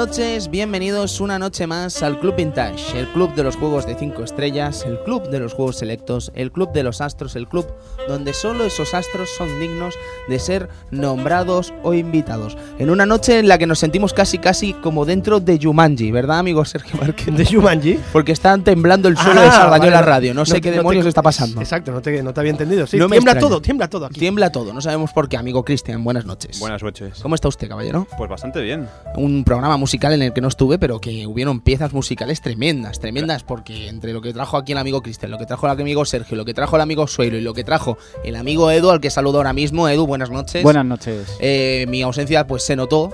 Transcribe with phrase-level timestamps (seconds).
[0.00, 3.94] buenas noches, bienvenidos una noche más al Club Vintage, el club de los juegos de
[3.94, 7.66] 5 estrellas, el club de los juegos selectos, el club de los astros, el club
[8.08, 9.94] donde solo esos astros son dignos
[10.26, 12.56] de ser nombrados o invitados.
[12.78, 16.38] En una noche en la que nos sentimos casi casi como dentro de Jumanji, ¿verdad,
[16.38, 17.36] amigo Sergio Márquez?
[17.36, 18.00] ¿De Jumanji?
[18.10, 20.72] Porque están temblando el suelo Ah, de Sardañola vale, Radio, no sé no- qué no
[20.72, 21.60] te- demonios está pasando.
[21.60, 22.86] Exacto, no te, no te había entendido.
[22.86, 23.40] Sí, tiembla extraña.
[23.40, 24.18] todo, tiembla todo aquí.
[24.18, 26.58] Tiembla todo, no sabemos por qué, amigo Cristian, buenas noches.
[26.58, 27.18] Buenas noches.
[27.20, 28.06] ¿Cómo está usted, caballero?
[28.16, 28.88] Pues bastante bien.
[29.16, 33.42] un programa musical en el que no estuve, pero que hubieron piezas musicales tremendas, tremendas,
[33.42, 36.36] porque entre lo que trajo aquí el amigo Cristian, lo que trajo el amigo Sergio,
[36.36, 39.10] lo que trajo el amigo Suelo y lo que trajo el amigo Edu, al que
[39.10, 40.62] saludo ahora mismo, Edu, buenas noches.
[40.62, 41.36] Buenas noches.
[41.40, 43.12] Eh, mi ausencia pues se notó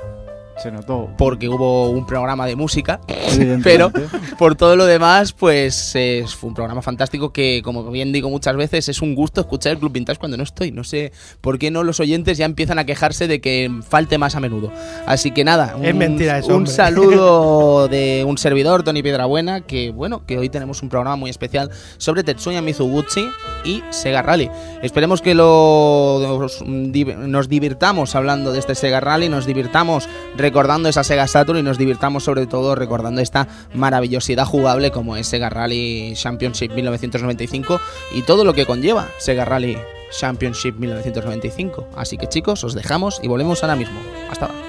[0.62, 1.10] Se notó.
[1.18, 3.00] porque hubo un programa de música,
[3.62, 3.90] pero
[4.38, 8.56] por todo lo demás pues eh, fue un programa fantástico que como bien digo muchas
[8.56, 10.72] veces es un gusto escuchar el Club Vintage cuando no estoy.
[10.72, 14.34] No sé por qué no los oyentes ya empiezan a quejarse de que falte más
[14.34, 14.72] a menudo.
[15.06, 19.90] Así que nada, Es un- mentira eso, Un saludo de un servidor, Tony Piedrabuena, que
[19.90, 23.28] bueno, que hoy tenemos un programa muy especial sobre Tetsuya Mizuguchi
[23.64, 24.50] y Sega Rally.
[24.82, 30.08] Esperemos que lo, nos, nos divirtamos hablando de este Sega Rally, nos divirtamos
[30.46, 35.26] recordando esa Sega Saturn y nos divirtamos sobre todo recordando esta maravillosidad jugable como es
[35.26, 37.80] Sega Rally Championship 1995
[38.14, 39.76] y todo lo que conlleva Sega Rally
[40.16, 41.88] Championship 1995.
[41.96, 43.98] Así que chicos, os dejamos y volvemos ahora mismo.
[44.30, 44.65] Hasta ahora.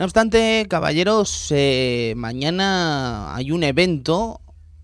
[0.00, 4.40] No obstante, caballeros, eh, mañana hay un evento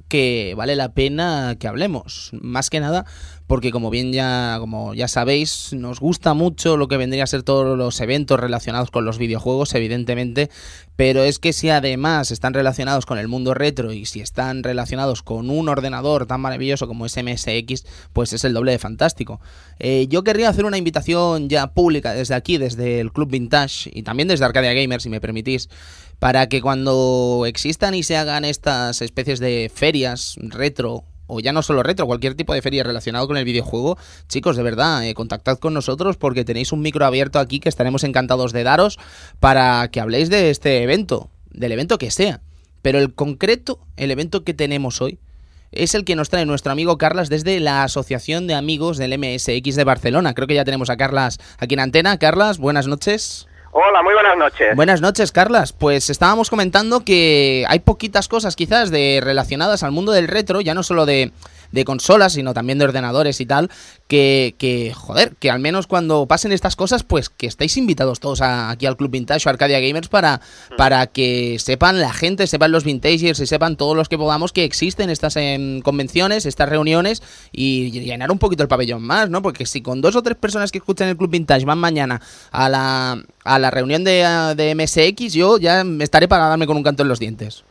[0.09, 2.32] que vale la pena que hablemos.
[2.34, 3.06] Más que nada
[3.46, 7.42] porque como bien ya como ya sabéis, nos gusta mucho lo que vendría a ser
[7.42, 10.50] todos los eventos relacionados con los videojuegos, evidentemente,
[10.96, 15.22] pero es que si además están relacionados con el mundo retro y si están relacionados
[15.22, 19.40] con un ordenador tan maravilloso como es MSX, pues es el doble de fantástico.
[19.78, 24.02] Eh, yo querría hacer una invitación ya pública desde aquí, desde el Club Vintage y
[24.02, 25.68] también desde Arcadia Gamer, si me permitís,
[26.18, 31.62] para que cuando existan y se hagan estas especies de ferias retro o ya no
[31.62, 33.98] solo retro, cualquier tipo de feria relacionado con el videojuego,
[34.28, 38.04] chicos, de verdad, eh, contactad con nosotros porque tenéis un micro abierto aquí que estaremos
[38.04, 38.98] encantados de daros
[39.41, 42.41] para que habléis de este evento, del evento que sea.
[42.82, 45.19] Pero el concreto, el evento que tenemos hoy,
[45.72, 49.74] es el que nos trae nuestro amigo Carlas desde la Asociación de Amigos del MSX
[49.74, 50.34] de Barcelona.
[50.34, 52.18] Creo que ya tenemos a Carlas aquí en antena.
[52.18, 53.48] Carlas, buenas noches.
[53.78, 54.74] Hola, muy buenas noches.
[54.74, 55.74] Buenas noches, Carlas.
[55.74, 60.72] Pues estábamos comentando que hay poquitas cosas quizás de relacionadas al mundo del retro, ya
[60.72, 61.30] no solo de,
[61.72, 63.71] de consolas, sino también de ordenadores y tal,
[64.09, 68.41] que, que, joder, que al menos cuando pasen estas cosas, pues que estáis invitados todos
[68.41, 70.41] a- aquí al Club Vintage o Arcadia Gamers para,
[70.77, 74.65] para que sepan la gente, sepan los vintagers y sepan todos los que podamos que
[74.65, 77.22] existen estas em, convenciones, estas reuniones
[77.53, 79.42] y llenar un poquito el pabellón más, ¿no?
[79.42, 82.21] Porque si con dos o tres personas que escuchan el Club Vintage van mañana
[82.53, 86.83] a la, a la reunión de, de MSX, yo ya estaré para darme con un
[86.83, 87.65] canto en los dientes.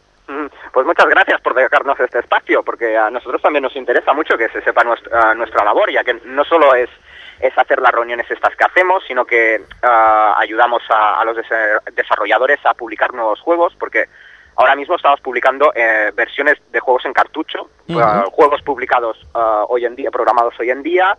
[0.75, 4.49] Pues muchas gracias por dejarnos este espacio, porque a nosotros también nos interesa mucho que
[4.49, 6.89] se sepa nuestra, nuestra labor, ya que no solo es,
[7.39, 11.79] es hacer las reuniones estas que hacemos, sino que ah, ayudamos a, a los dese-
[11.93, 14.09] desarrolladores a publicar nuevos juegos, porque
[14.57, 19.85] ahora mismo estamos publicando eh, versiones de juegos en cartucho, ah, juegos publicados ah, hoy
[19.85, 21.17] en día, programados hoy en día,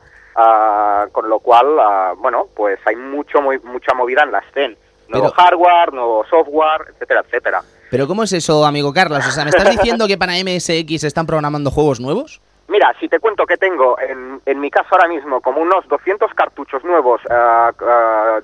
[1.13, 4.77] con lo cual, bueno, pues hay mucho, muy, mucha movida en la scene.
[5.09, 7.63] Nuevo Pero- hardware, nuevo software, etcétera, etcétera.
[7.91, 9.27] Pero ¿cómo es eso, amigo Carlos?
[9.27, 12.41] O sea, ¿me estás diciendo que para MSX están programando juegos nuevos?
[12.69, 16.35] Mira, si te cuento que tengo en, en mi casa ahora mismo como unos 200
[16.35, 18.41] cartuchos nuevos ah, ah,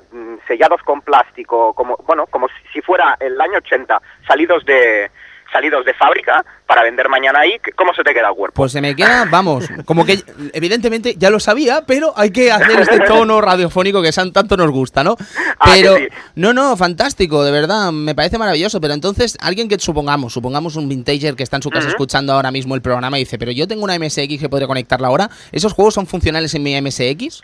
[0.47, 5.11] sellados con plástico, como bueno, como si fuera el año 80, salidos de
[5.53, 8.55] salidos de fábrica para vender mañana ahí, ¿cómo se te queda el cuerpo?
[8.57, 10.23] Pues se me queda, vamos, como que
[10.55, 15.05] evidentemente ya lo sabía, pero hay que hacer este tono radiofónico que tanto nos gusta,
[15.05, 15.17] ¿no?
[15.59, 16.09] Ah, Pero, sí.
[16.35, 20.89] no, no, fantástico, de verdad, me parece maravilloso, pero entonces alguien que supongamos, supongamos un
[20.89, 23.69] vintager que está en su casa escuchando ahora mismo el programa y dice, pero yo
[23.69, 27.43] tengo una MSX que podría conectarla ahora, ¿esos juegos son funcionales en mi MSX?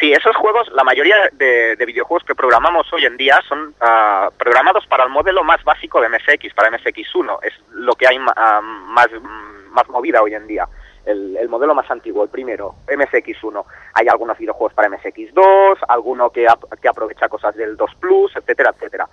[0.00, 4.28] Sí, esos juegos, la mayoría de, de videojuegos que programamos hoy en día son ah,
[4.36, 7.38] programados para el modelo más básico de MSX, para MSX1.
[7.42, 9.08] Es lo que hay ah, más,
[9.70, 10.66] más movida hoy en día.
[11.06, 13.62] El, el modelo más antiguo, el primero, MSX1.
[13.92, 18.70] Hay algunos videojuegos para MSX2, alguno que, ap- que aprovecha cosas del 2 Plus, etcétera,
[18.74, 19.06] etcétera.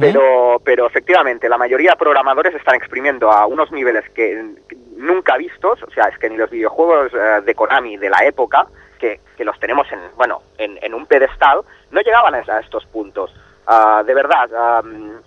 [0.00, 5.36] Pero, pero efectivamente, la mayoría de programadores están exprimiendo a unos niveles que, que nunca
[5.36, 8.66] vistos, o sea, es que ni los videojuegos eh, de Konami de la época,
[8.98, 11.60] que, que los tenemos en, bueno, en, en un pedestal,
[11.90, 13.34] no llegaban a, estos puntos.
[13.66, 15.20] Ah, de verdad, am,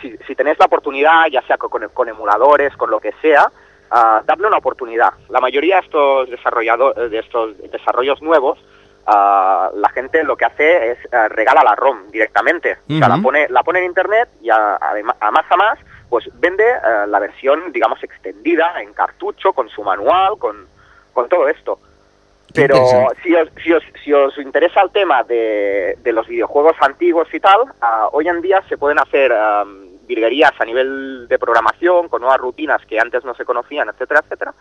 [0.00, 3.50] si, si tenéis la oportunidad, ya sea con, con emuladores, con lo que sea,
[3.90, 5.12] ah, dadle una oportunidad.
[5.28, 8.58] La mayoría de estos desarrolladores, de estos desarrollos nuevos,
[9.06, 10.98] ah, la gente lo que hace es
[11.30, 12.78] regala la ROM directamente.
[12.88, 15.78] O sea, la pone, la pone en internet y a, a más a más,
[16.08, 16.64] pues vende
[17.06, 20.68] la versión, digamos, extendida en cartucho, con su manual, con,
[21.12, 21.78] con todo esto.
[22.54, 22.76] Pero
[23.22, 27.40] si os, si, os, si os interesa el tema de, de los videojuegos antiguos y
[27.40, 32.20] tal, ah, hoy en día se pueden hacer am, virguerías a nivel de programación con
[32.20, 34.54] nuevas rutinas que antes no se conocían, etcétera, etcétera.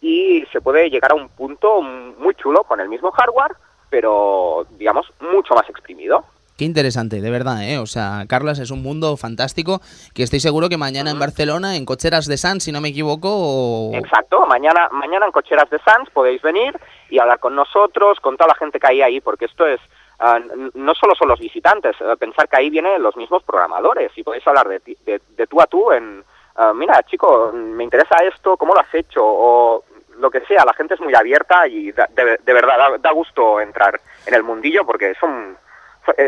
[0.00, 3.52] Y se puede llegar a un punto muy chulo con el mismo hardware,
[3.88, 6.24] pero digamos mucho más exprimido.
[6.56, 7.78] Qué interesante, de verdad, ¿eh?
[7.78, 9.80] O sea, Carlas es un mundo fantástico
[10.14, 13.28] que estoy seguro que mañana en Barcelona, en Cocheras de San, si no me equivoco,
[13.30, 16.74] o- Exacto, mañana, mañana en Cocheras de Sans podéis venir
[17.10, 19.80] y hablar con nosotros, con toda la gente que hay ahí, porque esto es,
[20.18, 24.22] n- no solo son los visitantes, eh, pensar que ahí vienen los mismos programadores y
[24.22, 26.24] podéis hablar de, ti- de, de tú a tú en,
[26.56, 29.20] ah, mira, chico, me interesa esto, ¿cómo lo has hecho?
[29.22, 29.84] O
[30.18, 33.12] lo que sea, la gente es muy abierta y da- de, de verdad da, da
[33.12, 35.56] gusto entrar en el mundillo porque son, eh,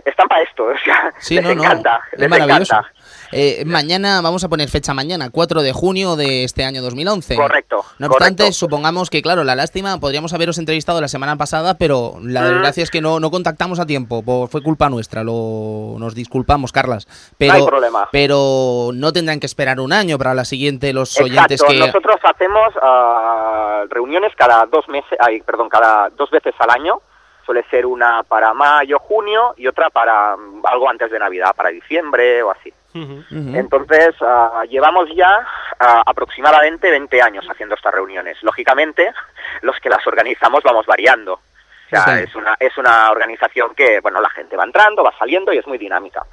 [0.04, 2.74] están para esto, o sea, Sí, les no, no, encanta, es les maravilloso.
[2.74, 2.92] encanta.
[3.30, 7.36] Eh, mañana, vamos a poner fecha mañana, 4 de junio de este año 2011.
[7.36, 8.52] Correcto, No obstante, correcto.
[8.58, 12.44] supongamos que, claro, la lástima, podríamos haberos entrevistado la semana pasada, pero la Mm.
[12.44, 16.72] desgracia es que no, no contactamos a tiempo, por- fue culpa nuestra, lo, nos disculpamos,
[16.72, 17.06] Carlas.
[17.36, 18.08] Pero, No hay problema.
[18.12, 21.78] Pero no tendrán que esperar un año para la siguiente los oyentes que...
[21.78, 27.00] nosotros hacemos ah, reuniones cada dos meses, ay, perdón, cada dos veces al año.
[27.48, 31.70] Suele ser una para mayo, junio y otra para mm, algo antes de Navidad, para
[31.70, 32.70] diciembre o así.
[32.94, 35.46] Entonces, ah, llevamos ya
[35.80, 38.36] ah, aproximadamente 20 años haciendo estas reuniones.
[38.42, 39.14] Lógicamente,
[39.62, 41.34] los que las organizamos vamos variando.
[41.36, 42.24] O sea, Sí.
[42.24, 45.66] es, una, es una organización que, bueno, la gente va entrando, va saliendo y es
[45.66, 46.26] muy dinámica.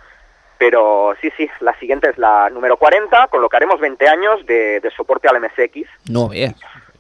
[0.58, 4.46] Pero sí, sí, la siguiente es la número 40, con lo que haremos 20 años
[4.46, 5.88] de, de soporte al MSX.
[6.10, 6.56] No veas.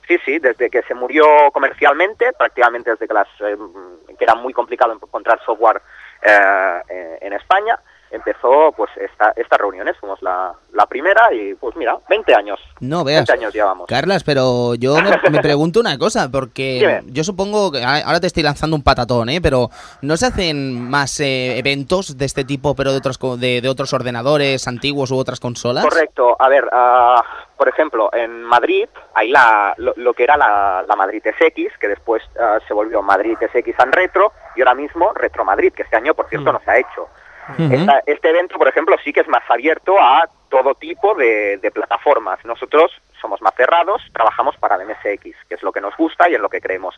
[0.07, 3.57] Sí, sí, desde que se murió comercialmente, prácticamente desde que, las, eh,
[4.17, 5.81] que era muy complicado encontrar software
[6.21, 7.79] eh, eh, en España,
[8.11, 12.59] empezó pues esta, estas reuniones, fuimos la, la primera y pues mira, 20 años.
[12.79, 13.25] No veas.
[13.27, 13.87] 20 años llevamos.
[13.87, 17.01] Carlas, pero yo me, me pregunto una cosa, porque Dime.
[17.13, 19.41] yo supongo que a- ahora te estoy lanzando un patatón, ¿eh?
[19.41, 19.69] Pero
[20.01, 23.91] ¿no se hacen más eh, eventos de este tipo, pero de otros de, de otros
[23.93, 25.83] ordenadores antiguos u otras consolas?
[25.83, 26.35] Correcto.
[26.39, 27.21] A ver, ah,
[27.57, 31.87] por ejemplo, en Madrid hay la, lo, lo que era la, la Madrid SX, que
[31.87, 35.95] después ah, se volvió Madrid SX and Retro, y ahora mismo Retro Madrid, que este
[35.97, 37.07] año, por cierto, no se ha hecho.
[37.57, 41.71] Esta- este evento, por ejemplo, sí que es más abierto a todo tipo de, de
[41.71, 42.43] plataformas.
[42.45, 46.35] Nosotros somos más cerrados, trabajamos para el MSX, que es lo que nos gusta y
[46.35, 46.95] en lo que creemos.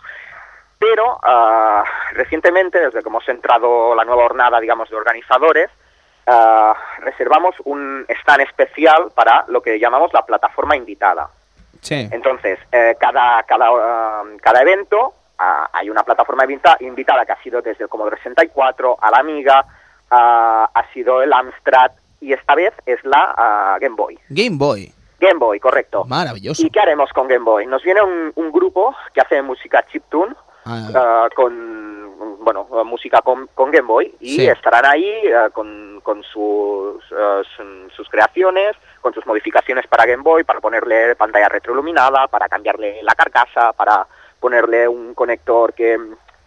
[0.79, 5.69] Pero ah, recientemente, desde que hemos entrado la nueva jornada, digamos, de organizadores,
[6.27, 11.29] ah, reservamos un stand especial para lo que llamamos la plataforma invitada.
[11.81, 12.07] Sí.
[12.11, 17.41] Entonces, eh, cada, cada, ah, cada evento ah, hay una plataforma invita- invitada que ha
[17.41, 19.65] sido desde el Commodore 64 a la Amiga,
[20.09, 24.17] ha sido el Amstrad y esta vez es la ah, Game Boy.
[24.29, 24.91] Game Boy.
[25.19, 26.05] Game Boy, correcto.
[26.05, 26.61] Maravilloso.
[26.65, 27.65] ¿Y qué haremos con Game Boy?
[27.65, 30.35] Nos viene un, un grupo que hace música chiptune
[30.65, 32.05] ah, con
[32.43, 34.47] bueno música con, con Game Boy y Sí.
[34.47, 37.03] estarán ahí ah, con, con sus,
[37.55, 43.01] sun- sus creaciones, con sus modificaciones para Game Boy, para ponerle pantalla retroiluminada, para cambiarle
[43.03, 44.07] la carcasa, para
[44.39, 45.97] ponerle un conector que,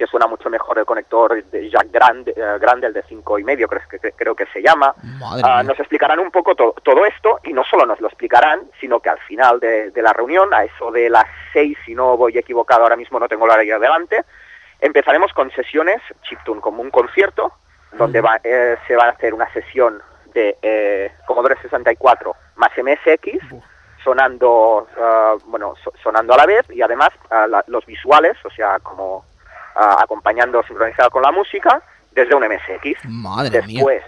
[0.00, 3.44] que suena mucho mejor el conector de Jack Grande, eh, grande el de cinco y
[3.44, 4.94] medio, creo que, creo que se llama.
[5.44, 9.00] Ah, nos explicarán un poco to- todo esto y no solo nos lo explicarán, sino
[9.00, 12.38] que al final de, de la reunión, a eso de las seis, si no voy
[12.38, 14.24] equivocado ahora mismo, no tengo la horario delante,
[14.80, 17.52] empezaremos con sesiones chiptune, como un concierto,
[17.92, 20.00] donde va- eh, se va a hacer una sesión
[20.32, 23.38] de eh, Commodore 64 más MSX,
[24.02, 28.50] sonando ah, bueno so- sonando a la vez y además ah, la- los visuales o
[28.50, 29.24] sea como
[29.76, 33.76] ah, acompañando sincronizado con la música desde un MSX Madre mía.
[33.76, 34.02] después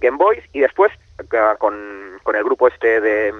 [0.00, 0.92] Game Boys y después
[1.32, 1.74] ah, con,
[2.22, 3.34] con el grupo este de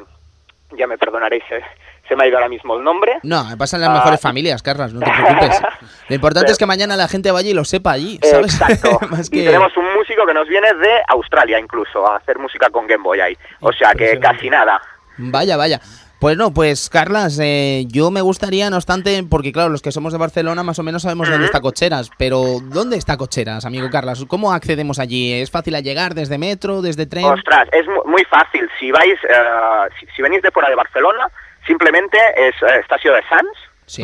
[0.76, 1.62] ya me perdonaréis se,
[2.08, 3.94] se me ha ido ahora mismo el nombre No, me pasan las Ah.
[3.94, 5.60] mejores familias, Carlas, no te preocupes.
[6.08, 8.54] Lo importante es que mañana la gente vaya y lo sepa allí, ¿sabes?
[8.60, 8.98] Exacto.
[9.10, 12.86] Más Y tenemos un músico que nos viene de Australia incluso a hacer música con
[12.86, 13.38] Game Boy ahí.
[13.60, 14.80] O sea que casi nada.
[15.16, 15.80] Vaya, vaya.
[16.20, 20.12] Pues no, pues Carlas, eh, yo me gustaría, no obstante, porque claro, los que somos
[20.12, 24.24] de Barcelona más o menos sabemos dónde está Cocheras, pero ¿dónde está Cocheras, amigo Carlas?
[24.26, 25.32] ¿Cómo accedemos allí?
[25.34, 27.26] ¿Es fácil a llegar desde metro, desde tren?
[27.26, 28.66] Ostras, es mu- muy fácil.
[28.80, 31.26] Si vais, eh, si, si venís de fuera de Barcelona,
[31.66, 33.58] simplemente es eh, estación de Sants.
[33.84, 34.02] Sí.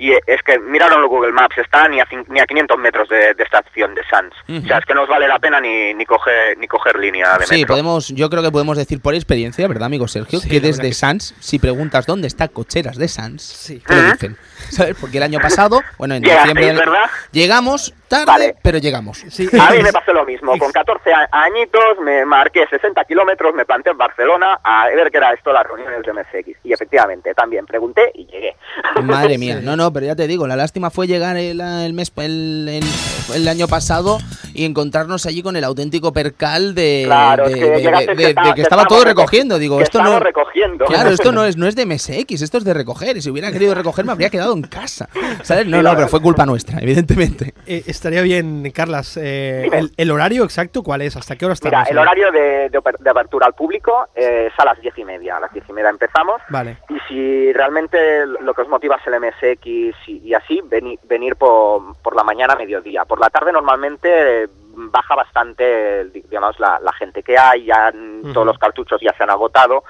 [0.00, 3.08] Y es que miraron en Google Maps, está ni a, cin- ni a 500 metros
[3.08, 4.36] de, de estación de Sants.
[4.48, 4.58] Ujú.
[4.64, 7.36] O sea, es que no os vale la pena ni, ni, coger, ni coger línea
[7.36, 7.68] de Sí, metro.
[7.74, 10.38] podemos, yo creo que podemos decir por experiencia, ¿verdad, amigo Sergio?
[10.38, 10.94] Sí, que desde que sí.
[11.00, 13.82] Sans, si preguntas dónde está Cocheras de Sans, Sí.
[13.84, 14.36] te lo dicen.
[14.70, 14.96] ¿Sabes?
[15.00, 17.10] Porque el año pasado, bueno, en Llegasteis, diciembre del- ¿verdad?
[17.32, 18.54] llegamos tarde, Vale.
[18.62, 19.22] pero llegamos.
[19.28, 19.48] Sí.
[19.60, 20.56] A mí me pasó lo mismo.
[20.58, 25.18] Con 14 a- añitos me marqué 60 kilómetros, me planté en Barcelona a ver qué
[25.18, 26.58] era esto, las reuniones de MSX.
[26.64, 28.56] Y efectivamente, también pregunté y llegué.
[29.02, 32.12] Madre mía, no, no, pero ya te digo, la lástima fue llegar el, el mes
[32.16, 34.18] el, el- el año pasado
[34.54, 38.16] y encontrarnos allí con el auténtico percal de, Claro, de, es que de- llegaste de-
[38.16, 39.58] que de estaba- que estaba que todo recogiendo.
[39.58, 40.86] Digo, esto no, recogiendo.
[40.86, 43.16] Claro, esto no es, no es de MSX, esto es de recoger.
[43.18, 45.08] Y si hubiera querido recoger, me habría quedado en casa.
[45.42, 45.66] ¿Sabes?
[45.66, 47.54] No, no, pero fue culpa nuestra, evidentemente.
[47.66, 51.16] Eh, estaría bien, Carlas, eh, el, el horario exacto cuál es?
[51.16, 51.78] ¿Hasta qué hora estamos?
[51.78, 55.36] Mira, el horario de, de apertura al público eh, es a las diez y media.
[55.36, 56.40] A las diez y media empezamos.
[56.48, 56.78] Vale.
[56.88, 59.66] Y si realmente lo que os motiva es el MSX
[60.08, 63.04] y, y así, veni- venir por, por la mañana a mediodía.
[63.04, 64.48] Por la tarde normalmente eh,
[64.80, 67.92] baja bastante, di- digamos, la, la gente que hay, ya
[68.32, 69.82] todos los cartuchos ya se han agotado,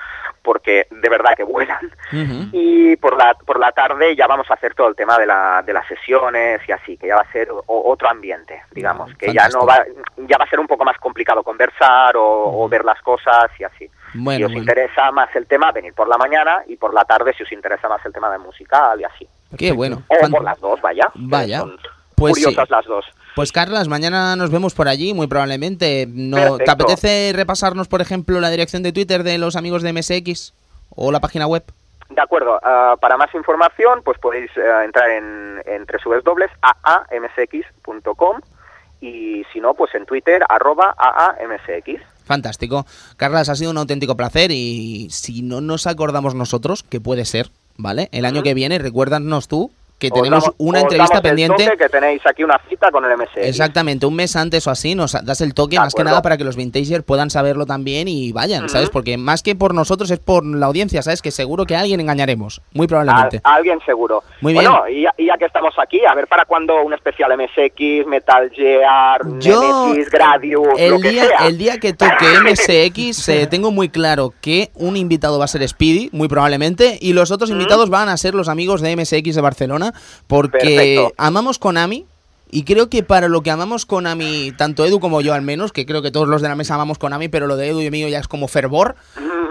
[0.42, 1.90] porque de verdad que vuelan.
[2.52, 5.62] Y por la, por la tarde ya vamos a hacer todo el tema de, la,
[5.64, 9.32] de las sesiones y así, que ya va a ser o- otro ambiente, digamos, que
[9.32, 9.84] ya no va,
[10.16, 13.64] ya va a ser un poco más complicado conversar o, o ver las cosas y
[13.64, 13.88] así.
[14.14, 14.60] Bueno, si os bueno.
[14.60, 17.88] interesa más el tema, venir por la mañana y por la tarde si os interesa
[17.88, 19.28] más el tema de musical y así.
[19.56, 20.02] Qué bueno.
[20.08, 21.08] O por las dos, vaya.
[21.14, 21.62] Vaya.
[22.14, 22.72] Pues curiosas sí.
[22.74, 23.04] las dos.
[23.38, 26.08] Pues Carlas, mañana nos vemos por allí, muy probablemente.
[26.12, 30.54] No, ¿Te apetece repasarnos, por ejemplo, la dirección de Twitter de los amigos de MSX
[30.90, 31.62] o la página web?
[32.10, 38.40] De acuerdo, ah, para más información pues podéis eh, entrar en, en www.aamsx.com
[39.00, 42.02] y si no, pues en Twitter, arroba aamsx.
[42.24, 42.86] Fantástico.
[43.16, 47.50] Carlas, ha sido un auténtico placer y si no nos acordamos nosotros, que puede ser,
[47.76, 48.08] ¿vale?
[48.10, 51.68] El año que viene, recuérdanos tú que Os tenemos damos- una entrevista pendiente.
[51.76, 53.36] que tenéis aquí una cita con el MSX.
[53.38, 56.36] Exactamente, un mes antes o así nos das el toque De más que nada para
[56.36, 58.90] que los vintagers puedan saberlo también y vayan, ¿sabes?
[58.90, 61.20] Porque más que por nosotros es por la audiencia, ¿sabes?
[61.20, 63.40] Que seguro que a alguien engañaremos, muy probablemente.
[63.42, 64.22] a alguien seguro.
[64.40, 67.32] Muy bueno, y ya, y ya que estamos aquí, a ver para cuándo un especial
[67.36, 71.46] MSX, Metal Gear, Yo, Nemesis, Gradius, lo el que día, sea.
[71.48, 75.66] el día que toque MSX, eh, tengo muy claro que un invitado va a ser
[75.68, 79.40] Speedy, muy probablemente, y los otros invitados van a ser los amigos de MSX de
[79.40, 79.87] Barcelona,
[80.26, 81.14] porque Perfecto.
[81.16, 82.06] amamos Konami.
[82.50, 85.84] Y creo que para lo que amamos Konami, tanto Edu como yo al menos, que
[85.86, 88.08] creo que todos los de la mesa amamos Konami, pero lo de Edu y mío
[88.08, 88.96] ya es como fervor,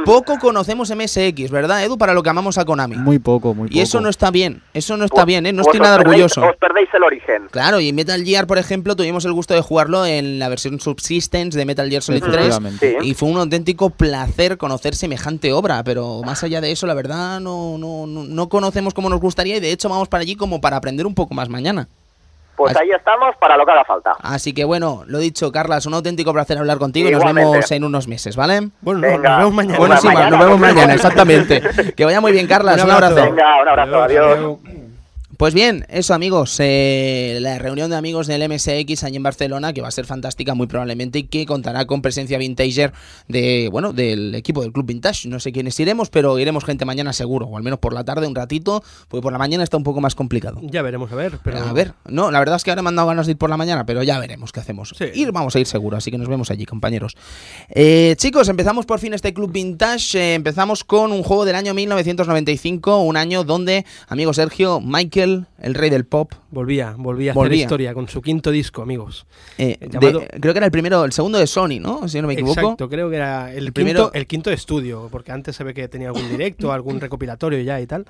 [0.06, 1.98] poco conocemos MSX, ¿verdad, Edu?
[1.98, 2.96] Para lo que amamos a Konami.
[2.98, 3.78] Muy poco, muy poco.
[3.78, 5.54] y eso no está bien, eso no está bien, ¿eh?
[5.54, 6.42] No estoy nada perdéis- orgulloso.
[6.42, 7.48] Os perdéis el origen.
[7.52, 11.58] Claro, y Metal Gear, por ejemplo, tuvimos el gusto de jugarlo en la versión Subsistence
[11.58, 12.34] de Metal Gear Solid 3.
[12.34, 12.98] Efectivamente.
[13.02, 13.08] Sí.
[13.10, 17.40] Y fue un auténtico placer conocer semejante obra, pero más allá de eso, la verdad,
[17.42, 20.62] no, no, no, no conocemos como nos gustaría y de hecho vamos para allí como
[20.62, 21.88] para aprender un poco más mañana.
[22.58, 24.14] Pues Así- ahí estamos para lo que haga falta.
[24.20, 27.84] Así que bueno, lo dicho, Carlas, un auténtico placer hablar contigo y nos vemos en
[27.84, 28.70] unos meses, ¿vale?
[28.82, 29.30] Bueno, Venga.
[29.30, 29.78] nos vemos mañana.
[29.78, 31.62] Bueno, sí, mañana, nos vemos mañana, exactamente.
[31.96, 33.16] Que vaya muy bien, Carlas, un abrazo.
[33.16, 34.38] Venga, un abrazo, adiós.
[34.38, 34.58] adiós.
[35.38, 39.82] Pues bien, eso amigos, eh, la reunión de amigos del MSX allí en Barcelona, que
[39.82, 42.92] va a ser fantástica muy probablemente y que contará con presencia vintager
[43.28, 45.30] de, bueno, del equipo del Club Vintage.
[45.30, 48.26] No sé quiénes iremos, pero iremos gente mañana seguro, o al menos por la tarde
[48.26, 50.60] un ratito, porque por la mañana está un poco más complicado.
[50.64, 51.38] Ya veremos, a ver.
[51.44, 51.60] Pero...
[51.60, 53.52] A ver, no, la verdad es que ahora me han dado ganas de ir por
[53.52, 54.96] la mañana, pero ya veremos qué hacemos.
[54.98, 55.06] Sí.
[55.14, 57.16] Ir, vamos a ir seguro, así que nos vemos allí, compañeros.
[57.70, 60.18] Eh, chicos, empezamos por fin este Club Vintage.
[60.18, 65.27] eh, empezamos con un juego del año 1995, un año donde, amigo Sergio, Mike
[65.60, 66.32] El rey del pop.
[66.52, 67.62] Volvía, volvía a hacer Volvía.
[67.64, 69.26] historia con su quinto disco, amigos.
[69.58, 72.08] eh, Llamado- de- creo que era el primero, el segundo de Sony, ¿no?
[72.08, 72.60] Si no me equivoco.
[72.60, 75.64] Exacto, creo que era el, El primero- quinto, el quinto de estudio, porque antes se
[75.64, 78.06] ve que tenía algún directo, algún recopilatorio ya y tal.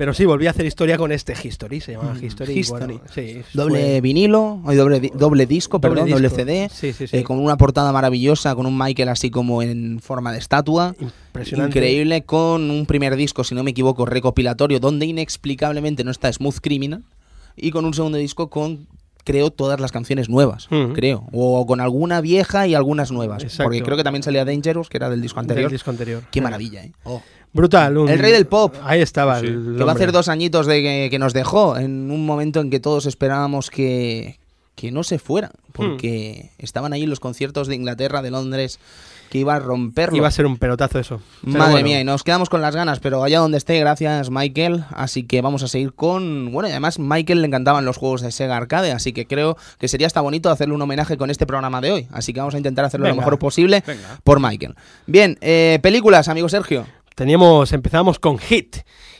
[0.00, 2.58] Pero sí, volví a hacer historia con este History, se llamaba Mm, History.
[2.58, 2.84] History.
[2.94, 6.30] bueno, sí, Doble fue- vinilo, doble, doble disco, doble perdón, doble.
[6.30, 6.70] CD.
[6.72, 7.18] Sí, sí, sí.
[7.18, 10.94] eh, con una portada maravillosa, con un Michael así como en forma de estatua.
[10.98, 11.78] Impresionante.
[11.80, 16.60] Increíble, con un primer disco, si no me equivoco, recopilatorio, donde inexplicablemente no está Smooth
[16.62, 17.02] Criminal.
[17.54, 18.86] Y con un segundo disco con,
[19.24, 21.26] creo, todas las canciones nuevas, creo.
[21.32, 23.42] O con alguna vieja y algunas nuevas.
[23.42, 23.64] Exacto.
[23.64, 25.70] Porque creo que también salía Dangerous, que era del disco Del anterior.
[25.70, 26.22] disco anterior.
[26.30, 26.92] Qué maravilla, ¿eh?
[27.52, 27.96] Brutal.
[27.98, 28.74] un- El rey del pop.
[28.82, 29.40] Ahí estaba.
[29.40, 29.46] Sí.
[29.46, 32.60] el Que va a hacer dos añitos de que, que nos dejó, en un momento
[32.60, 34.38] en que todos esperábamos que,
[34.76, 38.78] que no se fuera, porque estaban ahí en los conciertos de Inglaterra, de Londres,
[39.30, 40.16] que iba a romperlo.
[40.16, 41.20] Iba a ser un pelotazo eso.
[41.42, 44.28] Pero Madre bueno, mía, y nos quedamos con las ganas, pero allá donde esté, gracias
[44.28, 44.84] Michael.
[44.90, 46.50] Así que vamos a seguir con.
[46.52, 49.88] Bueno, y además Michael le encantaban los juegos de Sega Arcade, así que creo que
[49.88, 52.08] sería hasta bonito hacerle un homenaje con este programa de hoy.
[52.12, 54.18] Así que vamos a intentar hacerlo lo mejor posible Venga.
[54.24, 54.74] por Michael.
[55.06, 56.84] Bien, eh, películas, amigo Sergio.
[57.24, 58.76] Teníamos, empezamos con Hit.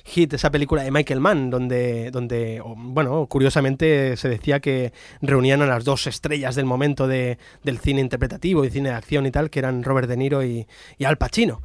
[0.07, 5.67] Hit, esa película de Michael Mann, donde, donde bueno, curiosamente se decía que reunían a
[5.67, 9.51] las dos estrellas del momento de, del cine interpretativo y cine de acción y tal,
[9.51, 10.67] que eran Robert De Niro y,
[10.97, 11.61] y Al Pacino.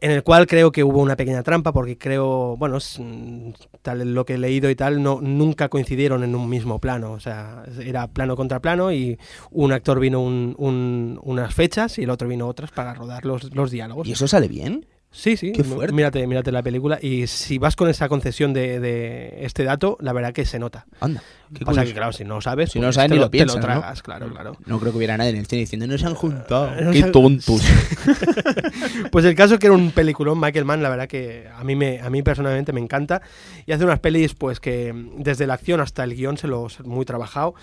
[0.00, 3.50] En el cual creo que hubo una pequeña trampa, porque creo, bueno, mm,
[3.82, 7.12] tal lo que he leído y tal, no, nunca coincidieron en un mismo plano.
[7.12, 9.18] O sea, era plano contra plano y
[9.50, 13.54] un actor vino un- un- unas fechas y el otro vino otras para rodar los,
[13.54, 14.08] los diálogos.
[14.08, 14.86] ¿Y eso sale bien?
[15.10, 15.52] Sí, sí.
[15.52, 15.94] Qué fuerte.
[15.94, 16.98] Mírate, mírate la película.
[17.00, 20.86] Y si vas con esa concesión de, de este dato, la verdad que se nota.
[21.00, 21.22] Anda.
[21.54, 23.24] Qué Pasa que, claro, si no lo sabes, Si no pues sabes te ni lo,
[23.24, 23.62] lo te piensas, ¿no?
[23.62, 24.56] tragas, claro, claro.
[24.66, 26.70] No creo que hubiera nadie en el cine diciendo, no se han juntado.
[26.80, 27.62] No Qué tontos.
[29.10, 31.74] Pues el caso es que era un peliculón, Michael Mann, la verdad que a mí,
[31.74, 33.22] me, a mí personalmente me encanta.
[33.64, 37.06] Y hace unas pelis, pues que desde la acción hasta el guion se los muy
[37.06, 37.54] trabajado.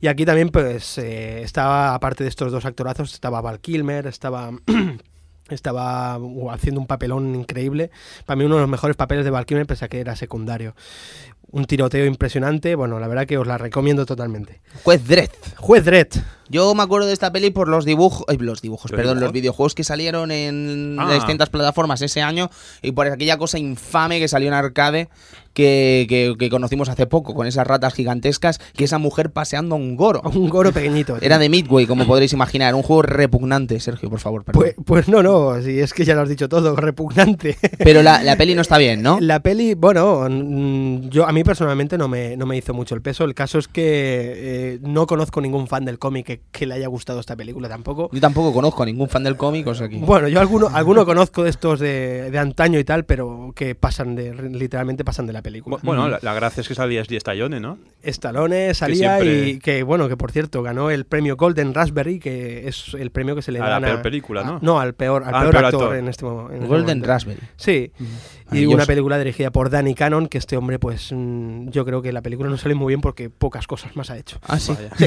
[0.00, 4.52] Y aquí también, pues, eh, estaba, aparte de estos dos actorazos, estaba Val Kilmer, estaba.
[5.52, 7.90] Estaba uh, haciendo un papelón increíble.
[8.26, 10.74] Para mí uno de los mejores papeles de Val Kilmer, pese a que era secundario.
[11.50, 12.74] Un tiroteo impresionante.
[12.74, 14.60] Bueno, la verdad que os la recomiendo totalmente.
[14.84, 15.30] Juez Dredd.
[15.56, 16.16] Juez Dredd.
[16.52, 19.20] Yo me acuerdo de esta peli por los dibujos, ay, los dibujos, ¿Los perdón, los
[19.22, 19.32] dibujos?
[19.32, 21.12] videojuegos que salieron en Ah.
[21.14, 22.50] distintas plataformas ese año
[22.82, 25.08] y por aquella cosa infame que salió en arcade
[25.54, 29.78] que, que- que conocimos hace poco con esas ratas gigantescas y esa mujer paseando a
[29.78, 30.20] un goro.
[30.24, 31.14] Un goro pequeñito.
[31.14, 31.22] tío.
[31.26, 34.62] Era de Midway, como podréis imaginar, un juego repugnante, Sergio, por favor, perdón.
[34.62, 37.56] Pues, pues no, no, si es que ya lo has dicho todo, repugnante.
[37.78, 39.18] Pero la, la peli no está bien, ¿no?
[39.20, 40.26] La peli, bueno,
[41.10, 43.24] yo a mí personalmente no me, no me hizo mucho el peso.
[43.24, 46.86] El caso es que eh, no conozco ningún fan del cómic que, que le haya
[46.88, 48.10] gustado esta película tampoco.
[48.12, 49.96] Yo tampoco conozco a ningún fan del cómic, o sea que...
[49.96, 54.14] Bueno, yo alguno, alguno conozco de estos de, de antaño y tal, pero que pasan
[54.14, 55.76] de, literalmente pasan de la película.
[55.76, 57.78] Bu- Bueno, la, la gracia es que salía Stallone, ¿no?
[58.02, 62.68] Stallone salía siempre- y que, bueno, que por cierto, ganó el premio Golden Raspberry, que
[62.68, 64.58] es el premio que se le A la dan peor película, ¿no?
[64.60, 65.96] No, al peor, al Ah, peor peor actor, actor.
[65.96, 67.06] en este, en este Golden momento.
[67.06, 67.40] Raspberry.
[67.56, 67.92] Sí.
[68.52, 72.12] Y una película dirigida por Danny Cannon, que este hombre, pues mm, yo creo que
[72.12, 74.38] la película no sale muy bien porque pocas cosas más ha hecho.
[74.46, 74.74] Ah, sí.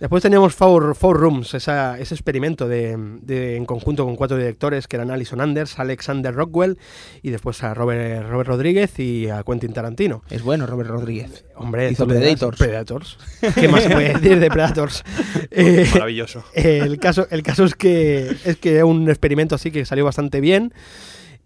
[0.00, 4.88] Después teníamos Four, Four Rooms, esa- ese experimento de, de- en conjunto con cuatro directores
[4.88, 6.78] que eran Alison Anders, Alexander Rockwell
[7.22, 10.22] y después a Robert, Robert Rodríguez y a Quentin Tarantino.
[10.30, 11.44] Es bueno Robert Rodríguez.
[11.54, 12.56] Hombre, Hizo Predators.
[12.58, 13.18] Predators.
[13.54, 15.04] ¿Qué más se puede decir de Predators?
[15.52, 16.44] Eh, Maravilloso.
[16.54, 20.40] el caso, el caso es que es que era un experimento así que salió bastante
[20.40, 20.72] bien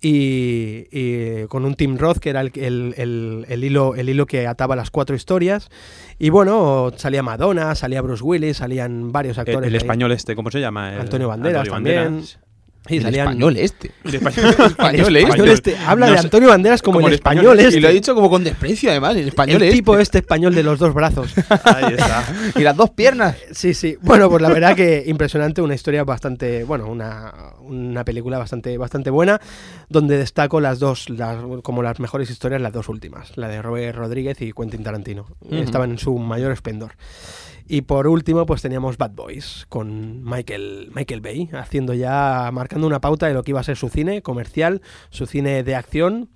[0.04, 4.26] y, y con un Tim Roth que era el, el- el- el hilo, el hilo
[4.26, 5.68] que ataba las cuatro historias
[6.18, 9.66] y bueno, salía Madonna, salía Bruce Willis, salían varios actores.
[9.68, 11.00] el español este, ¿cómo se llama?
[11.00, 12.04] Antonio Banderas Antonio también.
[12.04, 12.38] Banderas.
[12.88, 13.90] Y el salían- español este.
[14.04, 15.20] El español, El español el este.
[15.30, 15.76] español este.
[15.78, 17.78] Habla No de Antonio Banderas como, como el el español, español, este.
[17.78, 19.76] Y lo he dicho como con desprecio, además, el español el este.
[19.76, 21.32] tipo este español de los dos brazos.
[21.64, 22.24] Ahí está.
[22.56, 23.36] Y las dos piernas.
[23.52, 23.96] Sí, sí.
[24.02, 29.08] Bueno, pues la verdad que impresionante, una historia bastante, bueno, una, una película bastante, bastante
[29.10, 29.40] buena,
[29.88, 33.96] donde destaco las dos, las, como las mejores historias, las dos últimas, la de Robert
[33.96, 35.26] Rodríguez y Quentin Tarantino.
[35.50, 36.92] Estaban en su mayor esplendor.
[37.66, 43.00] Y por último, pues teníamos Bad Boys con Michael, Michael Bay, haciendo ya, marcando una
[43.00, 46.28] pauta de lo que iba a ser su cine comercial, su cine de acción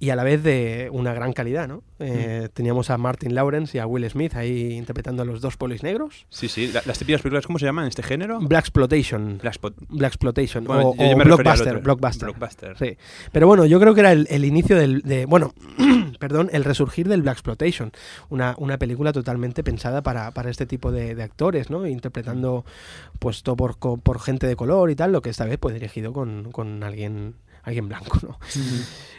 [0.00, 1.82] y a la vez de una gran calidad, ¿no?
[1.98, 5.82] Eh, Teníamos a Martin Lawrence y a Will Smith ahí interpretando a los dos polis
[5.82, 6.26] negros.
[6.30, 6.68] Sí, sí.
[6.72, 8.38] la- las típicas películas, ¿cómo se llaman en este género?
[8.40, 9.38] Black Exploitation.
[9.42, 10.64] Black Exploitation.
[10.64, 11.78] Bueno, o yo- o Blockbuster.
[11.80, 12.26] Blockbuster.
[12.28, 12.76] Blockbuster.
[12.78, 12.96] Sí.
[13.32, 15.02] Pero bueno, yo creo que era el, el inicio del.
[15.02, 15.52] De, bueno,
[16.20, 17.90] perdón, el resurgir del Black Exploitation.
[18.28, 21.86] Una, una película totalmente pensada para, para este tipo de, de actores, ¿no?
[21.88, 22.64] Interpretando,
[23.18, 26.12] pues, todo por, por gente de color y tal, lo que esta vez, pues, dirigido
[26.12, 27.34] con, con alguien
[27.68, 28.38] alguien blanco, ¿no?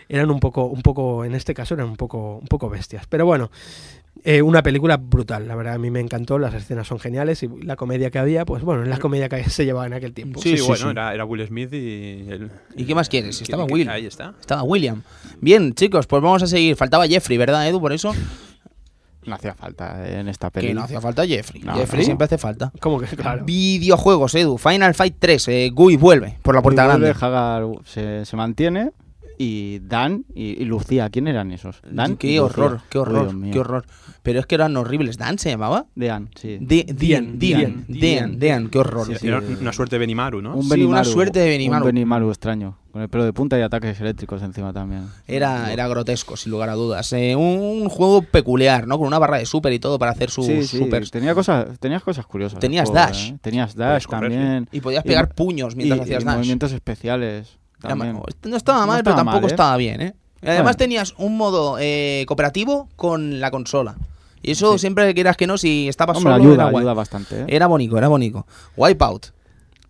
[0.08, 3.06] Eran un poco, un poco, en este caso eran un poco, un poco bestias.
[3.08, 3.52] Pero bueno,
[4.24, 7.48] eh, una película brutal, la verdad, a mí me encantó, las escenas son geniales y
[7.64, 10.42] la comedia que había, pues bueno, es la comedia que se llevaba en aquel tiempo.
[10.42, 10.90] Sí, Sí, sí, bueno, sí.
[10.92, 12.26] Era, era Will Smith y...
[12.28, 13.38] El, ¿Y qué más quieres?
[13.38, 13.88] Si estaba Will.
[13.88, 14.34] Ahí está.
[14.40, 15.04] Estaba William.
[15.40, 16.76] Bien, chicos, pues vamos a seguir.
[16.76, 17.80] Faltaba Jeffrey, ¿verdad, Edu?
[17.80, 18.14] Por eso.
[19.30, 20.68] No hacía falta en esta peli.
[20.68, 21.62] Que no hacía falta Jeffrey.
[21.62, 22.06] No, Jeffrey no.
[22.06, 22.72] siempre hace falta.
[22.80, 23.46] Como que, claro.
[23.46, 24.58] Videojuegos, Edu.
[24.58, 25.48] Final Fight 3.
[25.48, 27.26] Eh, Gui vuelve por la puerta vuelve, grande.
[27.26, 28.92] Hagar se, se mantiene
[29.42, 31.82] y Dan y, y Lucía, ¿quién eran esos?
[31.90, 32.44] Dan y Qué Lucía.
[32.44, 33.86] horror, qué horror, qué horror.
[34.22, 35.18] Pero es que eran horribles.
[35.18, 35.86] ¿Dan se llamaba?
[35.96, 36.58] Dan, sí.
[36.60, 39.08] De- Dian, Dian, Dian, qué horror.
[39.08, 39.28] Sí, sí.
[39.28, 40.56] Era una suerte de Benimaru, ¿no?
[40.56, 41.86] Un Sí, Benimaru, una suerte de Benimaru.
[41.86, 42.78] Un Benimaru extraño.
[42.92, 45.04] Con el pelo de punta y ataques eléctricos encima también.
[45.26, 47.14] Era, era grotesco, sin lugar a dudas.
[47.14, 48.98] Eh, un juego peculiar, ¿no?
[48.98, 51.12] Con una barra de super y todo para hacer sus sí, sí, supers.
[51.12, 52.56] Tenía cosas, tenías cosas curiosas.
[52.56, 53.30] el Tenías juego, dash.
[53.32, 53.38] ¿eh?
[53.42, 54.38] Tenías dash correr, sí.
[54.38, 54.68] también.
[54.74, 56.36] Y podías Y pegar puños mientras y- hacías y dash.
[56.36, 57.58] movimientos especiales.
[57.84, 59.54] Era no estaba No mal, pero tampoco mal, ¿eh?
[59.54, 60.14] estaba bien, ¿eh?
[60.42, 60.78] Además Bueno.
[60.78, 63.96] tenías un modo eh, cooperativo con la consola.
[64.42, 64.80] Y eso Sí.
[64.80, 66.82] siempre que quieras que no, si estabas Hombre, solo, ayuda, era, guay.
[66.84, 67.42] ayuda bastante.
[67.42, 67.46] ¿eh?
[67.50, 68.46] era bonito, era bonito.
[68.78, 69.28] Wipeout,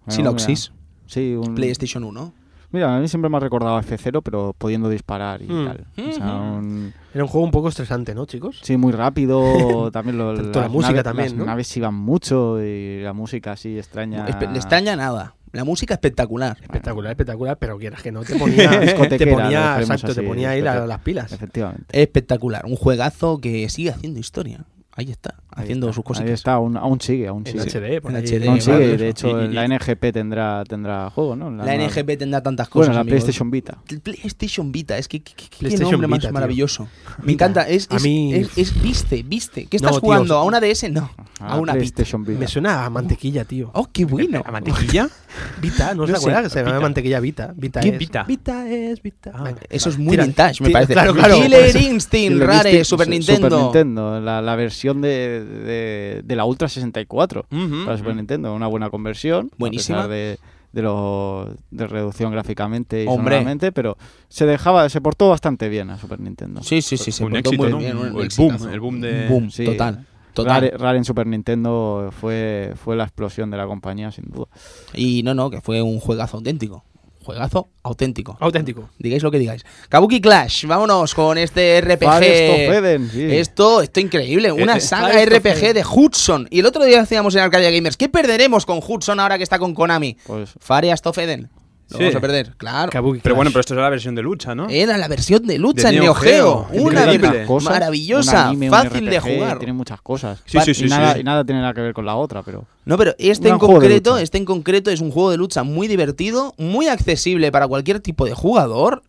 [0.06, 1.56] Bueno, Synoxis, mira, Sí, un...
[1.56, 2.34] PlayStation 1.
[2.71, 5.65] Mira, a mí siempre me ha recordado a F0, pero pudiendo disparar y Mm.
[5.65, 5.88] tal.
[6.08, 6.58] O sea, Ujú.
[6.58, 8.60] un- Era un juego un poco estresante, ¿no, chicos?
[8.62, 9.41] Sí, muy rápido.
[9.91, 11.45] también lo, la las música naves- también, las ¿no?
[11.45, 14.23] naves iban mucho y la música así extraña.
[14.25, 15.34] Le extraña nada.
[15.51, 16.57] La música espectacular.
[16.62, 20.85] Espectacular, espectacular, pero quieras que no, te ponía, te ponía, exacto, te ponía ahí la-
[20.85, 21.31] las pilas.
[21.31, 21.85] Efectivamente.
[22.01, 22.65] Espectacular.
[22.65, 24.65] Un juegazo que sigue haciendo historia.
[24.95, 26.27] Ahí está, Ahí haciendo está, sus cositas.
[26.27, 27.63] Ahí está, aún, aún sigue, aún En sigue.
[27.97, 28.23] HD, por En ahí.
[28.25, 31.49] HD, Aún sigue, vale, de hecho, Y- y- la NGP tendrá, tendrá juego, ¿no?
[31.51, 32.88] La NGP tendrá tantas cosas.
[32.89, 33.21] Bueno, la amigos.
[33.23, 33.77] PlayStation Vita.
[33.88, 36.31] El PlayStation Vita, es que, que- que- qué PlayStation nombre Vita, más tío.
[36.33, 36.88] maravilloso.
[37.23, 37.62] Me encanta.
[37.69, 39.67] Es, A mí- es- es- viste, viste.
[39.67, 40.35] ¿Qué estás No, tío, jugando?
[40.38, 40.89] ¿A una DS?
[40.91, 41.09] No.
[41.39, 41.73] A una Vita.
[41.75, 42.39] PlayStation Vita.
[42.39, 43.71] Me suena a mantequilla, tío.
[43.75, 44.41] Oh, qué bueno.
[44.43, 45.07] ¿A mantequilla?
[45.61, 46.43] Vita, ¿no os No acuerdas sé.
[46.43, 47.53] que se llama mantequilla Vita?
[47.55, 47.97] Vita ¿Qué es.
[47.97, 48.23] Vita?
[48.23, 49.31] Vita es Vita.
[49.33, 50.93] Ah, Eso es muy Tira- vintage, me parece.
[50.93, 51.35] Claro, claro.
[51.41, 51.75] Killer.
[51.75, 53.49] Instinct, Killer Rare, Instinct, Super Su- Nintendo.
[53.49, 58.17] Super Nintendo, la, la versión de, de, de la Ultra 64 Ujú, para Super ujú.
[58.17, 58.53] Nintendo.
[58.55, 59.51] Una buena conversión.
[59.57, 59.99] Buenísima.
[59.99, 60.39] A pesar de,
[60.71, 65.97] de, lo, de reducción gráficamente y sonoramente, pero se dejaba, se portó bastante bien a
[65.97, 66.61] Super Nintendo.
[66.63, 67.11] Sí, sí, sí.
[67.11, 67.77] se un portó éxito, muy ¿no?
[67.79, 69.27] bien, un el boom, el boom de...
[69.27, 69.65] Boom, Sí.
[69.65, 70.05] total.
[70.43, 70.62] Total.
[70.62, 74.47] Rare, Rare en Super Nintendo fue, fue la explosión de la compañía, sin duda.
[74.93, 76.84] Y no, no, que fue un juegazo auténtico.
[77.23, 78.38] Juegazo auténtico.
[78.39, 78.89] Auténtico.
[78.97, 79.63] Digáis lo que digáis.
[79.89, 82.04] Kabuki Clash, vámonos con este RPG.
[82.04, 83.23] Forest of Eden, sí.
[83.23, 86.47] Esto, esto increíble, una eh, saga RPG de Hudson.
[86.49, 89.60] Y el otro día decíamos en Arcadia Gamers, ¿qué perderemos con Hudson ahora que está
[89.60, 90.17] con Konami?
[90.25, 91.49] Pues Farias of Eden.
[91.89, 92.04] Lo Sí.
[92.04, 92.91] vamos a perder, claro.
[92.91, 94.67] Kabuki Pero bueno, pero esto es la versión de lucha, ¿no?
[94.69, 96.67] Era la versión de lucha De en Neo Geo.
[96.71, 96.82] Geo.
[96.84, 99.58] Una Cosas, maravillosa, un anime, un fácil de jugar.
[99.58, 100.39] Tiene muchas cosas.
[100.45, 101.21] Sí, sí, y sí, nada, sí.
[101.21, 102.65] Y nada tiene nada que ver con la otra, pero...
[102.86, 105.88] No, pero este en de concreto, este en concreto es un juego de lucha muy
[105.88, 109.02] divertido, muy accesible para cualquier tipo de jugador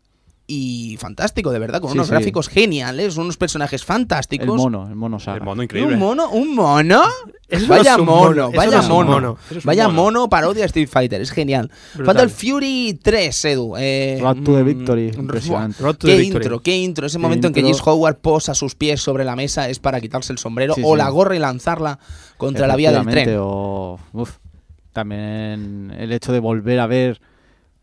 [0.52, 2.10] y fantástico, de verdad, con Sí, unos sí.
[2.12, 4.48] gráficos geniales, unos personajes fantásticos.
[4.48, 5.38] El mono, el mono saga.
[5.38, 5.96] El mono ¿Un increíble.
[5.96, 6.28] mono?
[6.30, 7.02] ¿Un mono?
[7.48, 9.10] Eso vaya un mono, mono, eso vaya no mono.
[9.10, 9.36] mono.
[9.50, 10.02] Es un Vaya mono.
[10.02, 11.68] mono parodia Street Fighter, es genial.
[11.94, 12.14] Brutal.
[12.14, 13.74] Fatal Fury 3, Edu.
[13.76, 15.82] Eh, Road to the mm, Victory, impresionante.
[15.82, 16.44] Road to the Qué Victory.
[16.44, 17.06] intro, qué intro.
[17.06, 17.60] Ese Qué momento en que.
[17.62, 20.92] James Howard posa sus pies sobre la mesa es para quitarse el sombrero Sí, o
[20.92, 20.98] sí.
[20.98, 21.98] la gorra y lanzarla
[22.36, 23.36] contra la vía del tren.
[23.40, 24.36] O, uf,
[24.92, 27.20] también el hecho de volver a ver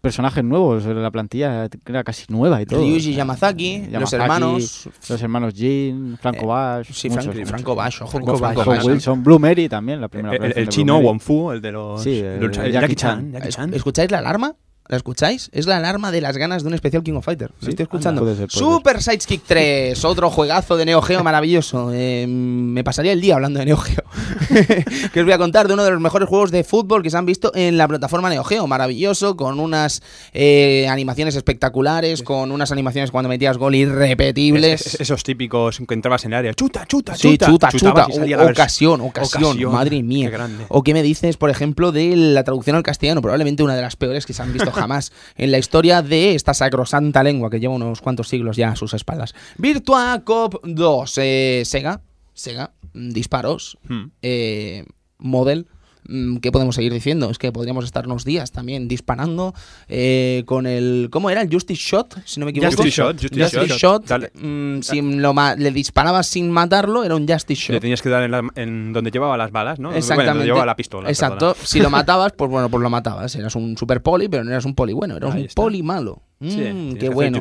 [0.02, 0.86] personajes nuevos.
[0.86, 2.80] La plantilla era casi nueva y todo.
[2.82, 4.90] Ryuji Yamazaki, los Yamazaki, hermanos.
[5.10, 6.92] Los hermanos Jean, Franco Eh, Bash.
[6.92, 7.50] Sí, muchos, Franco, muchos.
[7.50, 8.86] Franco Bash, ojo, Franco Bash.
[8.86, 11.08] Wilson, Blue Mary también, la primera El, el- el de chino Blue Mary.
[11.08, 12.02] Wong Fu, el de los...
[12.04, 13.20] Sí, el- Jackie Jackie Chan.
[13.20, 13.32] Chan.
[13.34, 13.74] Jackie Chan.
[13.74, 14.56] ¿Escucháis la alarma?
[14.90, 15.50] ¿La escucháis?
[15.52, 17.50] Es la alarma de las ganas de un especial King of Fighter.
[17.60, 18.22] Lo Sí, estoy escuchando.
[18.22, 21.92] anda, puede ser, puede Super Sidekick 3, otro juegazo de Neo Geo maravilloso.
[21.94, 24.04] Eh, me pasaría el día hablando de Neo Geo.
[25.14, 27.18] que os voy a contar de uno de los mejores juegos de fútbol que se
[27.18, 28.66] han visto en la plataforma Neo Geo.
[28.68, 30.02] Maravilloso, con unas
[30.34, 34.82] eh, animaciones espectaculares, con unas animaciones cuando metías gol irrepetibles.
[34.86, 36.54] Es- es- esos típicos que entrabas en el área.
[36.54, 37.46] Chuta, chuta, Sí, chuta.
[37.48, 38.08] chuta, chuta.
[38.14, 40.28] Salía la vers- Ocasión, ocasión, madre mía.
[40.30, 40.66] Qué grande.
[40.70, 43.22] ¿O qué me dices, por ejemplo, de la traducción al castellano?
[43.22, 46.54] Probablemente una de las peores que se han visto jamás en la historia de esta
[46.54, 49.34] sacrosanta lengua que lleva unos cuantos siglos ya a sus espaldas.
[49.58, 52.02] Virtua Cop 2, eh, Sega,
[52.34, 54.12] Sega, mm, disparos, Hmm.
[54.22, 54.86] eh,
[55.20, 55.68] Model.
[56.08, 57.30] Mm, ¿Qué podemos seguir diciendo?
[57.30, 59.54] Es que podríamos estarnos días también disparando
[59.88, 61.10] eh, con el.
[61.12, 61.42] ¿Cómo era?
[61.42, 62.72] El Justice Shot, si no me equivoco.
[62.72, 63.78] Justice Shot, Justice Justice Shot.
[63.80, 64.08] Shot.
[64.08, 64.32] Dale.
[64.34, 67.82] mm, si lo le disparabas sin matarlo, era un Justice Le Shot.
[67.82, 69.90] tenías que dar en, la- en donde llevaba las balas, ¿no?
[69.90, 70.32] Bueno, Exactamente.
[70.34, 71.10] donde llevaba la pistola.
[71.10, 71.54] Exacto.
[71.54, 71.68] perdona.
[71.68, 73.36] Si lo matabas, pues bueno, pues lo matabas.
[73.36, 75.62] Eras un super poli, pero no eras un poli bueno, eras Ahí un está.
[75.62, 76.22] poli malo.
[76.40, 77.40] Mm, Sí, qué bueno.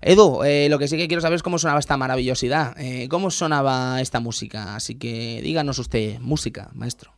[0.00, 2.74] Edu, eh, lo que sí que quiero saber es cómo sonaba esta maravillosidad.
[2.78, 4.74] Eh, ¿Cómo sonaba esta música?
[4.74, 7.12] Así que díganos usted, música, maestro.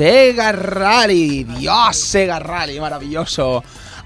[0.00, 1.44] Sega Rally.
[1.44, 3.62] Dios, Sega Rally, maravilloso.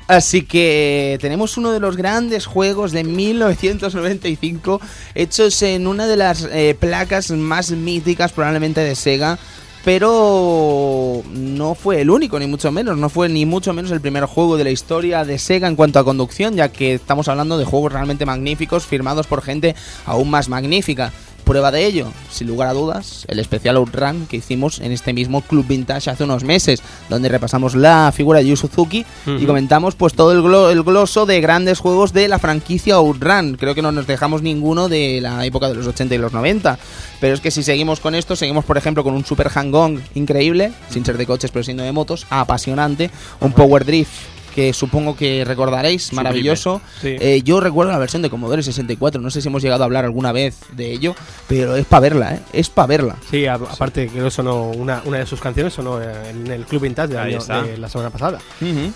[0.09, 4.81] Así que tenemos uno de los grandes juegos de 1995
[5.15, 9.39] hechos en una de las eh, placas más míticas probablemente de Sega.
[9.85, 12.99] Pero no fue el único, ni mucho menos.
[12.99, 16.01] No fue ni mucho menos el primer juego de la historia de Sega en cuanto
[16.01, 19.77] a conducción, ya que estamos hablando de juegos realmente magníficos, firmados por gente
[20.07, 21.13] aún más magnífica.
[21.45, 25.43] Prueba de ello, sin lugar a dudas, el especial Outrun que hicimos en este mismo
[25.43, 30.15] Club Vintage hace unos meses, donde repasamos la figura de Yu Suzuki y comentamos pues
[30.15, 33.57] todo el, glo- el gloso de grandes juegos de la franquicia Outrun.
[33.59, 36.79] Creo que no nos dejamos ninguno de la época de los 80 y los 90.
[37.21, 40.73] Pero es que si seguimos con esto, seguimos por ejemplo con un Super Hang-On increíble,
[40.91, 44.11] sin ser de coches pero siendo de motos, apasionante, un Power Drift
[44.55, 46.81] que supongo que recordaréis, maravilloso.
[47.01, 47.17] Sí.
[47.21, 50.05] Eh, yo recuerdo la versión de Commodore 64, no sé si hemos llegado a hablar
[50.05, 51.15] alguna vez de ello,
[51.49, 52.41] pero es para verla, ¿eh?
[52.53, 53.17] Es para verla.
[53.31, 57.19] Sí, a- aparte que sonó una, una de sus canciones sonó en el Club Vintage
[57.19, 58.39] Ahí año- de la semana pasada.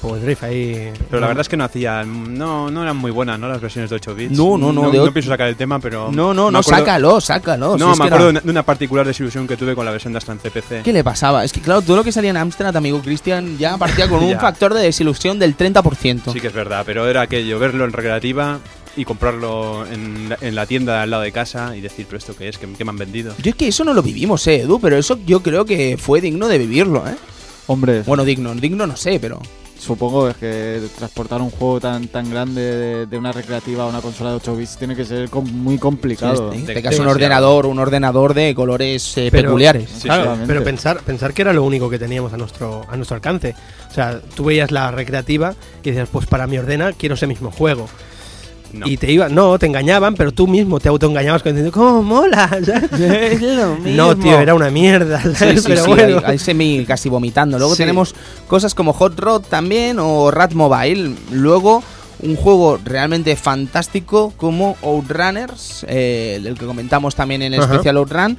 [0.01, 0.93] Pues Drift ahí.
[1.11, 2.39] Pero la verdad es que no hacían.
[2.39, 3.49] No, no eran muy buenas, ¿no?
[3.49, 4.37] Las versiones de 8 bits.
[4.37, 6.11] No, no, no, No, de no pienso sacar el tema, pero.
[6.13, 7.75] No, no, no, acuerdo- sácalo, sácalo.
[7.75, 10.13] si No, es me acuerdo era- de una particular desilusión que tuve con la versión
[10.13, 10.83] de en CPC.
[10.83, 11.45] ¿Qué le pasaba?
[11.45, 14.39] Es que claro, todo lo que salía en Amstrad, amigo Cristian, ya partía con un
[14.39, 16.33] factor de desilusión del 30%.
[16.33, 18.61] Sí que es verdad, pero era aquello, verlo en recreativa
[18.97, 22.19] y comprarlo en la, en la tienda de al lado de casa y decir, pero
[22.19, 23.35] esto qué es, ¿Qué, qué me han vendido?
[23.43, 26.21] Yo es que eso no lo vivimos, eh, Edu, pero eso yo creo que fue
[26.21, 27.15] digno de vivirlo, ¿eh?
[27.67, 29.41] Hombre, Bueno, digno, digno no sé, pero...
[29.79, 34.01] supongo es que transportar un juego tan tan grande de, de una recreativa a una
[34.01, 36.53] consola de 8 bits tiene que ser com- muy complicado.
[36.53, 39.89] en este caso un ordenador, un ordenador de colores eh, Pero- peculiares.
[39.91, 43.15] Sí, Claro, pero pensar, pensar que era lo único que teníamos a nuestro, a nuestro
[43.15, 43.55] alcance.
[43.91, 47.51] O sea, tú veías la recreativa y decías, pues para mi ordena quiero ese mismo
[47.51, 47.87] juego.
[48.73, 48.87] No.
[48.87, 52.49] Y te iba, no, te engañaban, pero tú mismo te autoengañabas con diciendo, ¿cómo mola?
[53.85, 55.21] No, tío, era una mierda.
[55.23, 56.19] Sí, sí, pero sí, bueno.
[56.19, 57.59] ahí, ahí semi casi vomitando.
[57.59, 57.79] Luego Sí.
[57.83, 58.15] tenemos
[58.47, 61.15] cosas como Hot Rod también o Rat Mobile.
[61.33, 61.83] Luego
[62.21, 67.73] un juego realmente fantástico como Outrunners, eh, el que comentamos también en el Ajá.
[67.73, 68.37] especial Outrun.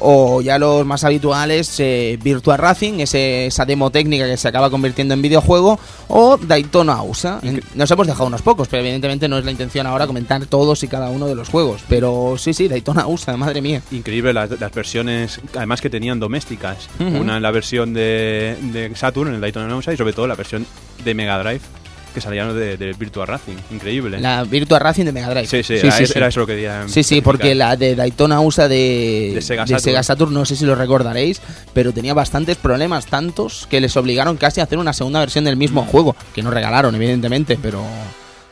[0.00, 4.70] O ya los más habituales, eh, Virtua Racing, ese- esa demo técnica que se acaba
[4.70, 7.38] convirtiendo en videojuego, o Daytona USA.
[7.42, 10.82] En- Nos hemos dejado unos pocos, pero evidentemente no es la intención ahora comentar todos
[10.82, 11.82] y cada uno de los juegos.
[11.88, 13.82] Pero sí, sí, Daytona USA, madre mía.
[13.92, 16.88] Increíble las, las versiones, además que tenían domésticas.
[16.98, 20.34] Una en la versión de, de Saturn, en el Daytona USA, y sobre todo la
[20.34, 20.66] versión
[21.04, 21.60] de Mega Drive,
[22.14, 23.56] que salían de, de Virtua Racing.
[23.70, 24.20] Increíble.
[24.20, 25.46] La Virtua Racing de Mega Drive.
[25.46, 26.84] sí, sí, era, era eso lo que quería.
[26.88, 30.04] Sí, sí, porque la de Daytona USA de, De Sega de Saturn.
[30.04, 31.40] Saturn, no sé si lo recordaréis,
[31.72, 35.56] pero tenía bastantes problemas, tantos que les obligaron casi a hacer una segunda versión del
[35.56, 35.58] Mm.
[35.58, 37.82] mismo juego, que no regalaron, evidentemente, pero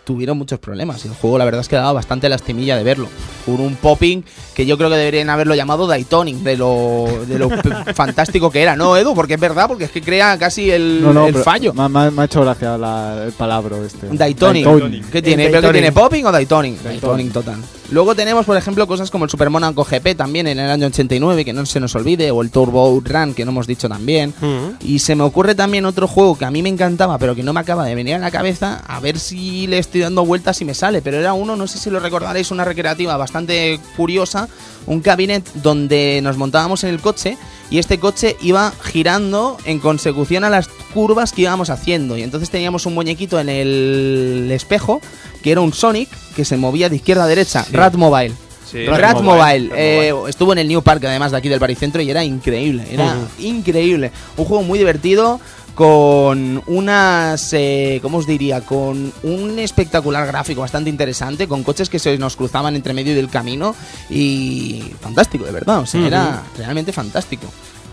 [0.09, 1.05] tuvieron muchos problemas.
[1.05, 3.09] Y el juego, la verdad es que daba bastante lastimilla de verlo.
[3.45, 4.23] Por un popping
[4.55, 7.51] que yo creo que deberían haberlo llamado Daytonic, de lo, de lo
[7.95, 9.15] fantástico que era, ¿no, Edu?
[9.15, 11.75] Porque es verdad, porque es que crea casi el, No, no, el fallo.
[11.75, 14.09] Me, me ha- me ha hecho gracia la- el palabra este.
[14.11, 15.11] Daytonic.
[15.11, 15.49] ¿Qué tiene?
[15.51, 15.93] ¿Pero qué tiene?
[15.93, 16.83] ¿Popping o Daytonic?
[16.83, 17.33] Daytonic.
[17.33, 17.57] Total.
[17.91, 21.43] Luego tenemos, por ejemplo, cosas como el Super Monaco GP también en el año 89,
[21.45, 24.35] que no se nos olvide, o el Turbo Outrun, que no hemos dicho también.
[24.43, 24.75] Ujú.
[24.81, 27.53] Y se me ocurre también otro juego que a mí me encantaba, pero que no
[27.55, 30.65] me acaba de venir a la cabeza, a ver si le estoy dando vueltas y
[30.65, 31.03] me sale.
[31.03, 34.49] Pero era uno, no sé si lo recordaréis, una recreativa bastante curiosa,
[34.87, 37.37] un cabinet donde nos montábamos en el coche
[37.71, 42.17] y este coche iba girando en consecución a las curvas que íbamos haciendo.
[42.17, 45.01] Y entonces teníamos un muñequito en el espejo,
[45.43, 48.35] que era un Sonic, que se movía de izquierda a derecha, Rat Mobile.
[48.71, 52.11] Sí, Rat, Mobile, eh, estuvo en el New Park además de aquí del Baricentro y
[52.11, 54.13] era increíble, era increíble.
[54.37, 55.41] Un juego muy divertido
[55.79, 58.63] con unas, eh, ¿cómo os diría?
[58.63, 63.29] Con un espectacular gráfico bastante interesante, con coches que se nos cruzaban entre medio del
[63.29, 63.77] camino
[64.11, 67.47] y fantástico, de verdad, o sea, era realmente fantástico.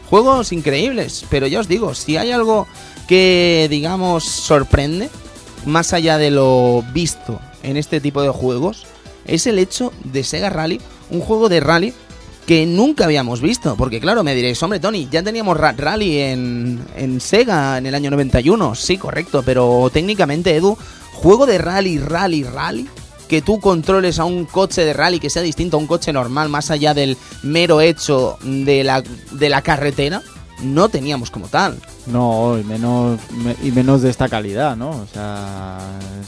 [0.09, 2.65] Juegos increíbles, pero ya os digo, si hay algo
[3.07, 5.11] que, digamos, sorprende,
[5.67, 8.87] más allá de lo visto en este tipo de juegos,
[9.27, 11.93] es el hecho de Sega Rally, un juego de rally
[12.45, 13.75] que nunca habíamos visto.
[13.75, 18.11] Porque claro, me diréis, hombre, Tony, ya teníamos Rally en, en Sega en el año
[18.11, 18.75] 91.
[18.75, 20.77] Sí, correcto, pero técnicamente, Edu,
[21.13, 22.87] juego de rally, rally, rally,
[23.27, 26.49] que tú controles a un coche de rally que sea distinto a un coche normal,
[26.49, 30.21] más allá del mero hecho de la, de la carretera,
[30.61, 31.77] no teníamos como tal.
[32.07, 34.89] No, y menos, me- y menos de esta calidad, ¿no?
[34.91, 35.79] O sea,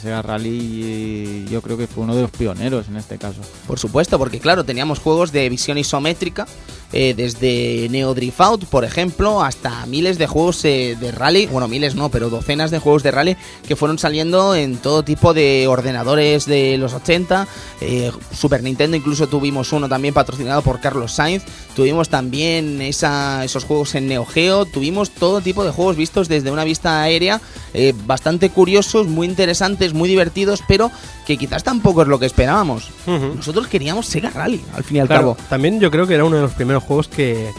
[0.01, 3.41] Sega Rally yo creo que fue uno de los pioneros en este caso.
[3.67, 6.47] Por supuesto, porque claro, teníamos juegos de visión isométrica,
[6.93, 11.67] eh, desde Neo Drift Out, por ejemplo, hasta miles de juegos eh, de rally, bueno,
[11.67, 13.37] miles no, pero docenas de juegos de rally
[13.67, 17.45] que fueron saliendo en todo tipo de ordenadores de los 80,
[17.81, 21.43] eh, Super Nintendo, incluso tuvimos uno también patrocinado por Carlos Sainz,
[21.75, 26.51] tuvimos también esa, esos juegos en Neo Geo, tuvimos todo tipo de juegos vistos desde
[26.51, 27.41] una vista aérea,
[27.73, 30.91] eh, bastante curiosos, muy interesantes, muy divertidos, pero
[31.25, 32.89] que quizás tampoco es lo que esperábamos.
[33.05, 35.37] Nosotros queríamos Sega Rally, al fin y al Claro, cabo.
[35.49, 37.49] también yo creo que era uno de los primeros juegos que,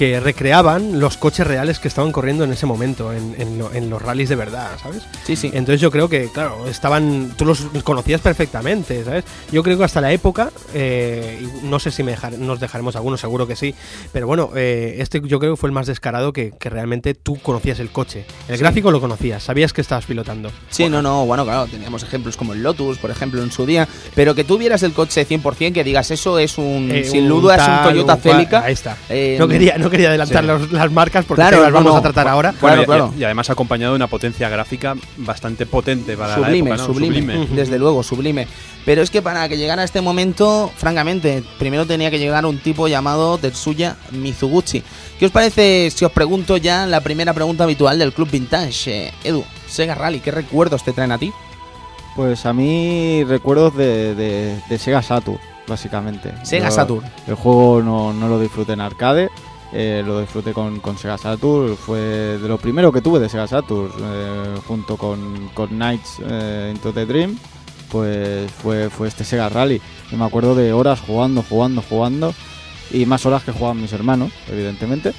[0.00, 3.90] que recreaban los coches reales que estaban corriendo en ese momento, en, en lo- en
[3.90, 5.02] los rallies de verdad, ¿sabes?
[5.26, 5.48] Sí, sí.
[5.52, 7.34] Entonces yo creo que, claro, estaban.
[7.36, 9.24] Tú los conocías perfectamente, ¿sabes?
[9.52, 13.20] Yo creo que hasta la época, eh, no sé si me dejar- nos dejaremos algunos,
[13.20, 13.74] seguro que sí,
[14.10, 17.36] pero bueno, eh, este yo creo que fue el más descarado que, que realmente tú
[17.38, 18.24] conocías el coche.
[18.48, 20.50] El gráfico lo conocías, sabías que estabas pilotando.
[20.70, 23.86] Sí, no, no, bueno, claro, teníamos ejemplos como el Lotus, por ejemplo, en su día,
[24.14, 27.56] pero que tú vieras el coche 100%, que digas eso es un, Eh, sin duda
[27.56, 28.64] es un Toyota un Celica.
[28.64, 28.96] Ahí está.
[29.10, 30.46] Eh, no, quería, no quería adelantar sí.
[30.46, 32.52] los- las marcas porque Claro, las vamos no, a tratar ahora.
[32.52, 33.14] Claro, Bueno, claro.
[33.18, 36.94] Y, además acompañado de una potencia gráfica bastante potente para sublime, la época, ¿no?
[36.94, 38.46] sublime, desde luego, sublime.
[38.84, 42.58] Pero es que para que llegara a este momento, francamente, primero tenía que llegar un
[42.58, 44.82] tipo llamado Tetsuya Mizuguchi.
[45.18, 49.06] ¿Qué os parece si os pregunto ya la primera pregunta habitual del Club Vintage?
[49.08, 51.30] Eh, Edu, Sega Rally, ¿qué recuerdos te traen a ti?
[52.16, 56.32] Pues a mí recuerdos de, de- de Sega Saturn, básicamente.
[56.42, 57.04] Sega Yo Saturn.
[57.28, 59.28] El juego no, no lo disfruté en arcade,
[59.72, 61.76] eh, lo disfruté con, Sega Saturn.
[61.76, 66.72] Fue de lo primero que tuve de Sega Saturn, eh, junto con, con Knights eh,
[66.74, 67.38] Into the Dream.
[67.90, 69.80] Pues fue, fue este Sega Rally.
[70.10, 72.34] Y me acuerdo de horas jugando, jugando, jugando.
[72.90, 75.12] Y más horas que jugaban mis hermanos, evidentemente.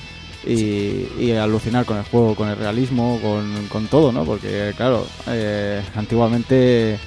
[0.45, 4.25] Y, alucinar con el juego, con el realismo, con, con todo, ¿no?
[4.25, 5.05] Porque, claro,
[5.95, 6.99] antiguamente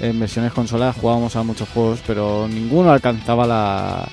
[0.00, 4.08] en versiones consolas jugábamos a muchos juegos, pero ninguno alcanzaba la,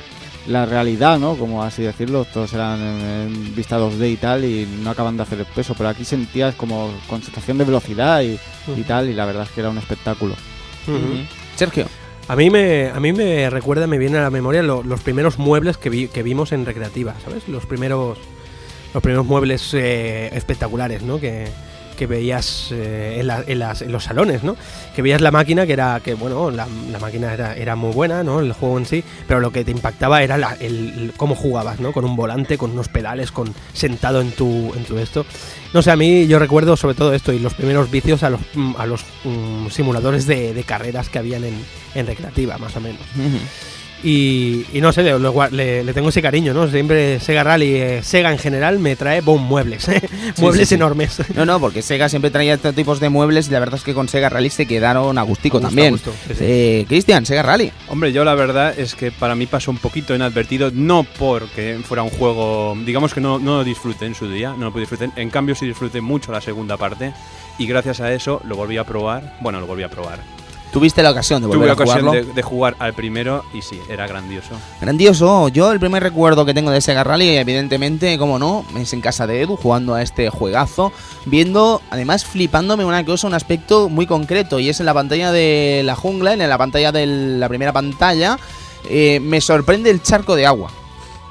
[0.47, 1.35] la realidad, ¿no?
[1.35, 5.23] Como así decirlo, todos eran en, en vista 2D y tal, y no acaban de
[5.23, 8.39] hacer el peso, pero aquí sentías como con sensación de velocidad y,
[8.75, 10.35] y tal, y la verdad es que era un espectáculo.
[11.55, 11.85] Sergio.
[12.29, 15.37] A mí me, a mí me recuerda, me viene a la memoria lo- los primeros
[15.39, 17.47] muebles que, vi- que vimos en recreativa, ¿sabes?
[17.47, 18.17] Los primeros,
[18.93, 21.19] los primeros muebles eh, espectaculares, ¿no?
[21.19, 21.47] Que,
[21.97, 24.55] que veías eh, en, la- en las- en los salones, ¿no?
[24.95, 28.23] Que veías la máquina, que era, que bueno, la, la máquina era, era muy buena,
[28.23, 28.39] ¿no?
[28.39, 31.91] El juego en sí, pero lo que te impactaba era la- el, cómo jugabas, ¿no?
[31.91, 35.25] Con un volante, con unos pedales, con sentado en tu, en tu esto.
[35.73, 38.39] No sé, a mí yo recuerdo sobre todo esto y los primeros vicios a los,
[38.77, 41.55] a los mm, simuladores de, de carreras que habían en,
[41.95, 43.01] en recreativa, más o menos.
[44.03, 46.67] Y, y no sé, le, tengo ese cariño, ¿no?
[46.67, 50.01] Siempre Sega Rally, eh, Sega en general, me trae bon, muebles, ¿eh?
[50.37, 50.75] muebles sí, sí.
[50.75, 51.21] enormes.
[51.35, 53.93] No, no, porque Sega siempre traía estos tipos de muebles y la verdad es que
[53.93, 55.99] con Sega Rally se quedaron a gustico A gusto, también.
[56.39, 57.71] Eh, Cristian, Sega Rally.
[57.89, 62.03] Hombre, yo la verdad es que para mí pasó un poquito inadvertido, no porque fuera
[62.03, 65.09] un juego, digamos que no, no lo disfruté en su día, no lo pude disfrutar,
[65.15, 67.13] en cambio sí disfruté mucho la segunda parte
[67.57, 70.46] y gracias a eso lo volví a probar, bueno, lo volví a probar.
[70.77, 72.27] Tuviste la ocasión de volver Tuve a ocasión jugarlo.
[72.27, 74.49] de, de jugar al primero y sí, era grandioso.
[74.79, 75.47] Grandioso.
[75.47, 79.25] Yo el primer recuerdo que tengo de Sega Rally, evidentemente, como no, es en casa
[79.25, 80.93] de Edu jugando a este juegazo,
[81.25, 85.81] viendo, además flipándome una cosa, un aspecto muy concreto, y es en la pantalla de
[85.83, 88.37] la jungla, en la pantalla de la primera pantalla,
[88.87, 90.69] eh, me sorprende el charco de agua.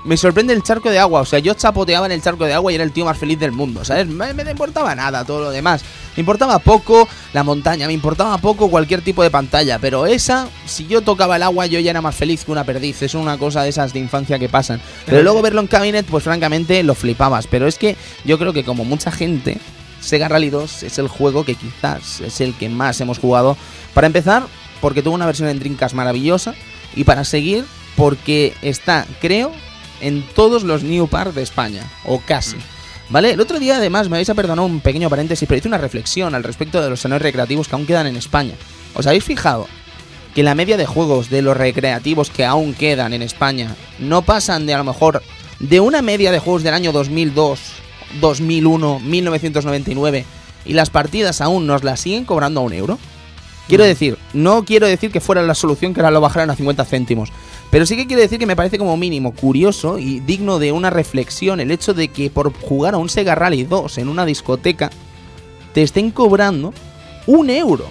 [0.07, 2.71] Me sorprende el charco de agua, o sea, yo chapoteaba en el charco de agua
[2.71, 4.07] y era el tío más feliz del mundo, ¿sabes?
[4.07, 5.83] Me, me importaba nada todo lo demás.
[6.17, 10.87] Me importaba poco la montaña, me importaba poco cualquier tipo de pantalla, pero esa, si
[10.87, 13.03] yo tocaba el agua, yo ya era más feliz que una perdiz.
[13.03, 14.81] Es una cosa de esas de infancia que pasan.
[15.07, 17.49] Pero luego verlo en Cabinet, pues francamente lo flipabas.
[17.49, 19.59] Pero es que yo creo que como mucha gente,
[20.01, 23.57] Sega Rally 2 es el juego que quizás es el que más hemos jugado.
[23.93, 24.45] Para empezar,
[24.81, 26.55] porque tuvo una versión en Dreamcast maravillosa.
[26.95, 27.65] Y para seguir,
[27.97, 29.53] porque está, creo,
[30.01, 31.83] en todos los New Park de España.
[32.05, 32.57] O casi.
[33.09, 33.33] ¿Vale?
[33.33, 36.35] El otro día, además, me vais a perdonar un pequeño paréntesis, pero hice una reflexión
[36.35, 38.55] al respecto de los salones recreativos que aún quedan en España.
[38.95, 39.69] ¿Os habéis fijado
[40.35, 44.67] que la media de juegos de los recreativos que aún quedan en España no pasan
[44.67, 45.23] de a lo mejor
[45.61, 47.59] de una media de juegos del año 2002,
[48.21, 50.25] 2001, 1999
[50.67, 52.99] y las partidas aún nos las siguen cobrando a un euro?
[53.69, 56.85] Quiero decir, no quiero decir que fuera la solución que ahora lo bajaran a 50
[56.85, 57.33] céntimos,
[57.71, 60.91] pero sí que quiero decir que me parece como mínimo curioso y digno de una
[60.91, 64.91] reflexión el hecho de que por jugar a un Sega Rally 2 en una discoteca
[65.73, 66.73] te estén cobrando
[67.27, 67.89] un euro.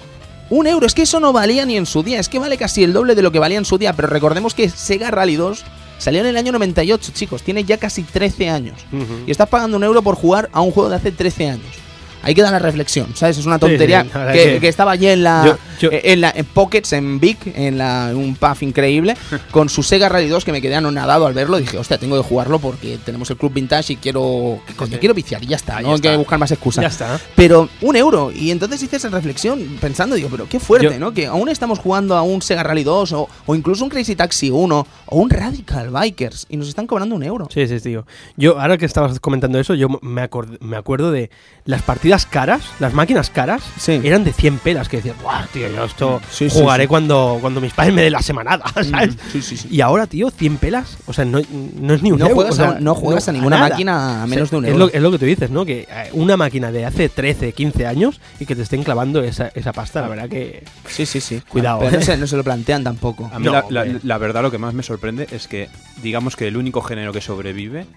[0.49, 2.83] Un euro, es que eso no valía ni en su día, es que vale casi
[2.83, 5.65] el doble de lo que valía en su día, pero recordemos que Sega Rally 2
[5.97, 7.43] Salió en el año 98, chicos.
[7.43, 8.85] Tiene ya casi 13 años.
[9.25, 11.84] Y estás pagando un euro por jugar a un juego de hace 13 años.
[12.25, 13.37] Ahí queda la reflexión, ¿sabes?
[13.37, 14.03] Es una Sí, sí, tontería
[14.33, 17.19] que, que- que estaba allí en la Yo- yo- eh, en la en Pockets, en
[17.19, 19.15] Big, en la en un pub increíble,
[19.51, 21.57] con su Sega Rally 2 que me quedé anonadado al verlo.
[21.57, 25.13] Dije, hostia, tengo que jugarlo porque tenemos el club vintage y quiero, que coño, quiero
[25.13, 25.75] viciar y ya está.
[25.81, 26.17] No ya hay que está.
[26.17, 26.81] buscar más excusas.
[26.81, 27.19] Ya está.
[27.35, 28.31] Pero un euro.
[28.31, 31.13] Y entonces hice esa reflexión pensando, digo, pero qué fuerte, Yo- ¿no?
[31.13, 34.49] Que aún estamos jugando a un Sega Rally 2 o, o incluso un Crazy Taxi
[34.49, 37.47] 1 o un Radical Bikers y nos están cobrando un euro.
[37.53, 38.05] Sí, sí, tío.
[38.37, 40.27] Yo, ahora que estabas comentando eso, yo me,
[40.61, 41.29] me acuerdo de
[41.65, 43.99] las partidas caras, las máquinas caras, Sí.
[44.03, 46.87] eran de 100 pelas, que decías, ¡buah, tío, yo esto Sí, sí, jugaré sí.
[46.87, 49.17] Cuando, cuando mis padres me den la semanada, ¿sabes?
[49.33, 49.67] Sí, sí, sí.
[49.71, 51.41] Y ahora, tío, 100 pelas, o sea, no,
[51.81, 52.35] no es ni un No euro.
[52.35, 54.65] juegas, o sea, a, no juegas a ninguna máquina a O sea, menos de un
[54.65, 54.85] es euro.
[54.85, 55.65] lo, es lo que tú dices, ¿no?
[55.65, 59.51] Que eh, una máquina de hace 13, 15 años y que te estén clavando esa,
[59.55, 60.63] esa pasta, la verdad que...
[60.87, 61.41] Sí, sí, sí.
[61.49, 62.01] Cuidado, Pero no, eh.
[62.03, 63.29] se, no se lo plantean tampoco.
[63.33, 63.99] A mí No, la, la- hombre.
[64.03, 65.69] la verdad lo que más me sorprende es que
[66.03, 67.87] digamos que el único género que sobrevive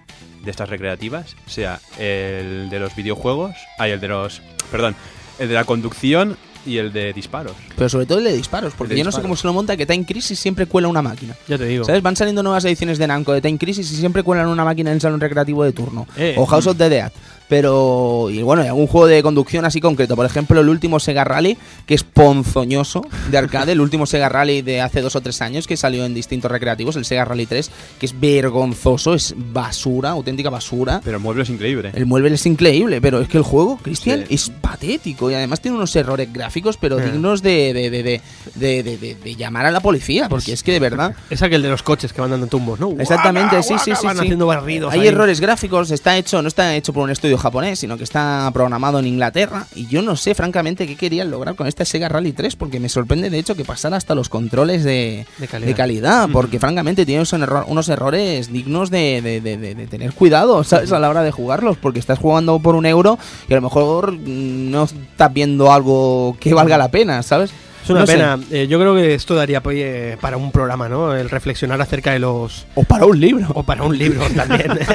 [0.43, 4.95] de estas recreativas sea el de los videojuegos, hay el de los, perdón,
[5.37, 7.53] el de la conducción y el de disparos.
[7.75, 9.77] Pero sobre todo el de disparos, porque de yo no sé cómo se lo monta
[9.77, 11.35] que Time Crisis siempre cuela una máquina.
[11.47, 11.85] Ya te digo.
[11.85, 12.01] ¿Sabes?
[12.01, 14.95] Van saliendo nuevas ediciones de Namco de Time Crisis y siempre cuelan una máquina en
[14.95, 16.07] el salón recreativo de turno.
[16.17, 17.11] Eh, o House of the Dead.
[17.49, 20.15] Pero, y bueno, hay algún juego de conducción así concreto.
[20.15, 23.71] Por ejemplo, el último Sega Rally, que es ponzoñoso de arcade.
[23.71, 26.95] el último Sega Rally de hace dos o tres años que salió en distintos recreativos,
[26.95, 31.01] el Sega Rally 3, que es vergonzoso, es basura, auténtica basura.
[31.03, 31.91] Pero el mueble es increíble.
[31.95, 34.35] El mueble es increíble, pero es que el juego, Cristian, Sí.
[34.35, 37.05] es patético y además tiene unos errores gráficos, pero Eh.
[37.11, 38.21] dignos de, de, de, de,
[38.55, 41.15] de- de- de- de llamar a la policía, porque es que de verdad.
[41.31, 42.91] Es aquel de los coches que van dando tumbos, ¿no?
[42.99, 44.05] Exactamente, Guaca, sí, sí, sí.
[44.05, 44.21] Van sí.
[44.23, 44.93] haciendo barridos.
[44.93, 45.07] Hay ahí.
[45.07, 48.99] errores gráficos, está hecho, no está hecho por un estudio japonés, sino que está programado
[48.99, 49.65] en Inglaterra.
[49.75, 52.89] Y yo no sé, francamente, qué querían lograr con este Sega Rally 3, porque me
[52.89, 55.67] sorprende, de hecho, que pasara hasta los controles de, De calidad.
[55.67, 59.87] de calidad, porque francamente tiene unos, erro- unos errores dignos de, de- de- de- de
[59.87, 60.91] tener cuidado, ¿sabes?
[60.91, 63.17] A la hora de jugarlos, porque estás jugando por un euro
[63.47, 67.51] y a lo mejor mm, no estás viendo algo que valga la pena, ¿sabes?
[67.83, 68.39] Es una No pena.
[68.51, 71.15] Eh, yo creo que esto daría pues, eh, para un programa, ¿no?
[71.15, 72.65] El reflexionar acerca de los.
[72.75, 73.47] O para un libro.
[73.53, 74.79] O para un libro también.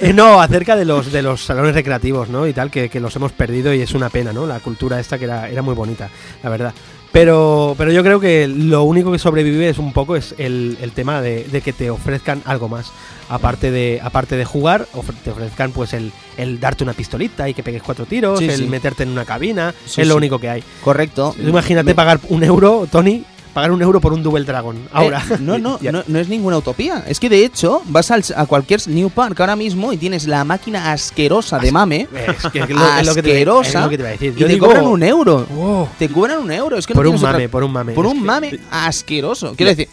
[0.00, 2.46] Eh, no, acerca de los de los salones recreativos, ¿no?
[2.46, 4.46] Y tal, que, que los hemos perdido y es una pena, ¿no?
[4.46, 6.08] La cultura esta que era, era muy bonita,
[6.42, 6.74] la verdad.
[7.16, 10.92] Pero, pero yo creo que lo único que sobrevive es un poco es el, el
[10.92, 12.92] tema de, de que te ofrezcan algo más.
[13.30, 17.54] Aparte de, aparte de jugar, ofre- te ofrezcan pues el, el darte una pistolita y
[17.54, 18.66] que pegues cuatro tiros, Sí, el sí.
[18.66, 20.62] meterte en una cabina, Sí, es lo único que hay.
[20.84, 21.34] Correcto.
[21.42, 23.24] Imagínate Me- pagar un euro, Tony,
[23.56, 24.76] pagar un euro por un Double Dragon.
[24.92, 25.22] Ahora.
[25.30, 25.90] Eh, no, no, Ya.
[25.90, 27.02] no, no es ninguna utopía.
[27.08, 30.44] Es que de hecho vas al- a cualquier New Park ahora mismo y tienes la
[30.44, 33.88] máquina asquerosa de mame Es que es lo, es lo que te, es asquerosa lo
[33.88, 34.34] que te iba a decir.
[34.36, 35.88] y te cobran un euro.
[35.98, 36.76] Te cobran un euro.
[36.76, 37.92] Es que no por un otra- mame, por un mame.
[37.94, 39.54] por un mame asqueroso.
[39.56, 39.88] Quiero decir,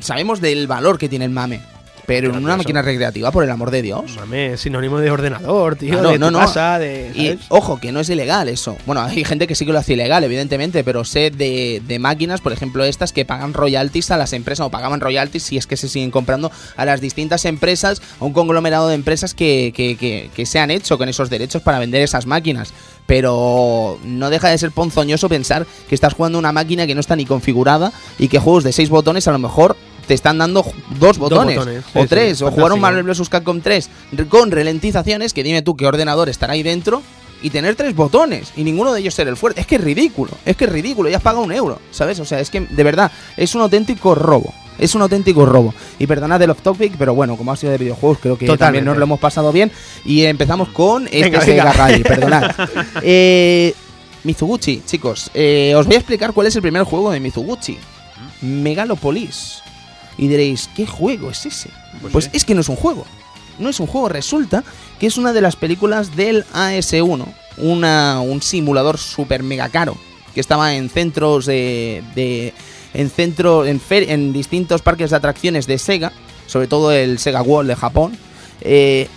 [0.00, 1.60] sabemos del valor que tiene el mame,
[2.06, 4.16] pero en una máquina recreativa, por el amor de Dios.
[4.16, 6.38] Mame es sinónimo de ordenador, tío, Claro, de no, tu no.
[6.40, 7.10] casa, de...
[7.14, 8.76] Y ojo, que no es ilegal eso.
[8.86, 12.40] Bueno, hay gente que sí que lo hace ilegal, evidentemente, pero sé de, de máquinas,
[12.40, 15.76] por ejemplo, estas que pagan royalties a las empresas, o pagaban royalties si es que
[15.76, 20.30] se siguen comprando a las distintas empresas, a un conglomerado de empresas que, que, que-
[20.34, 22.72] que se han hecho con esos derechos para vender esas máquinas.
[23.06, 27.14] Pero no deja de ser ponzoñoso pensar que estás jugando una máquina que no está
[27.14, 29.76] ni configurada y que juegos de seis botones a lo mejor
[30.06, 30.64] te están dando
[30.98, 32.80] dos botones, botones, sí, o sí, tres, o jugar un.
[32.80, 33.28] Marvel vs.
[33.28, 37.02] Capcom 3 re- con ralentizaciones, que dime tú qué ordenador estará ahí dentro
[37.42, 39.60] y tener tres botones y ninguno de ellos ser el fuerte.
[39.60, 42.18] Es que es ridículo, es que es ridículo, ya has pagado un euro, ¿sabes?
[42.20, 44.52] O sea, es que de verdad es un auténtico robo.
[44.78, 45.74] Es un auténtico robo.
[45.98, 48.84] Y perdonad el off topic, pero bueno, como ha sido de videojuegos, creo que también
[48.86, 49.70] nos lo hemos pasado bien.
[50.04, 51.72] Y empezamos con este Venga, Sega venga.
[51.76, 52.50] Rally, perdonad.
[53.02, 53.74] Eh,
[54.24, 57.76] Mizuguchi, chicos, eh, os voy a explicar cuál es el primer juego de Mizuguchi.
[58.40, 59.61] Megalopolis.
[60.22, 61.68] Y diréis, ¿qué juego es ese?
[62.00, 62.30] Pues Pues sí.
[62.34, 63.04] es que no es un juego.
[63.58, 64.62] No es un juego, resulta
[65.00, 67.26] que es una de las películas del AS1,
[67.58, 69.96] una, un simulador súper mega caro,
[70.34, 72.02] que estaba en centros de...
[72.14, 72.54] de-
[72.94, 76.12] en centro, en, fer- en distintos parques de atracciones de Sega,
[76.46, 78.18] sobre todo el Sega World de Japón.
[78.60, 79.08] eh,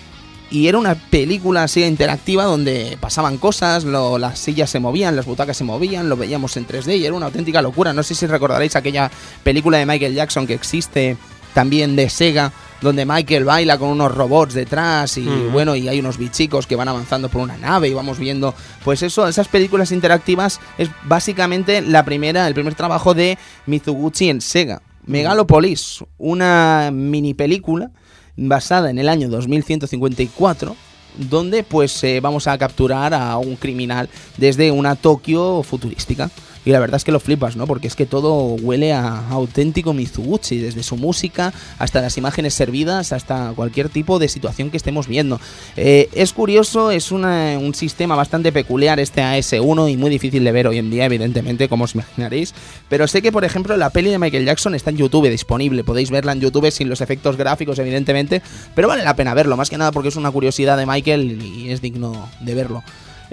[0.52, 5.26] y era una película así interactiva donde pasaban cosas, lo- las sillas se movían, las
[5.26, 7.93] butacas se movían, lo veíamos en 3D y era una auténtica locura.
[7.93, 9.10] No sé si recordaréis aquella
[9.43, 11.18] película de Michael Jackson que existe
[11.54, 16.18] también de Sega, donde Michael baila con unos robots detrás y bueno, y hay unos
[16.18, 20.60] bichicos que van avanzando por una nave y vamos viendo, pues eso, esas películas interactivas
[20.78, 24.82] es básicamente la primera, el primer trabajo de Mizuguchi en Sega.
[25.26, 27.89] Megalopolis, una mini película
[28.38, 30.76] basada en el año 2154
[31.18, 36.30] donde pues eh, vamos a capturar a un criminal desde una Tokio futurística.
[36.66, 37.68] Y la verdad es que lo flipas, ¿no?
[37.68, 43.13] Porque es que todo huele a auténtico Mizuguchi, desde su música hasta las imágenes servidas,
[43.13, 45.39] hasta cualquier tipo de situación que estemos viendo.
[45.78, 50.68] Eh, es curioso, es un sistema bastante peculiar este AS1 y muy difícil de ver
[50.68, 52.53] hoy en día, evidentemente, como os imaginaréis.
[52.89, 55.84] Pero sé que, por ejemplo, la peli de Michael Jackson está en YouTube disponible.
[55.84, 58.41] Podéis verla en YouTube sin los efectos gráficos, evidentemente.
[58.74, 61.70] Pero vale la pena verlo, más que nada porque es una curiosidad de Michael y
[61.70, 62.84] es digno de verlo.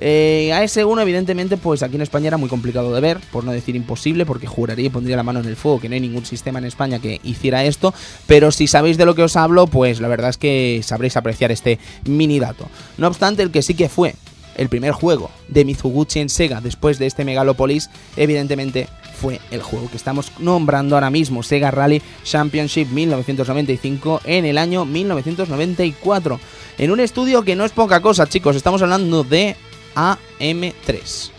[0.05, 3.76] Eh, AS1, evidentemente, pues aquí en España era muy complicado de ver, por no decir
[3.76, 6.59] imposible, porque juraría y pondría la mano en el fuego que no hay ningún sistema
[6.59, 7.94] en España que hiciera esto.
[8.26, 11.53] Pero si sabéis de lo que os hablo, pues la verdad es que sabréis apreciar
[11.53, 12.68] este mini dato.
[12.98, 14.16] No obstante, el que sí que fue
[14.57, 19.88] el primer juego de Mizuguchi en Sega después de este Megalopolis, evidentemente fue el juego
[19.88, 26.40] que estamos nombrando ahora mismo, Sega Rally Championship 1995 en el año 1994.
[26.78, 29.55] En un estudio que no es poca cosa, chicos, estamos hablando de
[29.95, 31.30] AM3.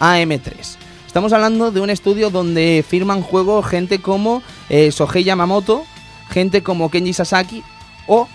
[0.00, 0.76] AM3.
[1.06, 5.84] Estamos hablando de un estudio donde firman juego gente como eh, Sohei Yamamoto,
[6.28, 7.62] gente como Kenji Sasaki
[8.06, 8.28] o,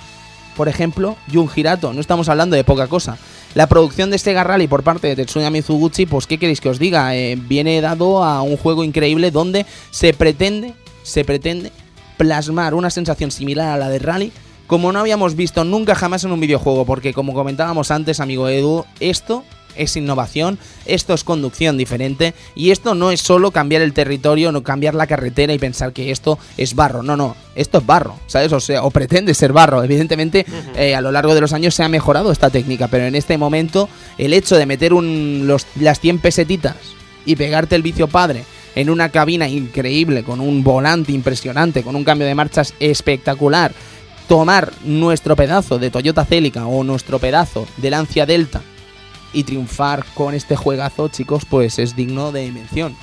[0.57, 1.93] por ejemplo, Jun Hirato.
[1.93, 3.17] No estamos hablando de poca cosa.
[3.53, 6.79] La producción de Sega Rally por parte de Tetsuya Mizuguchi, pues qué queréis que os
[6.79, 11.71] diga, Eh, viene dado a un juego increíble donde se pretende, se pretende
[12.17, 14.31] plasmar una sensación similar a la de Rally,
[14.67, 18.85] como no habíamos visto nunca jamás en un videojuego, porque como comentábamos antes, amigo Edu,
[19.01, 19.43] esto
[19.75, 24.63] es innovación, esto es conducción diferente y esto no es solo cambiar el territorio, no
[24.63, 28.51] cambiar la carretera y pensar que esto es barro, no, no, esto es barro, ¿sabes?
[28.53, 30.45] O sea, o pretende ser barro, evidentemente
[30.75, 33.37] eh, a lo largo de los años se ha mejorado esta técnica, pero en este
[33.37, 36.75] momento el hecho de meter un, los, las 100 pesetitas
[37.25, 38.45] y pegarte el vicio padre
[38.75, 43.73] en una cabina increíble, con un volante impresionante, con un cambio de marchas espectacular,
[44.27, 48.61] tomar nuestro pedazo de Toyota Celica o nuestro pedazo de Lancia Delta
[49.33, 52.95] y triunfar con este juegazo, chicos, pues es digno de mención.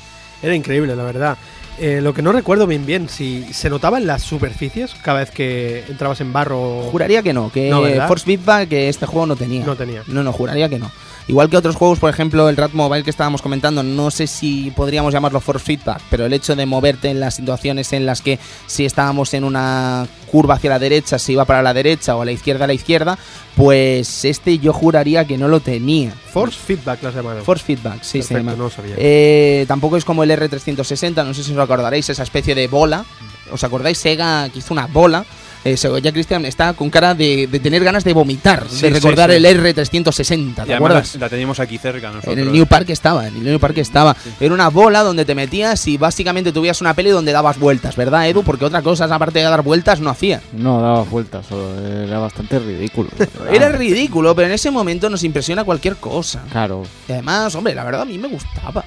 [0.43, 1.39] Era increíble, la verdad.
[1.81, 5.85] Eh, lo que no recuerdo bien bien, si se notaban las superficies cada vez que
[5.89, 6.83] entrabas en barro.
[6.91, 7.83] Juraría que no, que No.
[8.09, 9.65] Force Feedback que este juego no tenía.
[9.65, 10.03] No tenía.
[10.09, 10.91] No, no, juraría que no.
[11.29, 14.71] Igual que otros juegos, por ejemplo, el Rat Mobile que estábamos comentando, no sé si
[14.71, 18.39] podríamos llamarlo force feedback, pero el hecho de moverte en las situaciones en las que
[18.67, 22.25] si estábamos en una curva hacia la derecha, se iba para la derecha o a
[22.25, 23.19] la izquierda a la izquierda,
[23.57, 26.13] pues este yo juraría que no lo tenía.
[26.33, 27.45] Force feedback las llamaron.
[27.45, 28.63] Force feedback, sí, se Perfecto, llama.
[28.65, 28.95] no sabía.
[28.97, 33.05] Eh, tampoco es como el R360, no sé si os acordaréis, esa especie de bola.
[33.53, 33.99] ¿Os acordáis?
[33.99, 35.27] Sega que hizo una bola.
[35.69, 39.31] Eh, Segoya Christian está con cara de, de tener ganas de vomitar, Sí, de recordar
[39.31, 39.37] sí.
[39.37, 41.15] el R360, ¿te acuerdas?
[41.15, 42.33] la, la teníamos aquí cerca nosotros.
[42.33, 44.17] En el New Park estaba, en el New Park estaba.
[44.41, 48.29] Era una bola donde te metías y básicamente tuvías una peli donde dabas vueltas, ¿verdad,
[48.29, 48.43] Edu?
[48.43, 50.41] Porque otra cosa, aparte de dar vueltas, no hacía.
[50.53, 53.11] No daba vueltas, era bastante ridículo.
[53.53, 56.43] Era ridículo, pero en ese momento nos impresiona cualquier cosa.
[56.51, 56.83] Claro.
[57.09, 58.85] Y además, hombre, la verdad a mí me gustaba.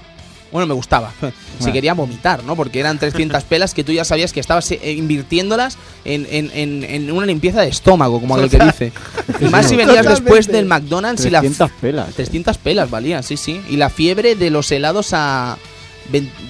[0.52, 1.12] Bueno, me gustaba.
[1.62, 2.56] Si quería vomitar, ¿no?
[2.56, 6.84] Porque eran 300 pelas que tú ya sabías que estabas eh, invirtiéndolas en, en- en-
[6.84, 8.92] en una limpieza de estómago, como aquel que dice.
[9.40, 10.24] Y más si venías Totalmente.
[10.24, 11.42] después del McDonald's y la...
[11.42, 12.14] 300 pelas.
[12.16, 13.62] 300 pelas valían, sí, sí.
[13.70, 15.58] Y la fiebre de los helados a...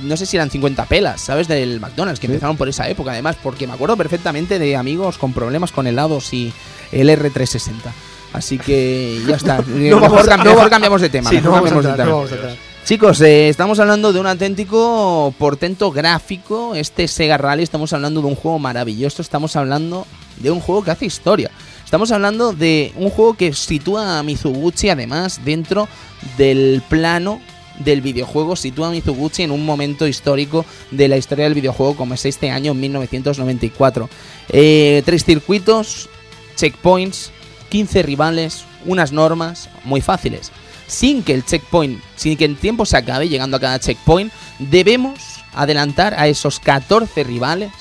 [0.04, 1.50] No sé si eran 50 pelas, ¿sabes?
[1.50, 2.32] Del McDonald's, que Sí.
[2.34, 6.34] empezaron por esa época, además, porque me acuerdo perfectamente de amigos con problemas con helados
[6.34, 6.54] y
[6.94, 7.72] el R360.
[8.32, 9.62] Así que ya está.
[9.62, 11.30] mejor, vamos cam- no mejor va- cambiamos de tema.
[11.30, 12.44] Sí, mejor no vamos cambiamos de entrar, tema.
[12.46, 12.71] no vamos.
[12.84, 18.28] Chicos, eh, estamos hablando de un auténtico portento gráfico, este Sega Rally, estamos hablando de
[18.28, 20.08] un juego maravilloso, estamos hablando
[20.38, 21.52] de un juego que hace historia.
[21.86, 25.88] Estamos hablando de un juego que sitúa a Mizuguchi además dentro
[26.38, 27.40] del plano
[27.80, 32.16] del videojuego, sitúa a Mizuguchi en un momento histórico de la historia del videojuego como
[32.16, 34.10] es este año 1994.
[34.50, 36.10] Eh, tres circuitos,
[36.56, 37.32] checkpoints,
[37.70, 40.52] 15 rivales, unas normas muy fáciles
[40.92, 45.42] sin que el checkpoint, sin que el tiempo se acabe llegando a cada checkpoint, debemos
[45.54, 47.72] adelantar a esos 14 rivales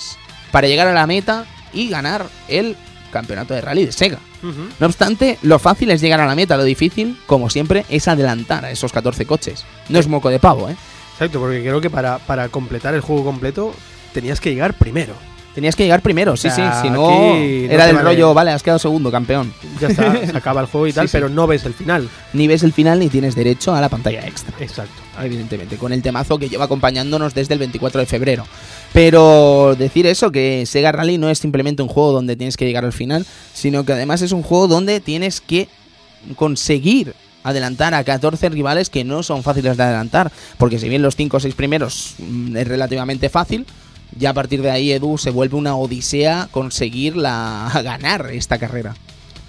[0.53, 2.77] para llegar a la meta y ganar el
[3.13, 4.19] campeonato de rally de Sega.
[4.79, 8.65] No obstante, lo fácil es llegar a la meta, lo difícil, como siempre, es adelantar
[8.65, 9.65] a esos 14 coches.
[9.89, 10.77] No es moco de pavo, ¿eh?
[11.15, 13.75] Exacto, porque creo que para, para completar el juego completo
[14.15, 15.15] tenías que llegar primero.
[15.55, 18.03] Tenías que llegar primero, sí, O sea, sí, si no, no era te del vale.
[18.03, 19.53] rollo, vale, has quedado segundo, campeón.
[19.81, 21.17] Ya está, se acaba el juego y tal, Sí, sí.
[21.17, 22.09] pero no ves el final.
[22.33, 24.55] Ni ves el final ni tienes derecho a la pantalla extra.
[24.61, 24.95] Exacto.
[25.21, 28.47] evidentemente, con el temazo que lleva acompañándonos desde el 24 de febrero.
[28.93, 32.85] Pero decir eso, que Sega Rally no es simplemente un juego donde tienes que llegar
[32.85, 35.69] al final, sino que además es un juego donde tienes que
[36.37, 41.17] conseguir adelantar a 14 rivales que no son fáciles de adelantar, porque si bien los
[41.17, 43.67] 5 o 6 primeros mm, es relativamente fácil,
[44.17, 48.95] ya a partir de ahí Edu se vuelve una odisea conseguir la ganar esta carrera.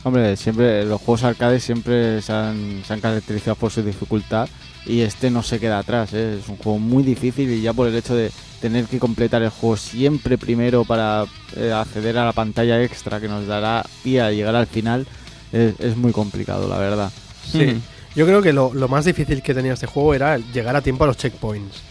[0.04, 4.50] Hombre, siempre los juegos arcades siempre se han, se han caracterizado por su dificultad
[4.86, 6.12] y este no se queda atrás.
[6.14, 6.40] ¿eh?
[6.42, 9.50] Es un juego muy difícil y ya por el hecho de tener que completar el
[9.50, 14.32] juego siempre primero para eh, acceder a la pantalla extra que nos dará pie a
[14.32, 15.06] llegar al final
[15.52, 17.12] es, es muy complicado, la verdad.
[17.52, 17.64] Sí.
[17.66, 17.80] Ujú.
[18.16, 21.04] Yo creo que lo, lo más difícil que tenía este juego era llegar a tiempo
[21.04, 21.91] a los checkpoints.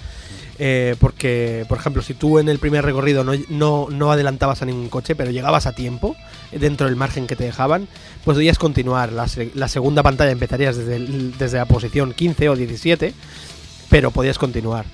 [0.63, 4.67] Eh, porque, por ejemplo, si tú en el primer recorrido no, no, no adelantabas a
[4.67, 6.15] ningún coche, pero llegabas a tiempo,
[6.53, 7.89] eh, dentro del margen que te dejaban,
[8.25, 9.11] pues podías continuar.
[9.13, 13.15] La, se- la segunda pantalla empezarías desde, el- desde la posición 15 o 17,
[13.89, 14.85] pero podías continuar.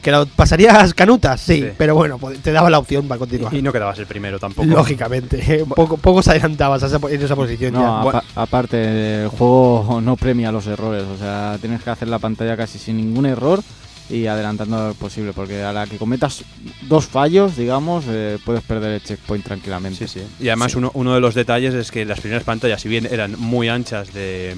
[0.00, 1.40] ¿Que lo pasarías canutas?
[1.40, 1.68] Sí, Sí.
[1.76, 3.52] pero bueno, te daba la opción para continuar.
[3.52, 4.68] Y no quedabas el primero tampoco.
[4.68, 7.80] Lógicamente, eh, poco, pocos adelantabas a esa en esa posición ya.
[7.80, 8.18] No, Bueno.
[8.20, 12.56] apa- aparte, el juego no premia los errores, o sea, tienes que hacer la pantalla
[12.56, 13.60] casi sin ningún error
[14.08, 16.44] y adelantando lo posible, porque a la que cometas
[16.82, 20.06] dos fallos, digamos, eh, puedes perder el checkpoint tranquilamente.
[20.06, 20.26] Sí, sí.
[20.44, 23.38] Y además uno, uno de los detalles es que las primeras pantallas, si bien eran
[23.38, 24.56] muy anchas de,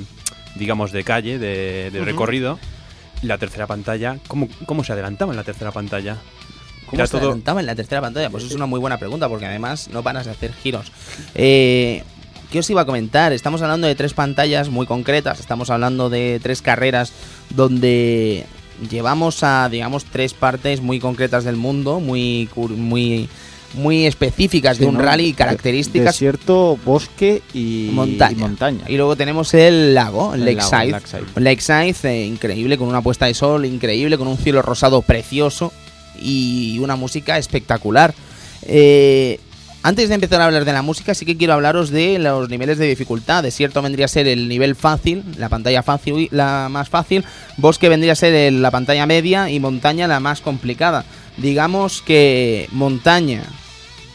[0.56, 2.58] digamos, de calle, de, de recorrido,
[3.22, 6.18] la tercera pantalla, ¿cómo, ¿cómo se adelantaba en la tercera pantalla?
[6.86, 8.30] ¿Cómo se todo- adelantaba en la tercera pantalla?
[8.30, 10.92] Pues es una muy buena pregunta, porque además no paras de hacer giros.
[11.34, 12.02] Eh,
[12.52, 13.32] ¿Qué os iba a comentar?
[13.34, 17.12] Estamos hablando de tres pantallas muy concretas, estamos hablando de tres carreras
[17.50, 18.46] donde
[18.90, 23.28] llevamos a, digamos, tres partes muy concretas del mundo, muy, muy,
[23.74, 25.02] muy específicas Sí, de un ¿no?
[25.02, 26.14] rally características.
[26.14, 28.32] Desierto, bosque y Montaña.
[28.32, 28.84] y montaña.
[28.88, 30.90] Y luego tenemos el lago, el lago, Lakeside.
[30.92, 31.22] Lakeside.
[31.36, 35.72] Lakeside, eh, increíble, con una puesta de sol increíble, con un cielo rosado precioso
[36.20, 38.14] y una música espectacular.
[38.62, 39.38] Eh,
[39.82, 42.78] antes de empezar a hablar de la música, sí que quiero hablaros de los niveles
[42.78, 43.42] de dificultad.
[43.42, 47.24] Desierto vendría a ser el nivel fácil, la pantalla fácil, la más fácil.
[47.56, 51.04] Bosque vendría a ser la pantalla media y montaña la más complicada.
[51.36, 53.44] Digamos que montaña,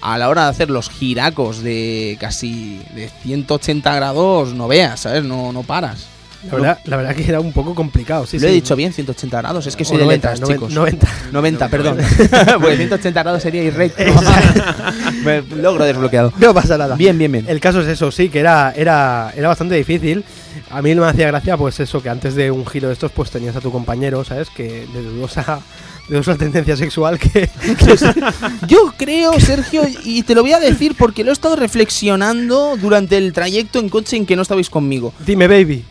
[0.01, 5.23] a la hora de hacer los giracos de casi de 180 grados, no veas, ¿sabes?
[5.23, 6.12] No, no paras.
[6.45, 8.25] La verdad, la verdad que era un poco complicado.
[8.25, 8.55] Sí, Lo he sí.
[8.55, 9.65] dicho bien, 180 grados.
[9.67, 10.73] Es que O soy de 90, letras, noven- chicos.
[10.73, 11.07] 90.
[11.31, 11.97] 90, perdón.
[12.59, 14.03] Porque 180 grados sería irrecto.
[15.23, 16.33] Me- Logro desbloqueado.
[16.37, 16.95] No pasa nada.
[16.95, 17.45] Bien, bien, bien.
[17.47, 20.23] El caso es eso, sí, que era, era, era bastante difícil.
[20.69, 23.29] A mí me hacía gracia, pues eso, que antes de un giro de estos, pues
[23.31, 24.49] tenías a tu compañero, ¿sabes?
[24.49, 25.59] Que de dudosa,
[26.09, 27.49] de dudosa tendencia sexual, que,
[28.67, 33.17] Yo creo, Sergio, y te lo voy a decir porque lo he estado reflexionando durante
[33.17, 35.13] el trayecto en coche en que no estabais conmigo.
[35.25, 35.83] dime, baby.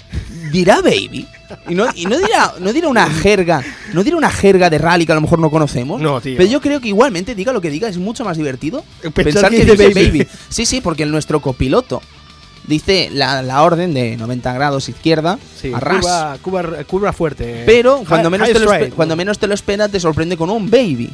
[0.53, 1.27] ¿Dirá baby?
[1.69, 5.07] Y no, y no dirá, no dirá una jerga, no dirá una jerga de rally
[5.07, 6.01] que a lo mejor no conocemos.
[6.01, 6.37] No, tío.
[6.37, 9.51] Pero yo creo que igualmente, diga lo que diga, es mucho más divertido Pensar pensar
[9.51, 9.95] que que, dice baby.
[10.19, 10.29] baby.
[10.49, 12.01] Sí, sí, porque nuestro copiloto
[12.67, 15.97] dice la, la orden de 90 grados izquierda Sí, a ras.
[16.01, 17.63] curva, curva, curva fuerte.
[17.67, 20.71] Pero cuando menos, high te lo cuando menos te lo esperas, te sorprende con un
[20.71, 21.11] baby.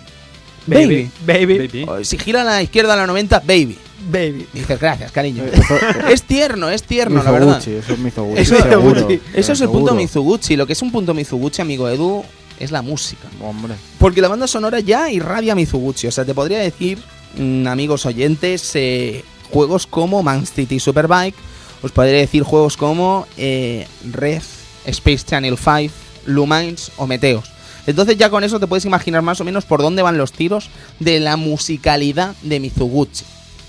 [0.66, 1.11] Baby.
[1.26, 1.59] Baby.
[1.59, 1.84] Baby.
[1.89, 3.78] O Si gira a la izquierda a la 90, baby.
[4.11, 4.47] Baby.
[4.53, 5.45] Dices, gracias, cariño.
[5.45, 5.77] Eso,
[6.11, 7.59] es tierno, es tierno, la verdad.
[7.67, 8.41] Eso es Mizoguchi.
[8.41, 9.95] Eso, seguro, eso es el punto.
[9.95, 10.57] Mizuguchi.
[10.57, 12.25] Lo que es un punto Mizuguchi, amigo Edu,
[12.59, 13.29] es la música.
[13.43, 16.07] Hombre, Porque la banda sonora ya irradia Mizuguchi.
[16.07, 16.99] O sea, te podría decir,
[17.37, 21.37] mm, amigos oyentes, eh, juegos como Man City Superbike.
[21.83, 24.43] Os podría decir juegos como eh, Red,
[24.87, 25.95] Space Channel 5,
[26.27, 27.51] Lumines o Meteos.
[27.87, 30.69] Entonces ya con eso te puedes imaginar más o menos por dónde van los tiros
[31.01, 33.25] de la musicalidad de Mizuguchi.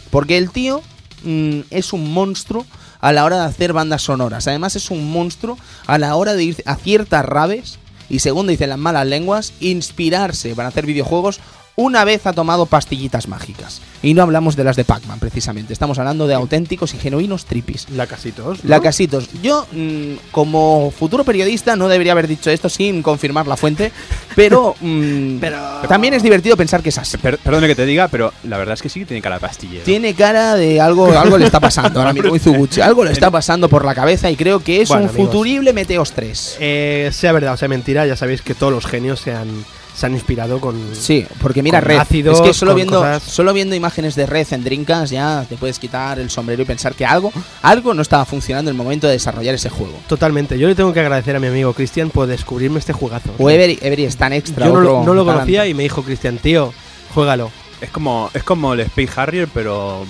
[0.10, 0.82] Porque el tío
[1.24, 2.66] mm, es un monstruo
[3.02, 4.48] a la hora de hacer bandas sonoras.
[4.48, 5.58] Además es un monstruo
[5.88, 7.80] a la hora de ir a ciertas raves
[8.10, 11.40] y según dicen las malas lenguas, inspirarse para hacer videojuegos
[11.80, 13.82] una vez ha tomado pastillitas mágicas.
[14.02, 15.74] Y no hablamos de las de Pac-Man, precisamente.
[15.74, 17.88] Estamos hablando de auténticos y genuinos tripis.
[17.90, 18.64] La casitos.
[18.64, 18.70] ¿no?
[18.70, 19.30] La casitos.
[19.42, 23.92] Yo, mm, como futuro periodista, no debería haber dicho esto sin confirmar la fuente,
[24.36, 25.58] pero, mm, Pero-
[25.90, 27.18] también es divertido pensar que es así.
[27.18, 29.42] Per- perdone que te diga, pero la verdad es que sí que tiene cara de
[29.42, 29.84] pastillero.
[29.84, 32.80] Tiene cara de algo, algo le está pasando ahora mismo Mizuguchi.
[32.82, 35.28] Algo le está pasando por la cabeza y creo que es Bueno, un amigos.
[35.28, 36.58] futurible Meteos 3.
[36.62, 39.66] Eh, sea verdad o sea mentira, ya sabéis que todos los genios se han,
[40.00, 40.80] se han inspirado con.
[40.96, 41.98] Sí, porque mira, Red.
[41.98, 45.58] ácidos, es que solo viendo, cosas- solo viendo imágenes de Red en Drinkas ya te
[45.58, 47.32] puedes quitar el sombrero y pensar que algo,
[47.62, 49.94] algo no estaba funcionando en el momento de desarrollar ese juego.
[50.08, 50.58] Totalmente.
[50.58, 53.32] Yo le tengo que agradecer a mi amigo Cristian por descubrirme este jugazo.
[53.38, 54.66] O Every, Every Stan Extra.
[54.68, 55.42] Yo no, lo- otro no lo talante.
[55.54, 56.74] conocía y me dijo Cristian, tío,
[57.14, 57.52] juégalo.
[57.82, 60.06] Es como, es como el Space Harrier, pero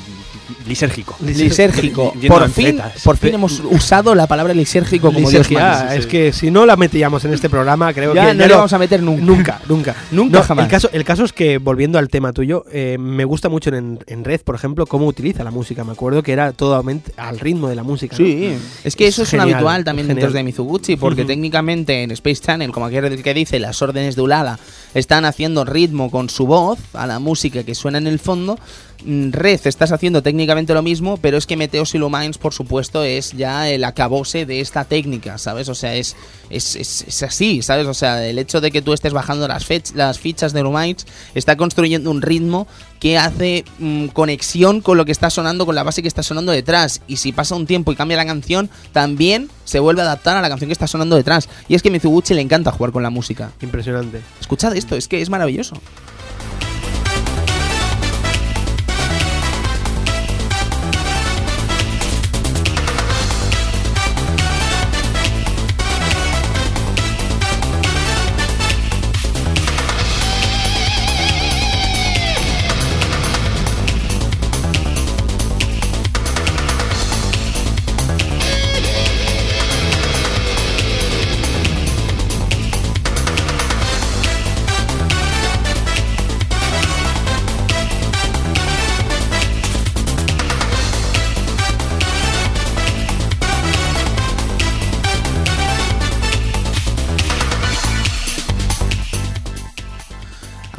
[0.68, 1.16] lisérgico.
[1.24, 2.14] Lisérgico.
[2.28, 5.96] Por fin, por fin hemos usado la palabra lisérgico como Dios manda.
[5.96, 8.74] es que si no la metíamos en este programa, creo Ya que no lo- vamos
[8.74, 9.24] a meter nunca.
[9.24, 9.96] Nunca, nunca.
[10.12, 10.66] Nunca No, jamás.
[10.66, 14.00] El caso, el caso es que, volviendo al tema tuyo, eh, me gusta mucho en,
[14.08, 15.84] en Red, por ejemplo, cómo utiliza la música.
[15.84, 18.16] Me acuerdo que era totalmente al ritmo de la música.
[18.18, 18.26] ¿no?
[18.26, 18.54] Sí,
[18.84, 20.24] es que eso es, un Genial, habitual también genial.
[20.26, 24.22] dentro de Mizuguchi, porque técnicamente en Space Channel, como aquel que dice, las órdenes de
[24.22, 24.60] Ulala
[24.94, 28.58] están haciendo ritmo con su voz a la música música que suena en el fondo.
[29.06, 33.04] Mm, Red estás haciendo técnicamente lo mismo, pero es que Meteos y Lumines, por supuesto,
[33.04, 35.70] es ya el acabose de esta técnica, ¿sabes?
[35.70, 36.16] O sea, es,
[36.50, 37.88] es, es- es así, ¿sabes?
[37.88, 41.06] O sea, el hecho de que tú estés bajando las, fech- las fichas de Lumines
[41.34, 42.68] está construyendo un ritmo
[43.00, 46.52] que hace mm, conexión con lo que está sonando, con la base que está sonando
[46.52, 47.02] detrás.
[47.08, 50.42] Y si pasa un tiempo y cambia la canción, también se vuelve a adaptar a
[50.42, 51.48] la canción que está sonando detrás.
[51.70, 53.52] Y es que a Mizuguchi le encanta jugar con la música.
[53.62, 54.20] Impresionante.
[54.42, 55.76] Escuchad esto, es que es maravilloso.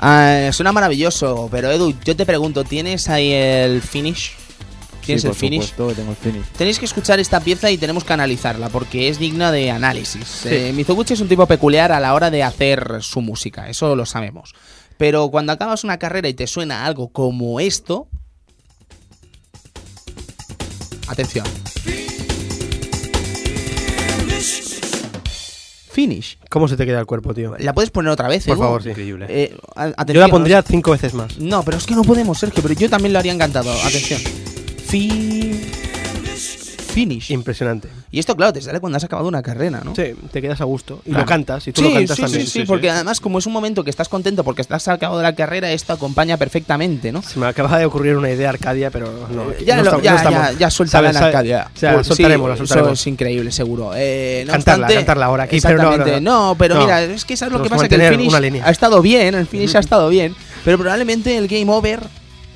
[0.03, 4.33] Ah, suena maravilloso, pero Edu, yo te pregunto, ¿tienes ahí el finish?
[5.05, 5.61] ¿Tienes Sí, el por finish?
[5.63, 6.47] supuesto que tengo el finish.
[6.57, 10.47] Tenéis que escuchar esta pieza y tenemos que analizarla porque es digna de análisis.
[10.47, 14.07] Eh, Mizoguchi es un tipo peculiar a la hora de hacer su música, eso lo
[14.07, 14.55] sabemos.
[14.97, 18.09] Pero cuando acabas una carrera y te suena algo como esto...
[21.09, 21.45] Atención.
[25.91, 26.39] Finish.
[26.49, 27.57] ¿Cómo se te queda el cuerpo, tío?
[27.59, 28.47] ¿La puedes poner otra vez?
[28.47, 28.91] Por favor, sí.
[28.91, 29.27] Increíble.
[29.29, 29.57] Eh,
[30.07, 31.37] Yo la pondría cinco veces más.
[31.39, 33.73] no, pero es que no podemos, Sergio, pero yo también lo haría encantado.
[33.85, 34.21] Atención.
[34.87, 35.40] Fi...
[37.01, 37.31] Finish.
[37.31, 37.89] Impresionante.
[38.11, 39.95] Y esto, claro, te sale cuando has acabado una carrera, ¿no?
[39.95, 41.01] Sí, te quedas a gusto.
[41.07, 41.23] Y Claro.
[41.25, 42.41] lo cantas, y tú sí, lo cantas sí, también.
[42.43, 42.67] sí, sí, Sí, sí.
[42.67, 45.71] porque además como es un momento que estás contento porque estás acabado de la carrera,
[45.73, 47.23] esto acompaña perfectamente, ¿no?
[47.23, 49.53] Se me acaba de ocurrir una idea Arcadia, pero no.
[49.65, 50.41] ya, no lo- estamos- ya, no estamos.
[50.53, 51.27] ya, ya suéltala en ¿Sabes?
[51.29, 51.71] Arcadia.
[51.75, 53.01] O sea, Pues sí, soltaremos, la Eso soltaremos.
[53.01, 53.93] es increíble, seguro.
[53.97, 56.21] Eh, no Cantarla, obstante- cantarla ahora aquí, pero no, no, Exactamente.
[56.21, 56.49] no.
[56.51, 56.81] No, pero No.
[56.83, 59.75] mira, es que sabes lo que pasa, que el finish ha estado bien, el finish
[59.77, 60.35] ha estado bien,
[60.65, 62.01] pero probablemente el Game Over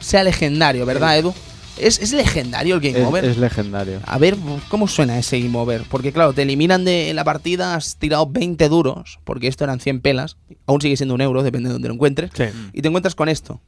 [0.00, 1.32] sea legendario, ¿verdad, Edu?
[1.76, 3.24] Es, es legendario el Game Es, Over.
[3.24, 4.00] es legendario.
[4.06, 4.36] A ver,
[4.68, 5.82] ¿cómo suena ese game over?
[5.90, 10.00] Porque claro, te eliminan de la partida, has tirado 20 duros, porque esto eran 100
[10.00, 12.44] pelas, aún sigue siendo un euro, depende de donde lo encuentres, Sí.
[12.72, 13.60] y te encuentras con esto.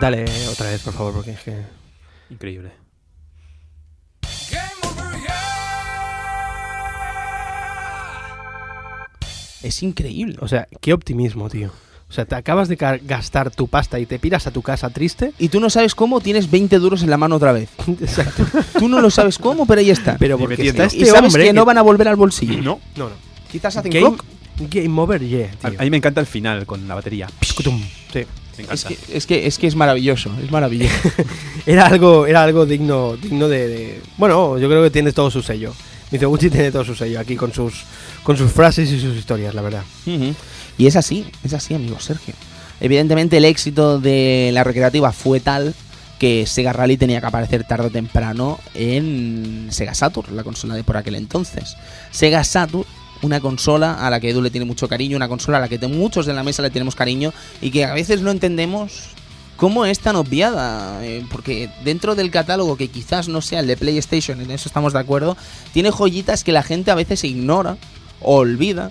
[0.00, 1.56] Dale otra vez, por favor, porque es que.
[2.30, 2.72] Increíble.
[9.62, 10.36] Es increíble.
[10.40, 11.70] O sea, qué optimismo, tío.
[12.08, 15.32] O sea, te acabas de gastar tu pasta y te piras a tu casa triste.
[15.38, 17.68] Y tú no sabes cómo tienes 20 duros en la mano otra vez.
[18.00, 18.46] Exacto.
[18.78, 20.16] Tú no lo sabes cómo, pero ahí está.
[20.18, 21.44] Pero Y porque está y este sabes hombre.
[21.44, 22.62] que no van a volver al bolsillo.
[22.62, 22.80] No.
[22.96, 23.14] No, no.
[23.52, 24.24] Quizás hacen Game, clock.
[24.70, 25.80] game over, yeah, A, tío.
[25.80, 27.28] a mí me encanta el final con la batería.
[27.40, 27.78] Piscutum.
[28.12, 28.24] Sí.
[28.56, 28.88] Me Es encanta.
[28.88, 30.94] que, es, que, es que es maravilloso, es maravilloso.
[31.66, 35.42] Era algo, era algo digno, digno de, de- Bueno, yo creo que tiene todo su
[35.42, 35.74] sello.
[36.10, 37.84] Mizoguchi tiene todo su sello aquí con sus,
[38.22, 39.82] con sus frases y sus historias, la verdad.
[40.06, 40.34] Ujú.
[40.78, 42.34] Y es así, es así, amigo Sergio.
[42.80, 45.74] Evidentemente el éxito de la recreativa fue tal
[46.18, 50.84] que Sega Rally tenía que aparecer tarde o temprano en Sega Saturn, la consola de
[50.84, 51.76] por aquel entonces.
[52.10, 52.84] Sega Saturn,
[53.22, 55.78] una consola a la que Edu le tiene mucho cariño, una consola a la que
[55.88, 59.10] muchos de la mesa le tenemos cariño y que a veces no entendemos
[59.56, 63.76] cómo es tan obviada, eh, porque dentro del catálogo que quizás no sea el de
[63.76, 65.36] PlayStation, en eso estamos de acuerdo,
[65.72, 67.76] tiene joyitas que la gente a veces ignora
[68.20, 68.88] o olvida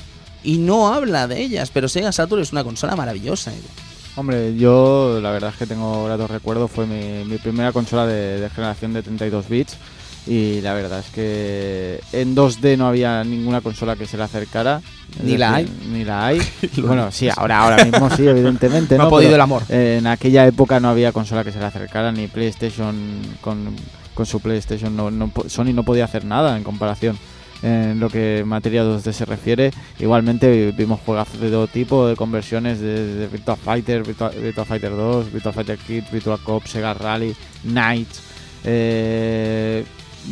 [0.47, 3.51] y no habla de ellas, pero Sega Saturn es una consola maravillosa.
[3.51, 3.67] Edu.
[4.15, 6.71] Hombre, yo la verdad es que tengo gratos recuerdos.
[6.71, 9.77] Fue mi, mi primera consola de, de generación de 32 bits.
[10.25, 14.81] Y la verdad es que en 2D no había ninguna consola que se le acercara.
[15.21, 15.69] Ni la hay.
[15.91, 16.41] Ni la hay.
[16.77, 18.95] bueno, sí, ahora, ahora mismo sí, evidentemente.
[18.97, 19.07] No ¿no?
[19.07, 19.63] ha podido Pero el amor.
[19.67, 22.95] En aquella época no había consola que se le acercara, ni PlayStation
[23.41, 23.75] con,
[24.13, 24.95] con su PlayStation.
[24.95, 27.17] No, no Sony no podía hacer nada en comparación.
[27.63, 32.15] En lo que materia 2D se refiere, igualmente vi- vimos juegos de todo tipo, de
[32.15, 36.93] conversiones de, de Virtua Fighter, Virtua, Virtua Fighter 2, Virtua Fighter Kid, Virtua Cop, Sega
[36.93, 38.21] Rally, Knights,
[38.63, 39.83] eh,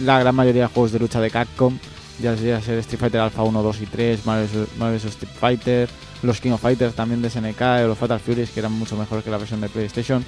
[0.02, 1.78] la gran mayoría de juegos de lucha de Capcom,
[2.22, 4.68] ya sea ser Street Fighter Alpha 1, 2 y 3, Mario vs.
[4.78, 5.06] Mario vs.
[5.06, 5.90] Street Fighter,
[6.22, 9.24] los King of Fighters también de SNK, o los Fatal Furies que eran mucho mejores
[9.24, 10.24] que la versión de PlayStation.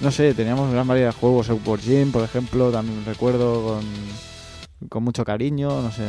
[0.00, 3.84] No sé, teníamos gran variedad de juegos, Outboard Gym, por ejemplo, también recuerdo con,
[4.90, 6.02] con mucho cariño, no sé,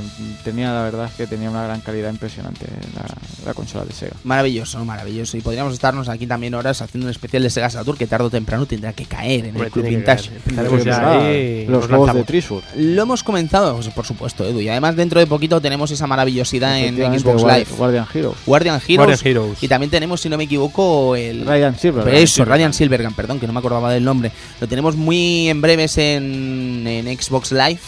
[0.44, 2.66] tenía la verdad es que tenía una gran calidad impresionante
[2.96, 3.06] la,
[3.46, 4.16] la consola de Sega.
[4.26, 5.38] Maravilloso, maravilloso.
[5.38, 8.30] Y podríamos estarnos aquí también horas haciendo un especial de Sega Saturn que tarde o
[8.30, 10.32] temprano tendrá que caer en Hombre, el Club Vintage.
[10.58, 12.66] Ah, los juegos de.
[12.76, 14.60] Lo hemos comenzado, pues, por supuesto, Edu.
[14.60, 17.68] Y además dentro de poquito tenemos esa maravillosidad en Xbox Live.
[17.78, 18.38] Guardian Heroes.
[18.46, 18.98] Guardian Heroes.
[18.98, 19.64] Guardian Heroes.
[19.64, 21.46] Y también tenemos, si no me equivoco, el...
[21.46, 22.04] Radiant Silver.
[22.04, 24.32] Pero eso, Radiant Silvergun, perdón, que no me acordaba del nombre.
[24.60, 27.80] Lo tenemos muy en breves en, en Xbox Live,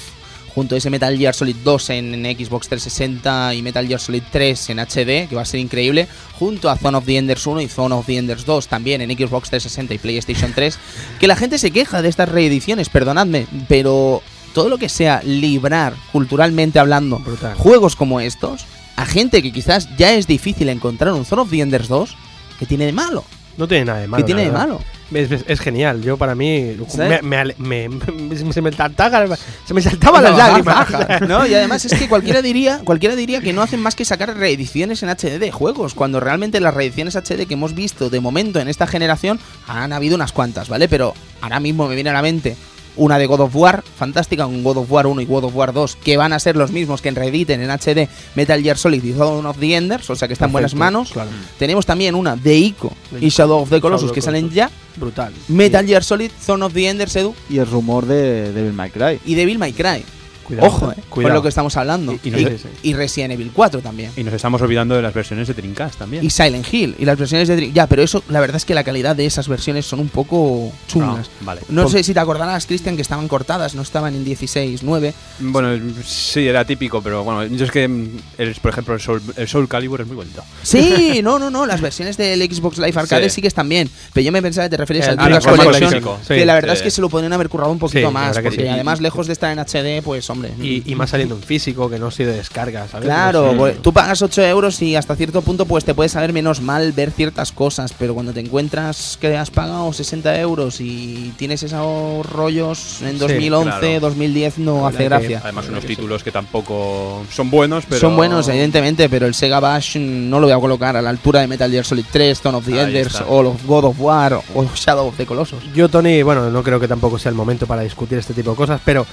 [0.60, 4.24] junto a ese Metal Gear Solid 2 en, en Xbox 360 y Metal Gear Solid
[4.30, 7.62] 3 en HD, que va a ser increíble, junto a Zone of the Enders 1
[7.62, 10.78] y Zone of the Enders 2 también en Xbox 360 y PlayStation 3.
[11.18, 14.22] Que la gente se queja de estas reediciones, perdonadme, pero
[14.53, 17.55] todo lo que sea librar, culturalmente hablando, Brutal.
[17.55, 18.66] juegos como estos,
[18.97, 22.18] a gente que quizás ya es difícil encontrar un Zone of the Enders 2,
[22.60, 23.24] que tiene de malo?
[23.55, 24.22] No tiene nada de malo.
[24.22, 24.82] ¿Qué tiene de malo?
[25.14, 26.01] Es, es- es genial.
[26.01, 26.76] Yo, para mí,
[27.10, 29.36] me, me ale- me- me- se, me saltaba,
[29.66, 30.88] se me saltaban las lágrimas.
[31.28, 31.45] ¿no?
[31.47, 35.01] Y además es que cualquiera diría, cualquiera diría que no hacen más que sacar reediciones
[35.03, 38.68] en HD de juegos, cuando realmente las reediciones HD que hemos visto de momento en
[38.68, 40.88] esta generación han habido unas cuantas, ¿vale?
[40.88, 42.55] Pero ahora mismo me viene a la mente
[43.00, 45.74] una de God of War, fantástica, un God of War 1 y God of War
[45.74, 49.14] 2, que van a ser los mismos que reediten en HD Metal Gear Solid y
[49.14, 51.12] Zone of the Enders, o sea que está en buenas manos.
[51.12, 51.30] claro.
[51.58, 53.30] Tenemos también una de Ico y.
[53.30, 54.70] Shadow of the Colossus que salen ya.
[54.95, 55.34] Brutal.
[55.47, 59.20] Metal Gear Solid, Zone of the Enders, Edu, Y el rumor de Devil May Cry.
[59.26, 60.04] y Devil May Cry.
[60.50, 61.36] Cuidado, Ojo, eh, con cuidado.
[61.36, 62.12] lo que estamos hablando.
[62.14, 64.12] Y- Y, y no sé- y Resident Evil 4 también.
[64.18, 66.26] Y nos estamos olvidando de las versiones de Dreamcast también.
[66.26, 66.95] Y Silent Hill.
[67.00, 69.26] Y las versiones de Dream- Ya, pero eso, la verdad es que la calidad de
[69.26, 71.30] esas versiones son un poco chungas.
[71.30, 71.62] Ah, vale.
[71.70, 75.14] No Pon- sé si te acordarás, Cristian, que estaban cortadas, no estaban en 16, 9.
[75.39, 79.22] Bueno, sí, era típico, pero bueno, yo es que, mm, el- por ejemplo, el Soul,
[79.38, 80.43] el Soul Calibur es muy bonito.
[80.64, 83.41] Sí, no, no, no, las versiones del Xbox Live Arcade sí, Sí.
[83.41, 83.89] que están bien.
[84.14, 86.74] Pero yo me pensaba que te referías El al Dreamcast Dreamcast Collection, que la verdad
[86.74, 86.78] sí.
[86.78, 89.52] es que se lo podrían haber currado un poquito más, porque además, lejos de estar
[89.52, 90.66] en HD, pues hombre.
[90.66, 93.06] Y, y más saliendo en físico, que no ha sido de descarga, ¿sabes?
[93.06, 93.58] Claro, No sé.
[93.58, 96.92] pues, tú pagas 8 euros y hasta cierto punto pues te puede saber menos mal
[96.94, 102.26] ver ciertas cosas, pero cuando te encuentras que has pagado 60 euros y tienes esos
[102.26, 104.00] rollos en Sí, 2011, claro.
[104.02, 105.42] 2010 no hace que- gracia.
[105.44, 105.88] Además, unos sí.
[105.88, 108.02] títulos que tampoco son buenos, pero.
[108.02, 111.42] Son buenos, evidentemente, pero el Sega Bash no lo voy a colocar a la altura
[111.42, 113.26] de Metal Gear Solid 3, Zone of the Ahí Enders, está.
[113.28, 115.60] o los God of War, o Shadow of the Colossus.
[115.74, 118.56] Yo, Tony, bueno, no creo que tampoco sea el momento para discutir este tipo de
[118.58, 119.06] cosas, pero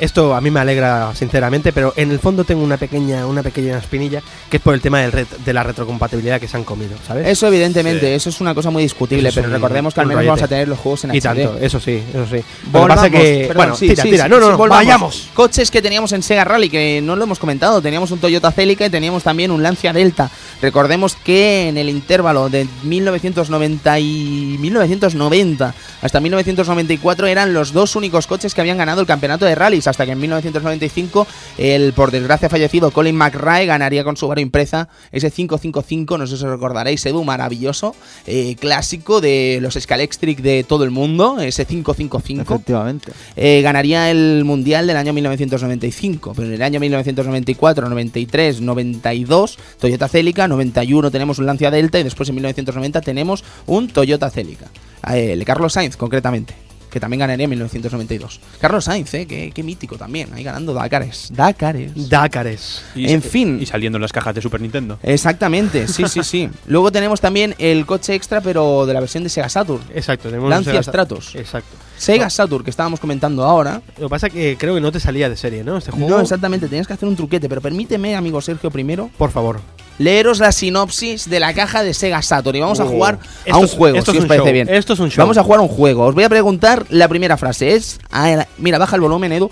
[0.00, 3.78] esto a mí me alegra sinceramente, pero en el fondo tengo una pequeña, una pequeña
[3.78, 6.96] espinilla que es por el tema del ret- de la retrocompatibilidad que se han comido,
[7.06, 7.26] ¿sabes?
[7.28, 8.12] Eso evidentemente, Sí.
[8.14, 10.48] eso es una cosa muy discutible, es pero un- recordemos que al menos vamos a
[10.48, 11.22] tener los juegos en y HD.
[11.44, 12.36] tanto, eso sí, eso sí.
[12.36, 14.52] Lo que Volvamos, pasa que, perdón, bueno, sí, tira, sí, tira, sí, no, no, sí,
[14.52, 15.28] no, vayamos.
[15.34, 18.86] Coches que teníamos en Sega Rally, que no lo hemos comentado, teníamos un Toyota Celica
[18.86, 20.30] y teníamos también un Lancia Delta.
[20.62, 28.26] Recordemos que en el intervalo de 1990 y 1990 hasta 1994 eran los dos únicos
[28.26, 31.26] coches que habían ganado el campeonato de rallies, hasta que en 1995
[31.58, 36.36] el por desgracia fallecido Colin McRae ganaría con su Subaru Impreza ese 555, no sé
[36.36, 37.94] si os recordaréis, Edu, maravilloso,
[38.26, 43.12] eh, clásico de los Scalextric de todo el mundo, ese 555 Efectivamente.
[43.36, 46.32] eh, ganaría el Mundial del año 1995.
[46.34, 52.02] Pero en el año 1994, 93, 92, Toyota Celica, 91 tenemos un Lancia Delta y
[52.04, 54.66] después en 1990 tenemos un Toyota Celica.
[55.12, 56.69] Eh, el Carlos Sainz, concretamente.
[56.90, 58.40] Que también ganaría en 1992.
[58.60, 60.32] Carlos Sainz, eh, qué, qué mítico también.
[60.34, 61.28] Ahí ganando Dakares.
[61.32, 62.08] Dakares.
[62.08, 62.82] Dácares.
[62.94, 63.58] Y- en fin.
[63.60, 64.98] Y saliendo en las cajas de Super Nintendo.
[65.02, 66.48] Exactamente, sí, sí, sí.
[66.66, 69.82] Luego tenemos también el coche extra, pero de la versión de Sega Saturn.
[69.94, 71.34] Exacto, tenemos Lancia Sega- Stratos.
[71.36, 71.76] Exacto.
[71.96, 73.82] Sega Saturn, que estábamos comentando ahora.
[73.98, 75.76] Lo que pasa es que creo que no te salía de serie, ¿no?
[75.76, 76.08] Este juego.
[76.08, 79.60] No, exactamente, tenías que hacer un truquete, pero permíteme, amigo Sergio, primero, Por favor.
[80.00, 82.88] Leeros la sinopsis de la caja de Sega Saturn y vamos a Oh.
[82.88, 83.18] jugar
[83.50, 84.68] a un es- juego, esto si es os un parece show, bien.
[84.70, 85.22] esto es un show.
[85.22, 86.06] Vamos a jugar a un juego.
[86.06, 87.74] Os voy a preguntar la primera frase.
[87.74, 89.50] Es, a- mira, baja el volumen, Edu.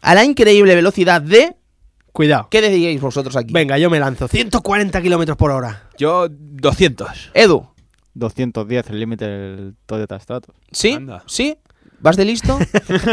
[0.00, 1.54] A la increíble velocidad de...
[2.12, 2.48] Cuidado.
[2.50, 3.52] ¿Qué diríais vosotros aquí?
[3.52, 4.28] Venga, yo me lanzo.
[4.28, 5.88] 140 kilómetros por hora.
[5.98, 7.30] Yo, 200.
[7.34, 7.66] Edu,
[8.14, 10.54] 210 el límite del Toyota Stratos.
[10.70, 10.92] ¿sí?
[10.92, 11.24] Anda.
[11.26, 11.56] ¿Sí?
[12.04, 12.58] ¿Vas de listo?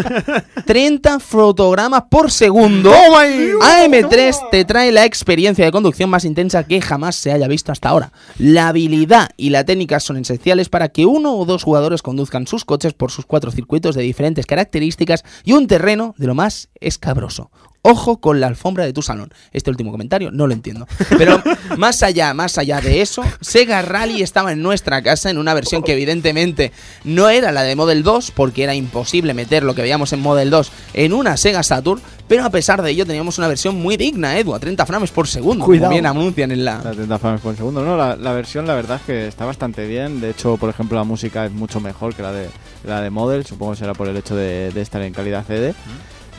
[0.65, 2.91] 30 fotogramas por segundo.
[2.91, 7.87] AM3 te trae la experiencia de conducción más intensa que jamás se haya visto hasta
[7.87, 8.11] ahora.
[8.37, 12.65] La habilidad y la técnica son esenciales para que uno o dos jugadores conduzcan sus
[12.65, 17.49] coches por sus cuatro circuitos de diferentes características y un terreno de lo más escabroso.
[17.83, 19.33] Ojo con la alfombra de tu salón.
[19.51, 20.87] Este último comentario no lo entiendo.
[21.17, 21.41] Pero
[21.77, 25.81] más allá, más allá de eso, Sega Rally estaba en nuestra casa en una versión
[25.81, 26.71] que evidentemente
[27.03, 30.51] no era la de Model 2 porque era imposible meter lo que veíamos en Model
[30.51, 34.37] 2 en una Sega Saturn, pero a pesar de ello teníamos una versión muy digna,
[34.37, 35.87] Edu, a 30 frames por segundo, Cuidado.
[35.87, 36.91] como bien anuncian en La la...
[36.91, 37.83] 30 frames por segundo.
[37.83, 40.21] No, la, la versión la verdad es que está bastante bien.
[40.21, 42.47] De hecho, por ejemplo, la música es mucho mejor que la de
[42.85, 43.45] la de Model.
[43.45, 45.73] Supongo que será por el hecho de, de estar en calidad CD.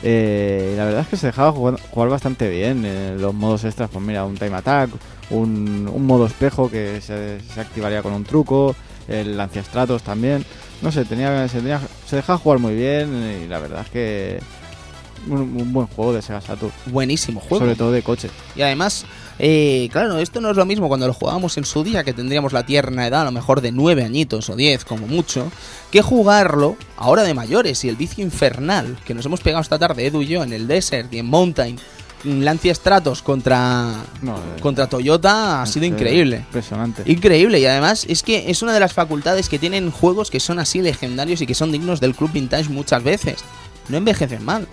[0.03, 2.83] Eh, y la verdad es que se dejaba jugar, jugar bastante bien.
[2.85, 4.89] eh, los modos extras, pues mira, un time attack,
[5.29, 8.75] un, un modo espejo que se, se activaría con un truco,
[9.07, 10.45] el lanzastratos también.
[10.81, 14.39] No sé, tenía, se, tenía- se dejaba jugar muy bien y la verdad es que
[15.27, 17.59] un, un buen juego de Sega Saturn, Buenísimo juego.
[17.63, 18.29] sobre todo de coche.
[18.57, 19.05] Y además,
[19.39, 22.53] eh, claro, esto no es lo mismo cuando lo jugábamos en su día, que tendríamos
[22.53, 25.51] la tierna edad, a lo mejor de 9 añitos o 10 como mucho,
[25.91, 30.05] que jugarlo ahora de mayores y el vicio infernal que nos hemos pegado esta tarde,
[30.05, 31.77] Edu y yo, en el Desert y en Mountain,
[32.23, 36.37] Lancia Stratos contra, No, eh, contra Toyota, ha sido increíble.
[36.37, 37.03] Impresionante.
[37.05, 40.59] Increíble y además es que es una de las facultades que tienen juegos que son
[40.59, 43.43] así legendarios y que son dignos del Club Vintage muchas veces.
[43.89, 44.67] No envejecen mal.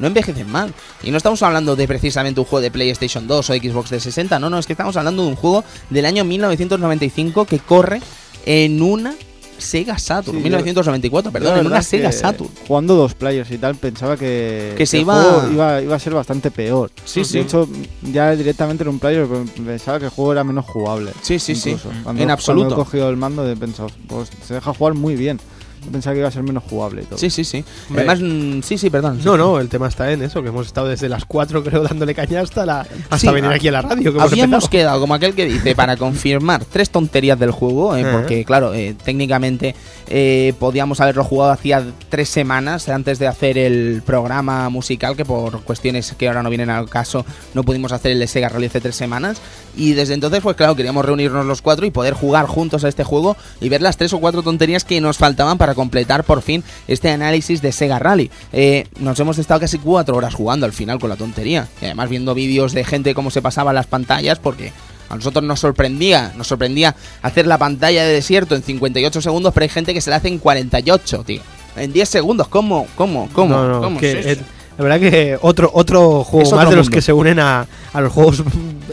[0.00, 0.72] No envejecen mal.
[1.02, 4.38] Y no estamos hablando de precisamente un juego de PlayStation 2 o Xbox de 60,
[4.40, 8.00] no, no, es que estamos hablando de un juego del año 1995 que corre
[8.46, 9.14] en una
[9.58, 10.38] Sega Saturn.
[10.38, 12.48] Sí, yo- 1994, Yo perdón, en una Sega Saturn.
[12.66, 16.50] Jugando dos players y tal, pensaba que, Que se iba- iba, iba a ser bastante
[16.50, 16.90] peor.
[17.04, 17.38] Sí, de sí.
[17.40, 17.68] hecho,
[18.02, 19.26] ya directamente en un player
[19.66, 21.12] pensaba que el juego era menos jugable.
[21.20, 21.76] Sí, sí, sí.
[22.02, 22.68] Cuando- En absoluto.
[22.68, 25.38] Cuando he cogido el mando, he pensado, pues se deja jugar muy bien.
[25.84, 27.18] Yo pensaba que iba a ser menos jugable y todo.
[27.18, 27.64] Sí, sí, sí.
[27.88, 28.06] Hombre.
[28.08, 29.20] Además, mm, sí, sí, perdón.
[29.24, 32.14] No, no, el tema está en eso, que hemos estado desde las 4 creo dándole
[32.14, 34.12] caña hasta, la, hasta Sí, venir a- aquí a la radio.
[34.12, 38.04] Que hemos Habíamos quedado como aquel que dice para confirmar tres tonterías del juego, eh,
[38.12, 39.74] porque claro, eh, técnicamente
[40.08, 45.62] eh, podíamos haberlo jugado hacía tres semanas antes de hacer el programa musical, que por
[45.62, 47.24] cuestiones que ahora no vienen al caso
[47.54, 49.40] no pudimos hacer el de Sega Rally hace tres semanas.
[49.76, 53.04] Y desde entonces, pues claro, queríamos reunirnos los cuatro y poder jugar juntos a este
[53.04, 56.64] juego y ver las tres o cuatro tonterías que nos faltaban para completar por fin
[56.88, 58.30] este análisis de Sega Rally.
[58.52, 61.68] Eh, nos hemos estado casi cuatro horas jugando al final con la tontería.
[61.80, 64.72] Y además viendo vídeos de gente cómo se pasaban las pantallas porque...
[65.08, 69.64] A nosotros nos sorprendía, nos sorprendía hacer la pantalla de desierto en 58 segundos, pero
[69.64, 71.42] hay gente que se la hace en 48, tío.
[71.74, 72.86] En 10 segundos, ¿cómo?
[72.94, 73.28] ¿Cómo?
[73.32, 73.56] ¿Cómo?
[73.56, 73.98] No, no, ¿Cómo?
[73.98, 74.38] que es-
[74.80, 78.10] la verdad que otro, otro juego más de los que se unen a, a los
[78.10, 78.42] juegos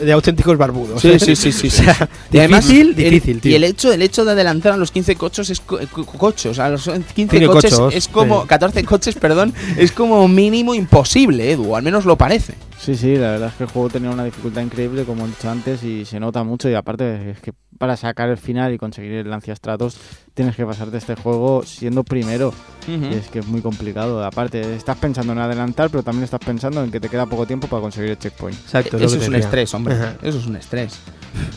[0.02, 1.02] de auténticos barbudos.
[1.02, 1.20] Sí, ¿eh?
[1.20, 1.68] sí, sí, sí.
[1.68, 3.52] O sea, Y además, difícil, el- difícil, tío.
[3.54, 6.60] Y el hecho, el hecho de adelantar a los 15 coches es co- co- cochos,
[6.60, 8.48] a los 15 15 coches cochos, es como sí.
[8.50, 12.56] 14 coches, perdón, es como mínimo imposible, Edu, al menos lo parece.
[12.80, 15.50] Sí, sí, la verdad es que el juego tenía una dificultad increíble, como he dicho
[15.50, 16.70] antes, y se nota mucho.
[16.70, 19.98] Y aparte, es que para sacar el final y conseguir el Lanciastratos,
[20.34, 22.54] tienes que pasarte este juego siendo primero.
[22.88, 24.24] Y es que es muy complicado.
[24.24, 27.68] Aparte, estás pensando en adelantar, pero también estás pensando en que te queda poco tiempo
[27.68, 28.58] para conseguir el checkpoint.
[28.58, 29.96] Exacto, Eso es un estrés, hombre.
[29.96, 30.16] Ajá.
[30.22, 30.98] Eso es un estrés.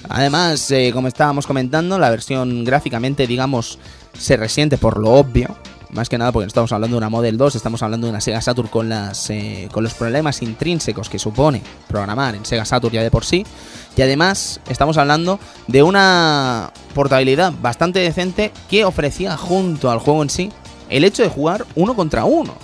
[0.09, 3.79] Además, eh, como estábamos comentando, la versión gráficamente, digamos,
[4.19, 5.57] se resiente por lo obvio.
[5.93, 8.21] Más que nada porque no estamos hablando de una Model 2, estamos hablando de una
[8.21, 12.95] Sega Saturn con, las, eh, con los problemas intrínsecos que supone programar en Sega Saturn
[12.95, 13.45] ya de por sí.
[13.97, 20.31] Y además estamos hablando de una portabilidad bastante decente que ofrecía junto al juego en
[20.31, 20.51] sí
[20.89, 22.55] el hecho de jugar uno contra uno.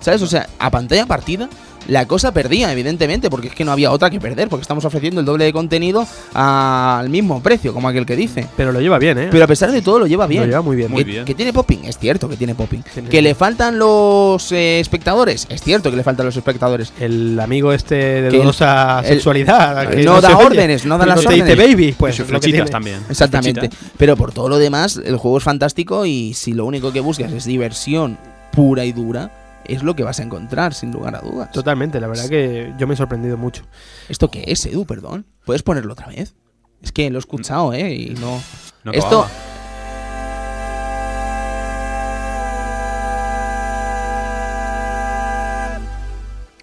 [0.00, 0.22] ¿Sabes?
[0.22, 1.48] O sea, a pantalla partida
[1.88, 5.20] la cosa perdía, evidentemente, porque es que no había otra que perder, porque estamos ofreciendo
[5.20, 8.46] el doble de contenido al mismo precio, como aquel que dice.
[8.56, 9.28] Pero lo lleva bien, ¿eh?
[9.30, 10.42] Pero a pesar de todo lo lleva bien.
[10.42, 10.90] Lo lleva muy bien.
[10.90, 11.24] Muy que, bien.
[11.24, 12.82] que tiene popping, es cierto que tiene popping.
[12.92, 16.92] Tiene- Que le faltan los eh, espectadores, es cierto que le faltan los espectadores.
[17.00, 19.88] El amigo este de dudosa el- sexualidad.
[19.88, 21.68] que no da oye, órdenes, no da las te dice órdenes.
[21.76, 23.00] baby, pues lo que también.
[23.08, 23.70] Exactamente.
[23.96, 27.32] Pero por todo lo demás, el juego es fantástico y si lo único que buscas
[27.32, 28.18] es diversión
[28.52, 29.30] pura y dura,
[29.68, 31.50] es lo que vas a encontrar, sin lugar a dudas.
[31.52, 33.64] Totalmente, la verdad que yo me he sorprendido mucho.
[34.08, 34.86] ¿Esto qué es, Edu?
[34.86, 35.26] Perdón.
[35.44, 36.34] ¿Puedes ponerlo otra vez?
[36.82, 37.94] Es que lo he escuchado, ¿eh?
[37.94, 38.40] Y no...
[38.84, 39.06] No Esto...
[39.24, 39.30] acababa.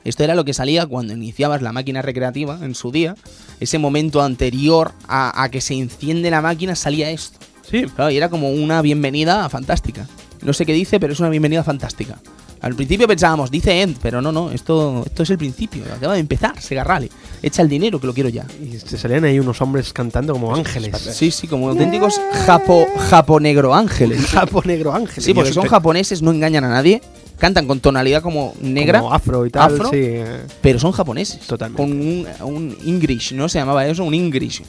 [0.04, 3.16] Esto era lo que salía cuando iniciabas la máquina recreativa en su día.
[3.60, 7.40] Ese momento anterior a, a que se enciende la máquina salía esto.
[7.70, 10.08] Sí, Claro, y era como una bienvenida fantástica.
[10.42, 12.20] No sé qué dice, pero es una bienvenida fantástica.
[12.64, 15.84] Al principio pensábamos, dice End, pero no, no, esto, esto es el principio.
[15.94, 17.10] Acaba de empezar, Sega Rally.
[17.42, 18.46] Echa el dinero que lo quiero ya.
[18.62, 20.98] y se salían ahí unos hombres cantando como ángeles.
[20.98, 24.26] Sí, sí, como auténticos japo, japonegro ángeles.
[24.32, 25.26] Japo negro ángeles.
[25.26, 27.02] Sí, porque son japoneses, no engañan a nadie.
[27.38, 29.74] Cantan con tonalidad como negra, como afro y tal.
[29.74, 29.90] afro.
[29.90, 31.42] Sí, eh, pero son japoneses.
[31.42, 31.84] Totalmente.
[31.84, 33.50] Con un, un English, ¿no?
[33.50, 34.62] Se llamaba eso, un English.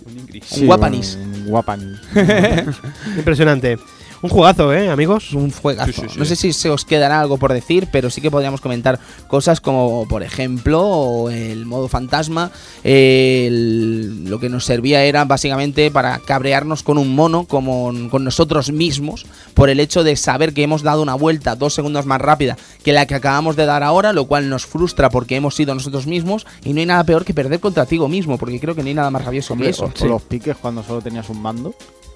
[0.45, 1.17] Sí, Guapanis.
[1.17, 2.01] un Guapanis.
[3.17, 3.79] impresionante.
[4.25, 5.33] Un jugazo, ¿eh, amigos?
[5.35, 5.93] Un fuegazo.
[5.93, 6.19] Sí, sí, sí.
[6.19, 8.99] No sé si se os quedará algo por decir, pero sí que podríamos comentar
[9.29, 12.51] cosas como, por ejemplo, el modo fantasma.
[12.83, 18.73] el- lo que nos servía era básicamente para cabrearnos con un mono, como con nosotros
[18.73, 22.57] mismos, por el hecho de saber que hemos dado una vuelta dos segundos más rápida
[22.83, 26.07] que la que acabamos de dar ahora, lo cual nos frustra porque hemos sido nosotros
[26.07, 26.47] mismos.
[26.65, 28.95] Y no hay nada peor que perder contra ti mismo, porque creo que no hay
[28.95, 29.85] nada más rabioso que eso.
[29.85, 31.75] o, o los piques cuando solo tenías un mando.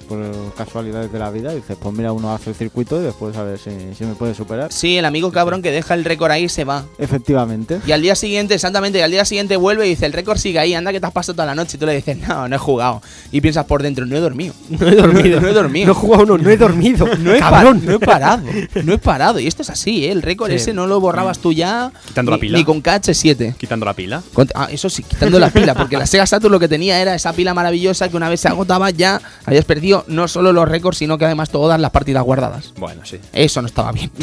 [0.09, 3.43] Por casualidades de la vida, dices, pues mira, uno hace el circuito y después a
[3.45, 4.73] ver si, si me puede superar.
[4.73, 6.85] Sí, el amigo cabrón que deja el récord ahí se va.
[6.99, 7.81] Efectivamente.
[7.87, 10.59] Y al día siguiente, exactamente, y al día siguiente vuelve y dice, el récord sigue
[10.59, 11.77] ahí, anda que te has pasado toda la noche.
[11.77, 13.03] Y tú le dices, no, no he jugado.
[13.33, 14.55] Y piensas por dentro, no he dormido.
[14.79, 15.41] No he dormido.
[15.41, 15.87] No he dormido.
[15.87, 17.07] No he jugado uno, no he dormido.
[17.19, 17.83] No he, Cabrón.
[17.85, 18.43] no he parado,
[18.85, 19.39] no he parado.
[19.41, 20.13] Y esto es así, ¿eh?
[20.13, 20.57] El récord Sí.
[20.57, 21.91] ese no lo borrabas tú ya.
[22.07, 22.59] Quitando ni, la pila.
[22.59, 23.57] Ni con KH7.
[23.57, 24.23] Quitando la pila.
[24.33, 27.15] Con- Ah, eso sí, quitando la pila, porque la Sega Saturn lo que tenía era
[27.15, 30.99] esa pila maravillosa que una vez se agotaba ya habías perdido no solo los récords,
[30.99, 32.73] sino que además todas las partidas guardadas.
[32.79, 33.19] Bueno, sí.
[33.33, 34.11] Eso no estaba bien.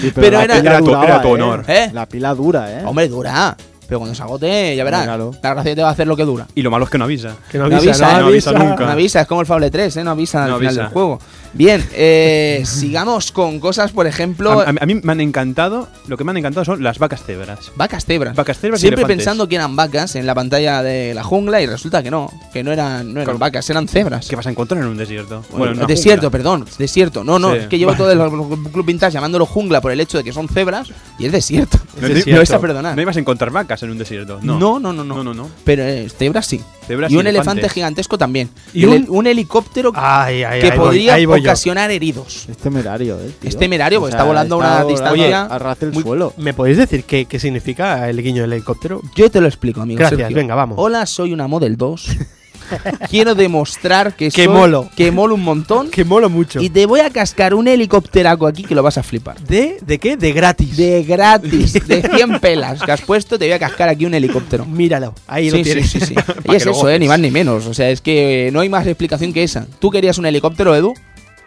[0.00, 1.32] Sí, Pero la era- pila era tu- duraba, era tu ¿eh?
[1.32, 1.64] honor.
[1.68, 1.90] ¿Eh?
[1.92, 2.82] La pila dura, ¿eh?
[2.84, 3.56] Hombre, dura.
[3.88, 5.04] Pero cuando se agote, ya verás.
[5.04, 5.30] Claro.
[5.42, 6.46] La gracia te va a hacer lo que dura.
[6.56, 7.36] Y lo malo es que no avisa.
[7.50, 8.64] Que no No avisa, avisa, no no avisa avisa.
[8.64, 8.84] nunca.
[8.84, 10.04] No avisa, es como el Fable 3, ¿eh?
[10.04, 10.82] No avisa al final avisa.
[10.82, 11.20] del juego.
[11.56, 16.16] Bien, eh, sigamos con cosas, por ejemplo, A, a- a mí me han encantado, lo
[16.18, 17.72] que me han encantado son las vacas cebras.
[17.76, 18.36] vacas cebras.
[18.36, 22.02] Vacas cebras Siempre pensando que eran vacas en la pantalla de la jungla y resulta
[22.02, 23.38] que no, que no eran, no eran Claro.
[23.38, 24.26] vacas, eran cebras.
[24.28, 25.44] ¿Qué vas a encontrar en un desierto?
[25.52, 26.30] Bueno, desierto, jungla.
[26.30, 27.24] perdón, desierto.
[27.24, 27.58] No, no, Sí.
[27.60, 28.18] es que llevo todo el
[28.72, 30.88] Club Vintage llamándolo jungla por el hecho de que son cebras
[31.18, 31.78] y es desierto.
[31.98, 32.30] No, Es cierto.
[32.32, 32.94] Me vais a perdonar.
[32.94, 34.38] No ibas a encontrar vacas en un desierto.
[34.42, 35.14] No, no, no, no, no.
[35.16, 35.48] no, no, no.
[35.64, 36.60] Pero eh, cebras sí.
[36.86, 38.48] Cebras y y un elefante gigantesco también.
[38.72, 41.50] Y Y un, helicóptero Ay, ay, que ahí podría ahí voy yo.
[41.50, 42.46] ocasionar heridos.
[42.48, 43.30] Es temerario, ¿eh?
[43.40, 43.48] tío.
[43.48, 46.32] Es temerario, porque está volando a una volando distancia A ras del muy- suelo.
[46.36, 49.00] ¿Me podéis decir qué, qué significa el guiño del helicóptero?
[49.14, 49.98] Yo te lo explico, amigo.
[49.98, 50.36] Gracias, Sergio.
[50.36, 50.76] venga, vamos.
[50.80, 52.06] Hola, soy una Model 2.
[53.10, 54.88] Quiero demostrar que Que soy- molo.
[54.96, 55.90] Que molo un montón.
[55.96, 56.60] Que mola mucho.
[56.60, 59.40] Y te voy a cascar un helicópteraco aquí que lo vas a flipar.
[59.40, 60.16] ¿De, ¿De qué?
[60.16, 60.76] De gratis.
[60.76, 64.64] De gratis, de 100 pelas que has puesto, te voy a cascar aquí un helicóptero.
[64.66, 65.90] Míralo, ahí lo Sí, sí, tienes.
[65.90, 66.14] sí, sí.
[66.14, 67.66] Pa' Y que es lo eso, eh, ni más ni menos.
[67.66, 69.66] O sea, es que no hay más explicación que esa.
[69.78, 70.94] ¿Tú querías un helicóptero, Edu?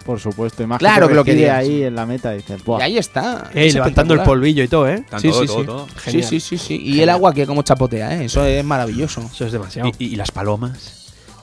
[0.06, 0.64] Por supuesto.
[0.64, 1.58] Imagínate Claro que lo recibe querías.
[1.60, 2.80] ahí en la meta y dices, Buah.
[2.80, 3.52] Y ahí está.
[3.54, 5.04] Ey, Es levantando el polvillo y todo, ¿eh?
[5.08, 5.66] Tan Sí, todo, sí, todo, sí.
[5.68, 5.88] todo.
[5.88, 6.30] Sí, Genial.
[6.30, 6.74] sí, sí, sí.
[6.76, 7.00] Y Genial.
[7.04, 8.26] el agua que como chapotea, ¿eh?
[8.26, 9.22] Eso es maravilloso.
[9.32, 9.90] Eso es demasiado.
[10.00, 10.99] Y, y- y las palomas.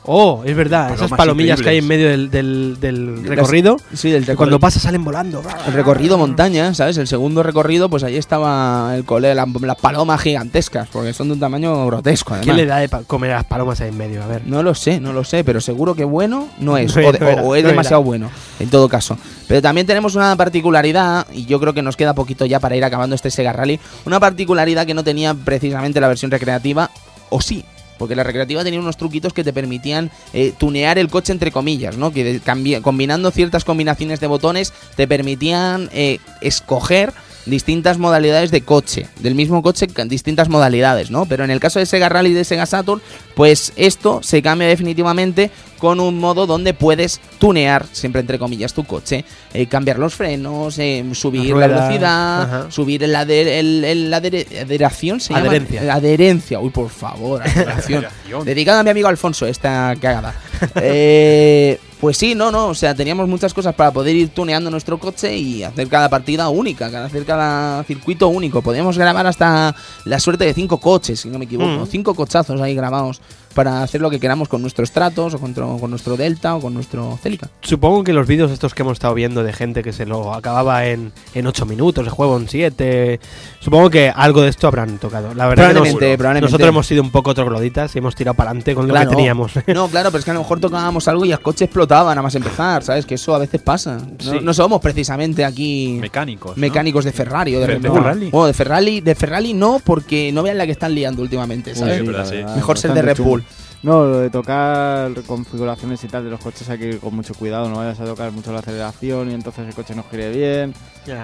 [0.08, 3.76] Oh, es verdad, esas palomillas que hay en medio del, del- del Las- recorrido.
[3.92, 4.36] Sí, del que recorrido.
[4.36, 5.42] cuando pasa salen volando.
[5.66, 6.96] El recorrido montaña, ¿sabes?
[6.98, 11.34] El segundo recorrido, pues ahí estaba el cole, la- las palomas gigantescas, porque son de
[11.34, 12.56] un tamaño grotesco, ¿Qué además.
[12.56, 14.22] le da de comer a las palomas ahí en medio?
[14.22, 14.42] A ver.
[14.46, 17.18] No lo sé, no lo sé, pero seguro que bueno no es, No o, de-
[17.18, 17.68] era, o- o es no era.
[17.70, 18.30] demasiado bueno,
[18.60, 19.18] en todo caso.
[19.48, 22.84] Pero también tenemos una particularidad, y yo creo que nos queda poquito ya para ir
[22.84, 26.90] acabando este Sega Rally, una particularidad que no tenía precisamente la versión recreativa,
[27.28, 27.64] o sí.
[27.98, 31.96] Porque la recreativa tenía unos truquitos que te permitían eh, tunear el coche entre comillas,
[31.96, 32.12] ¿no?
[32.12, 32.40] Que
[32.82, 37.12] combinando ciertas combinaciones de botones te permitían eh, escoger
[37.46, 41.26] distintas modalidades de coche, del mismo coche distintas modalidades, ¿no?
[41.26, 43.00] Pero en el caso de Sega Rally y de Sega Saturn,
[43.34, 48.84] pues esto se cambia definitivamente con un modo donde puedes tunear, siempre entre comillas, tu
[48.84, 52.70] coche, eh, cambiar los frenos, eh, subir la velocidad, ajá.
[52.70, 55.46] subir la adheración, se llama?
[55.48, 55.84] Adherencia.
[55.84, 58.06] Eh, adherencia, uy, por favor, adheración.
[58.44, 60.34] Dedicado a mi amigo Alfonso, esta cagada.
[60.76, 64.98] Eh, pues sí, no, no, o sea, teníamos muchas cosas para poder ir tuneando nuestro
[64.98, 68.62] coche y hacer cada partida única, cada- hacer cada circuito único.
[68.62, 69.74] Podíamos grabar hasta
[70.04, 71.84] la suerte de cinco coches, si no me equivoco.
[71.84, 71.86] Mm.
[71.86, 73.20] Cinco cochazos ahí grabados
[73.54, 76.74] para hacer lo que queramos con nuestros tratos o con, con nuestro Delta o con
[76.74, 77.48] nuestro Celica.
[77.62, 80.86] Supongo que los vídeos estos que hemos estado viendo de gente que se lo acababa
[80.86, 83.20] en, en 8 minutos, el juego en 7,
[83.60, 85.34] supongo que algo de esto habrán tocado.
[85.34, 86.46] La verdad que nos- Probablemente, probablemente.
[86.46, 89.10] nosotros hemos sido un poco trogloditas y hemos tirado para adelante con lo Claro.
[89.10, 89.52] que teníamos.
[89.66, 92.22] No, claro, pero es que a lo mejor tocábamos algo y el coche explotaba nada
[92.22, 93.04] más empezar, ¿sabes?
[93.04, 93.96] Que eso a veces pasa.
[93.98, 94.38] No, Sí.
[94.42, 96.56] no somos precisamente aquí Mecánicos.
[96.56, 96.60] ¿no?
[96.60, 97.98] mecánicos de Ferrari o de De- Red de Bull.
[97.98, 98.30] Ferrari.
[98.30, 101.76] Bueno, de Ferrari, de Ferrari no, porque no vean la que están liando últimamente, Uy,
[101.78, 101.98] ¿sabes?
[102.00, 102.36] Sí, la verdad, sí.
[102.56, 103.16] Mejor ser de Red.
[103.18, 103.44] Bull.
[103.86, 107.34] No, lo de tocar configuraciones y tal de los coches hay que ir con mucho
[107.34, 110.74] cuidado, no vayas a tocar mucho la aceleración y entonces el coche no gire bien.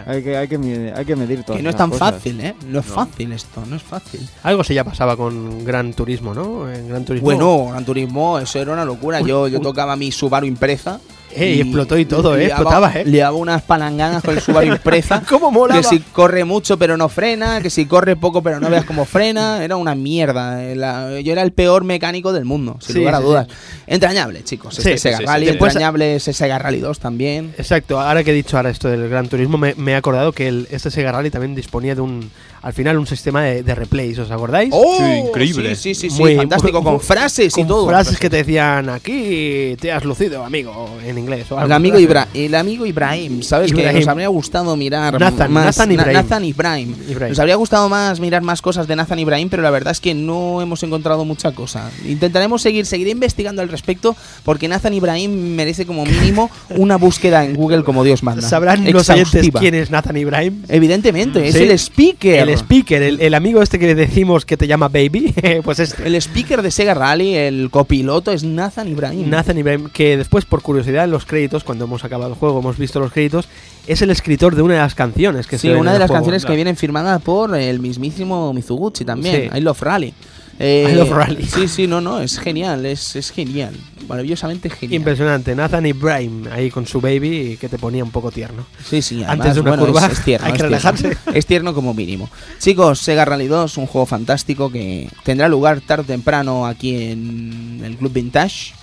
[0.06, 1.56] Hay que, hay que, mi- hay que medir todo.
[1.56, 2.54] Que no es tan fácil, ¿eh?
[2.68, 4.20] No es fácil esto, no es fácil.
[4.44, 6.70] Algo se ya pasaba con Gran Turismo, ¿no?
[6.72, 7.24] En Gran Turismo.
[7.24, 9.20] Bueno, Gran Turismo, eso era una locura.
[9.22, 11.00] Yo, yo tocaba mi Subaru Impreza.
[11.34, 12.46] Eh, y explotó y todo, ¿eh?
[12.46, 13.04] Explotaba, ¿eh?
[13.04, 15.22] Le daba unas palanganas con el Subaru Impreza.
[15.28, 15.80] ¿Cómo molaba?
[15.80, 19.04] Que si corre mucho pero no frena, que si corre poco pero no veas cómo
[19.04, 20.62] frena, era una mierda.
[20.64, 23.46] eh, la- yo era el peor mecánico del mundo, sin Sí, lugar a sí, dudas.
[23.86, 24.78] Entrañable, chicos.
[24.78, 27.54] Este Sega Rally, entrañable ese Sega Rally 2 también.
[27.58, 30.48] Exacto, ahora que he dicho ahora esto del Gran Turismo, me, me he acordado que
[30.48, 32.30] el, este Sega Rally también disponía de un,
[32.62, 34.70] al final, un sistema de, de replays, ¿os acordáis?
[34.72, 34.96] ¡Oh!
[34.98, 35.74] Sí, increíble.
[35.74, 37.88] Sí, sí, sí, sí, Muy- fantástico, muy- con frases y Con todo.
[37.88, 41.50] frases que te decían aquí te has lucido, amigo, en inglés.
[41.50, 41.98] o algo El amigo.
[41.98, 43.72] Ibra- el amigo Ibrahim, ¿sabes?
[43.72, 43.98] Que Ibrahim.
[44.00, 45.64] nos habría gustado mirar Nathan, más.
[45.66, 46.12] Nathan Na- Ibrahim.
[46.14, 46.94] Nathan Ibrahim.
[47.08, 47.28] Ibrahim.
[47.30, 50.14] Nos habría gustado más mirar más cosas de Nathan Ibrahim, pero la verdad es que
[50.14, 51.90] no hemos encontrado mucha cosa.
[52.06, 54.14] Intentaremos seguir, seguiré investigando al respecto,
[54.44, 58.48] porque Nathan Ibrahim merece como mínimo una búsqueda en Google como Dios manda.
[58.48, 59.60] ¿Sabrán los oyentes Exhaustiva.
[59.60, 60.62] quién es Nathan Ibrahim?
[60.68, 61.62] Evidentemente, es Sí.
[61.64, 62.48] el speaker.
[62.48, 65.34] El speaker, el, el amigo este que le decimos que te llama Baby,
[65.64, 66.06] pues este.
[66.06, 69.28] El speaker de Sega Rally, el copiloto, es Nathan Ibrahim.
[69.30, 72.78] Nathan Ibrahim, que después, por curiosidad, en los créditos, cuando hemos acabado el juego, hemos
[72.78, 73.48] visto los créditos,
[73.86, 75.98] es el escritor de una de las canciones que sí, se una en de el
[76.00, 76.18] las juego.
[76.20, 79.58] canciones que vienen firmadas por el mismísimo Mizuguchi también, Sí.
[79.58, 80.14] I Love Rally.
[80.64, 81.44] Eh, I Love Rally.
[81.44, 83.74] Sí, sí, no, no, es genial, es, es genial,
[84.06, 84.94] maravillosamente genial.
[84.94, 88.64] Impresionante, Nathan Ibrahim ahí con su baby que te ponía un poco tierno.
[88.88, 90.76] Sí, sí, Antes además, de una bueno, curva es, es tierno, hay que tierno.
[90.76, 91.16] relajarse.
[91.34, 92.30] Es tierno como mínimo.
[92.60, 97.80] Chicos, Sega Rally 2, un juego fantástico que tendrá lugar tarde o temprano aquí en
[97.84, 98.74] el Club Vintage.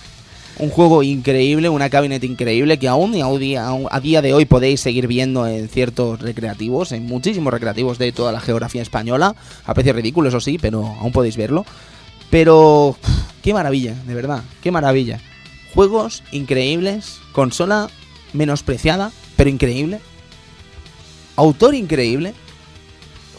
[0.60, 5.06] Un juego increíble, una cabinet increíble que aún y a día, de hoy podéis seguir
[5.06, 9.34] viendo en ciertos recreativos, en muchísimos recreativos de toda la geografía española.
[9.64, 11.64] A precio ridículo, eso sí, pero aún podéis verlo.
[12.28, 12.94] Pero,
[13.42, 15.18] qué maravilla, de verdad, qué maravilla.
[15.74, 17.88] Juegos increíbles, consola
[18.34, 19.98] menospreciada, pero increíble.
[21.36, 22.34] Autor increíble,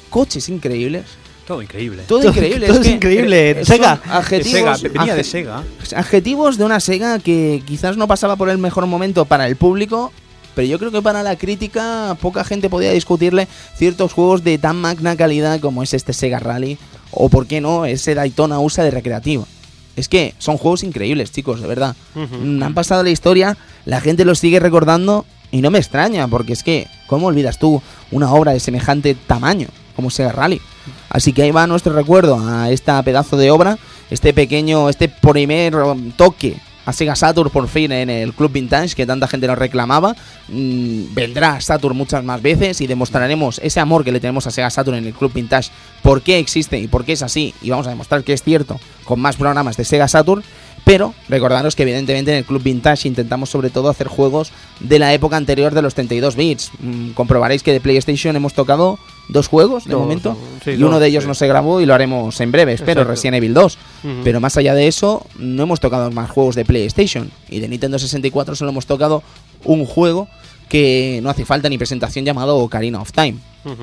[0.10, 1.06] coches increíbles,
[1.52, 2.04] Todo increíble.
[2.08, 2.68] todo, increíble.
[2.68, 3.52] todo es es que, increíble.
[3.52, 3.96] eh, Sega.
[3.98, 5.64] son De Adjetivos, Sega, venía de Sega.
[5.96, 10.12] adjetivos de una Sega que quizás no pasaba por el mejor momento para el público,
[10.56, 14.78] pero yo creo que para la crítica poca gente podía discutirle ciertos juegos de tan
[14.78, 16.78] magna calidad como es este Sega Rally
[17.12, 19.48] o por qué no ese Daytona USA de recreativo.
[19.98, 21.96] Es que son juegos increíbles, chicos, de verdad.
[22.16, 26.64] Han pasado la historia, la gente los sigue recordando y no me extraña, porque es
[26.64, 29.68] que, ¿cómo olvidas tú una obra de semejante tamaño
[29.98, 30.62] como Sega Rally?
[31.10, 33.78] Así que ahí va nuestro recuerdo a esta pedazo de obra,
[34.10, 38.96] este pequeño, este primer um, toque a Sega Saturn por fin en el Club Vintage
[38.96, 40.16] que tanta gente nos reclamaba.
[40.48, 44.70] Mm, vendrá Saturn muchas más veces y demostraremos ese amor que le tenemos a Sega
[44.70, 45.70] Saturn en el Club Vintage,
[46.02, 48.80] por qué existe y por qué es así, y vamos a demostrar que es cierto
[49.04, 50.44] con más programas de Sega Saturn.
[50.84, 55.14] Pero recordaros que evidentemente en el Club Vintage intentamos sobre todo hacer juegos de la
[55.14, 56.72] época anterior de los 32 bits.
[56.80, 58.98] Mm, comprobaréis que de PlayStation hemos tocado
[59.32, 61.28] dos juegos de Dos, momento sí, y dos, uno de ellos sí.
[61.28, 63.12] no se grabó y lo haremos en breve, espero, Exacto.
[63.12, 63.78] Resident Evil 2.
[64.04, 64.14] Ujú.
[64.24, 67.32] Pero más allá de eso, no hemos tocado más juegos de PlayStation.
[67.50, 69.24] Y de Nintendo 64 solo hemos tocado
[69.64, 70.28] un juego
[70.70, 73.38] que no hace falta ni presentación llamado Ocarina of Time.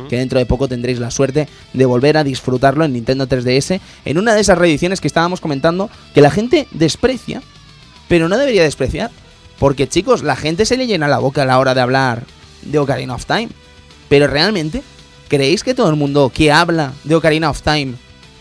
[0.09, 3.79] Que dentro de poco tendréis la suerte de volver a disfrutarlo en Nintendo 3DS.
[4.05, 7.43] En una de esas reediciones que estábamos comentando, que la gente desprecia,
[8.09, 9.11] pero no debería despreciar.
[9.59, 12.25] Porque chicos, la gente se le llena la boca a la hora de hablar
[12.63, 13.51] de Ocarina of Time.
[14.09, 14.83] Pero realmente,
[15.29, 17.95] ¿creéis que todo el mundo que habla de Ocarina of Time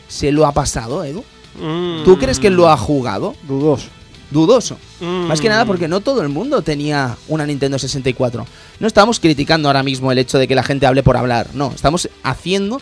[0.07, 1.23] se lo ha pasado, Edu?
[1.59, 2.03] Mm.
[2.03, 3.35] ¿Tú crees que lo ha jugado?
[3.43, 3.87] Dudoso.
[4.31, 4.77] Dudoso.
[4.99, 5.27] Mm.
[5.27, 8.45] Más que nada porque no todo el mundo tenía una Nintendo 64.
[8.79, 11.47] No estamos criticando ahora mismo el hecho de que la gente hable por hablar.
[11.53, 12.81] No, estamos haciendo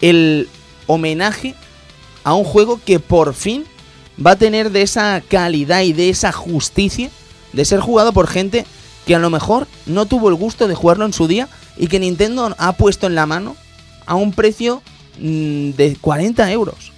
[0.00, 0.48] el
[0.86, 1.54] homenaje
[2.22, 3.64] a un juego que por fin
[4.24, 7.10] va a tener de esa calidad y de esa justicia
[7.52, 8.66] de ser jugado por gente
[9.06, 11.98] que a lo mejor no tuvo el gusto de jugarlo en su día y que
[12.00, 13.56] Nintendo ha puesto en la mano
[14.06, 14.82] a un precio
[15.18, 16.92] mm, de 40 euros.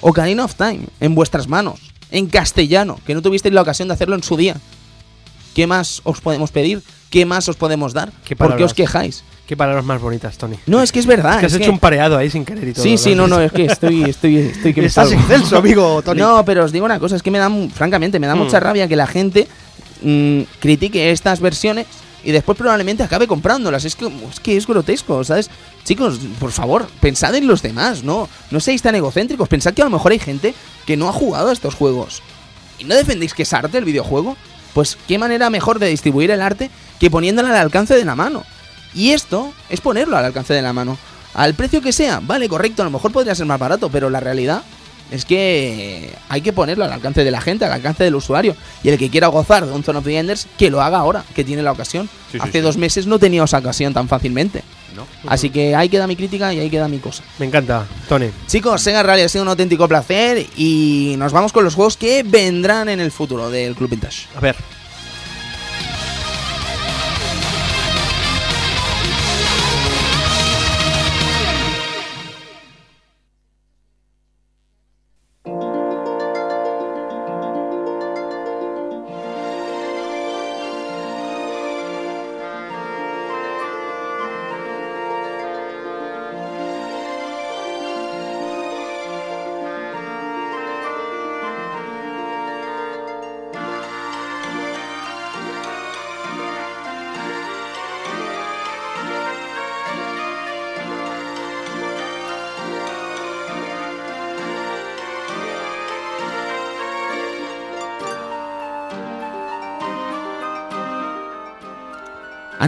[0.00, 4.14] Ocarina of Time, en vuestras manos, en castellano, que no tuvisteis la ocasión de hacerlo
[4.14, 4.56] en su día.
[5.54, 6.82] ¿Qué más os podemos pedir?
[7.10, 8.12] ¿Qué más os podemos dar?
[8.24, 9.24] Qué ¿Por qué os quejáis?
[9.48, 10.54] Qué palabras más bonitas, Tony.
[10.66, 11.32] No, es que es verdad.
[11.34, 12.84] Es que has es hecho que- un pareado ahí sin querer y todo.
[12.84, 15.20] Sí, sí, no, no, es que estoy, estoy, estoy que me Estás salgo.
[15.20, 16.20] excelso, amigo Tony.
[16.20, 18.38] No, pero os digo una cosa, es que me da, francamente, me da Mm.
[18.38, 19.48] mucha rabia que la gente
[20.02, 21.86] mm, critique estas versiones
[22.22, 23.84] y después probablemente acabe comprándolas.
[23.84, 25.50] Es que, es que es grotesco, ¿sabes?
[25.84, 28.28] Chicos, por favor, pensad en los demás, ¿no?
[28.50, 29.48] No seáis tan egocéntricos.
[29.48, 30.54] Pensad que a lo mejor hay gente
[30.86, 32.22] que no ha jugado a estos juegos.
[32.78, 34.36] ¿Y no defendéis que es arte el videojuego?
[34.74, 38.44] Pues qué manera mejor de distribuir el arte que poniéndolo al alcance de la mano.
[38.94, 40.98] Y esto es ponerlo al alcance de la mano.
[41.32, 44.20] Al precio que sea, vale, correcto, a lo mejor podría ser más barato, pero la
[44.20, 44.62] realidad
[45.10, 48.54] es que hay que ponerlo al alcance de la gente, al alcance del usuario.
[48.82, 51.24] Y el que quiera gozar de un Zone of the Enders, que lo haga ahora,
[51.34, 52.08] que tiene la ocasión.
[52.30, 52.60] Sí, Hace sí.
[52.60, 54.62] dos meses no tenía esa ocasión tan fácilmente.
[54.94, 55.06] ¿no?
[55.30, 57.22] Así que ahí queda mi crítica y ahí queda mi cosa.
[57.38, 58.30] Me encanta, Tony.
[58.46, 62.22] Chicos, Sega Rally ha sido un auténtico placer y nos vamos con los juegos que
[62.24, 64.26] vendrán en el futuro del Club Vintage.
[64.36, 64.56] A ver.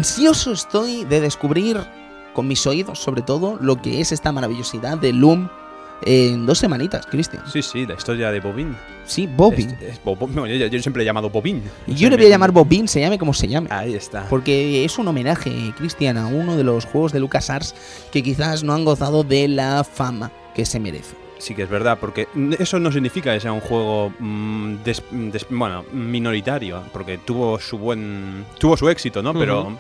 [0.07, 1.79] Ansioso estoy de descubrir
[2.35, 5.49] con mis oídos sobre todo, lo que es esta maravillosidad de Loom
[6.05, 7.45] en dos semanitas, Cristian.
[7.47, 8.77] Sí, sí, la historia de Bobin.
[9.07, 9.71] Sí, Bobin.
[9.81, 10.01] Es- es
[10.35, 11.63] no, yo, yo siempre he llamado Bobin.
[11.87, 13.69] Yo le voy a llamar Bobin, se llame como se llame.
[13.71, 14.27] Ahí está.
[14.29, 17.73] Porque es un homenaje, Cristian, a uno de los juegos de LucasArts
[18.11, 21.15] que quizás no han gozado de la fama que se merece.
[21.39, 22.27] Sí que es verdad, porque
[22.59, 27.79] eso no significa que sea un juego mm, des- des- bueno, minoritario, porque tuvo su
[27.79, 29.33] buen tuvo su éxito, ¿no?
[29.33, 29.79] Pero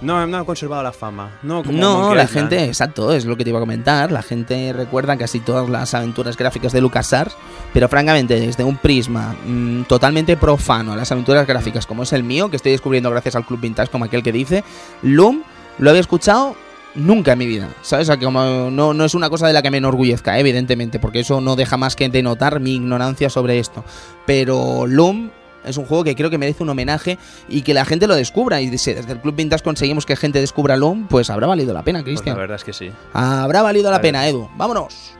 [0.00, 1.30] no, no ha conservado la fama.
[1.42, 2.50] No, como No, Monkey la Island.
[2.50, 4.12] gente, exacto, es lo que te iba a comentar.
[4.12, 7.34] La gente recuerda casi todas las aventuras gráficas de LucasArts,
[7.72, 12.22] pero francamente, desde un prisma mm, totalmente profano a las aventuras gráficas, como es el
[12.22, 14.62] mío, que estoy descubriendo gracias al Club Vintage, como aquel que dice,
[15.02, 15.42] Loom
[15.78, 16.54] lo había escuchado
[16.94, 17.68] nunca en mi vida.
[17.82, 18.06] ¿Sabes?
[18.06, 20.98] O sea, que como no, no es una cosa de la que me enorgullezca, evidentemente,
[20.98, 23.84] porque eso no deja más que denotar mi ignorancia sobre esto.
[24.26, 25.30] Pero Loom.
[25.68, 27.18] Es un juego que creo que merece un homenaje
[27.48, 28.60] y que la gente lo descubra.
[28.60, 31.82] Y si desde el Club Vintage conseguimos que gente descubra Loom, pues habrá valido la
[31.82, 32.36] pena, Pues Cristian.
[32.36, 32.90] la verdad es que sí.
[33.12, 34.48] Habrá valido la pena, Edu.
[34.56, 35.17] Vámonos.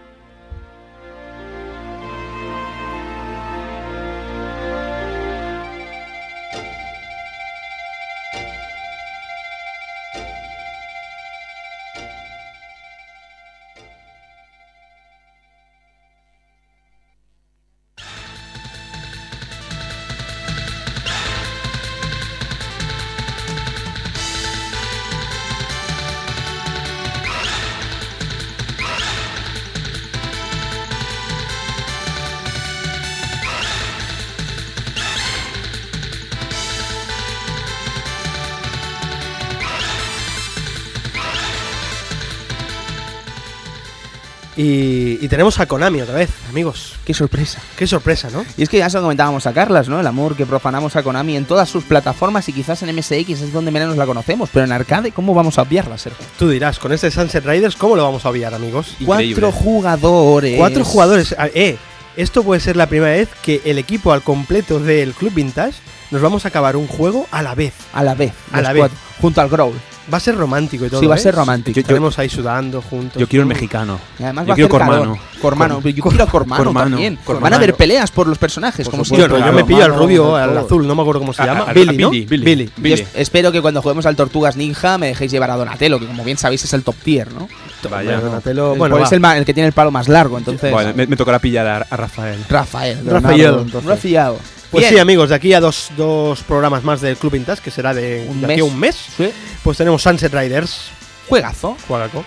[44.58, 46.96] Y, y tenemos a Konami otra vez, amigos.
[47.04, 47.60] Qué sorpresa.
[47.76, 48.44] Qué sorpresa, ¿no?
[48.56, 50.00] Y es que ya se lo comentábamos a Carlas, ¿no?
[50.00, 53.52] El amor que profanamos a Konami en todas sus plataformas y quizás en MSX es
[53.52, 54.50] donde menos la conocemos.
[54.52, 56.26] Pero en arcade, ¿cómo vamos a obviarla, Sergio?
[56.40, 58.96] Tú dirás, con este Sunset Riders, ¿cómo lo vamos a obviar, amigos?
[58.98, 59.40] Increíble.
[59.40, 60.56] Cuatro jugadores.
[60.58, 61.36] Cuatro jugadores.
[61.38, 61.76] Ah, Eh,
[62.16, 65.74] esto puede ser la primera vez que el equipo al completo del Club Vintage
[66.10, 67.74] nos vamos a acabar un juego a la vez.
[67.92, 68.32] A la vez.
[68.50, 68.90] A la vez.
[69.20, 69.74] Junto al Growl.
[70.12, 71.00] Va a ser romántico y todo.
[71.00, 71.20] Sí, va a ¿eh?
[71.20, 71.74] ser romántico.
[71.74, 73.20] Yo- yo- Estaremos ahí sudando juntos.
[73.20, 73.48] Yo quiero el Mm.
[73.50, 73.98] mexicano.
[74.18, 74.98] Y además Yo va a quiero hacer calor.
[74.98, 75.22] Cormano.
[75.42, 75.74] Cormano.
[75.82, 76.90] Yo quiero a Cormano, Cormano.
[76.90, 77.16] también.
[77.24, 77.42] Cormano.
[77.44, 79.94] Van a haber peleas por los personajes, Por como supuesto, Yo, yo me pillo al
[79.94, 81.60] rubio, al azul, no me acuerdo cómo se A- llama.
[81.64, 82.10] a- a Billy, ¿no?
[82.10, 82.70] Billy, Billy.
[82.76, 82.94] Billy.
[83.02, 86.24] es- espero que cuando juguemos al Tortugas Ninja me dejéis llevar a Donatello, que como
[86.24, 87.48] bien sabéis es el top tier, ¿no?
[87.90, 88.20] Vaya.
[88.20, 89.04] Donatello, El- bueno, va.
[89.04, 90.72] es el, el que tiene el palo más largo, entonces.
[90.72, 92.38] Bueno, me, me tocará pillar a, a Rafael.
[92.48, 92.98] Rafael.
[93.06, 93.38] Rafael.
[93.38, 93.80] Leonardo.
[93.84, 94.34] Rafael.
[94.70, 94.94] Pues Bien.
[94.94, 98.26] sí, amigos, de aquí a dos, dos programas más del Club Vintage, que será de,
[98.28, 98.72] Un de aquí a mes.
[98.72, 99.30] un mes, Sí.
[99.62, 100.90] pues tenemos Sunset Riders.
[101.28, 101.76] Juegazo.
[101.86, 102.24] Juagaco.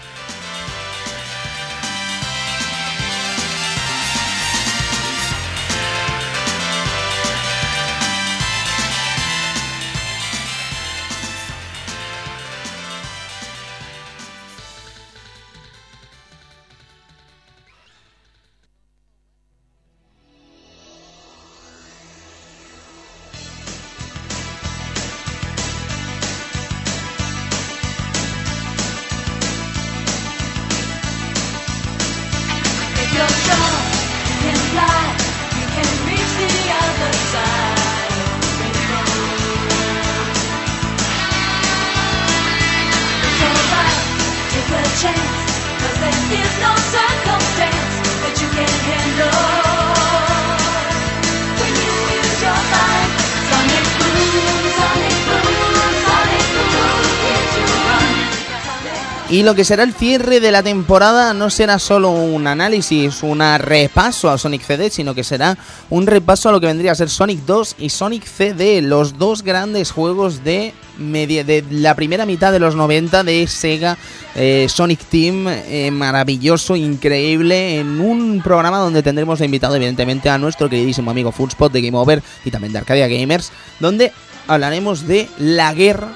[59.41, 63.39] Y lo que será el cierre de la temporada no será solo un análisis, un
[63.57, 65.57] repaso a Sonic CD, sino que será
[65.89, 69.41] un repaso a lo que vendría a ser Sonic 2 y Sonic CD, los dos
[69.41, 73.97] grandes juegos de, media- de la primera mitad de los 90 de Sega
[74.35, 80.37] eh, Sonic Team, eh, maravilloso, increíble, en un programa donde tendremos de invitado evidentemente a
[80.37, 84.11] nuestro queridísimo amigo Foodspot de Game Over y también de Arcadia Gamers, donde
[84.47, 86.09] hablaremos de la guerra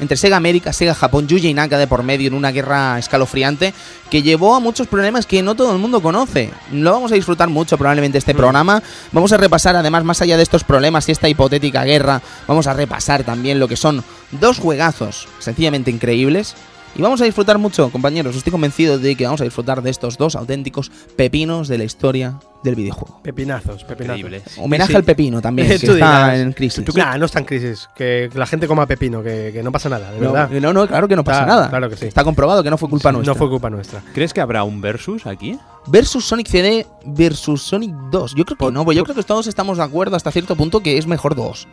[0.00, 3.74] entre Sega América, Sega Japón, Yuji Naka de por medio en una guerra escalofriante
[4.10, 6.50] que llevó a muchos problemas que no todo el mundo conoce.
[6.72, 8.82] Lo vamos a disfrutar mucho probablemente este programa.
[9.12, 12.74] Vamos a repasar además más allá de estos problemas y esta hipotética guerra, vamos a
[12.74, 16.54] repasar también lo que son dos juegazos sencillamente increíbles.
[16.96, 18.36] Y vamos a disfrutar mucho, compañeros.
[18.36, 22.38] Estoy convencido de que vamos a disfrutar de estos dos auténticos pepinos de la historia
[22.62, 23.20] del videojuego.
[23.20, 24.58] Pepinazos, pepinazos.
[24.58, 24.96] Homenaje Sí.
[24.96, 26.38] al pepino también, que Tú está dirás.
[26.38, 26.94] en crisis.
[26.94, 27.88] Nah, no está en crisis.
[27.96, 30.50] Que la gente coma pepino, que, que no pasa nada, de No, verdad.
[30.50, 31.68] no, no, claro que no pasa Claro, nada.
[31.70, 32.06] claro que sí.
[32.06, 33.32] Está comprobado que no fue culpa nuestra.
[33.34, 34.00] No fue culpa nuestra.
[34.14, 35.58] ¿Crees que habrá un versus aquí?
[35.88, 38.34] Versus Sonic CD versus Sonic 2.
[38.36, 40.78] Yo creo que no, pues yo creo que todos estamos de acuerdo hasta cierto punto
[40.80, 41.66] que es mejor 2.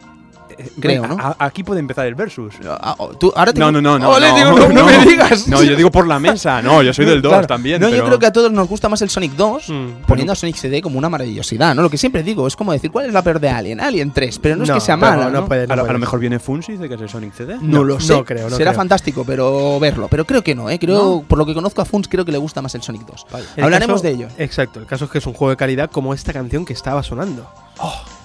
[0.79, 1.17] Creo, ¿no?
[1.19, 2.55] a- aquí puede empezar el versus.
[2.67, 4.09] Ah, oh, tú- ahora te No, no, no, no.
[4.11, 5.47] Ole, no, digo, no, no me digas.
[5.47, 6.61] No, yo digo por la mesa.
[6.61, 7.47] No, yo soy del 2 Claro.
[7.47, 7.81] también.
[7.81, 10.33] No, yo pero- creo que a todos nos gusta más el Sonic 2, Mm, poniendo
[10.33, 11.81] a Sonic CD como una maravillosidad, ¿no?
[11.81, 13.79] Lo que siempre digo, es como decir, ¿cuál es la peor de Alien?
[13.79, 15.45] Alien 3, pero no, es No, que sea mala, no ¿no?
[15.47, 17.57] puede- A lo, a lo mejor viene Funsi de que es el Sonic CD.
[17.61, 18.13] No, lo sé.
[18.13, 18.79] no creo, no Será creo.
[18.79, 20.07] fantástico, pero verlo.
[20.09, 20.77] Pero creo que no, ¿eh?
[20.79, 23.25] Creo, por lo que conozco a Funs, creo que le gusta más el Sonic 2.
[23.57, 24.27] El Hablaremos caso- de ello.
[24.37, 27.01] Exacto, el caso es que es un juego de calidad como esta canción que estaba
[27.03, 27.45] sonando.
[27.77, 28.20] Sonic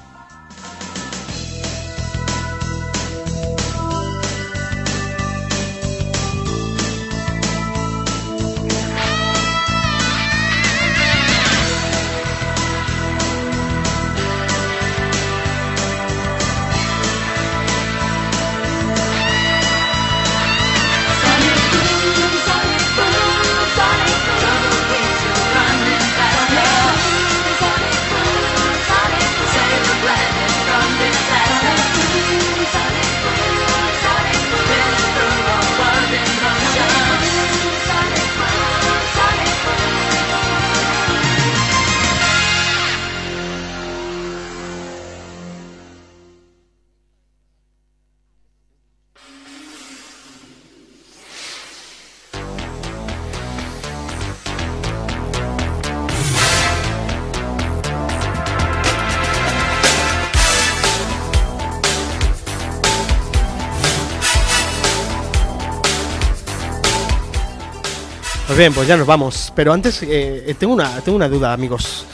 [68.57, 69.53] Pues bien, pues ya nos vamos.
[69.55, 72.07] Pero antes, eh, eh, tengo, una, tengo una duda, amigos.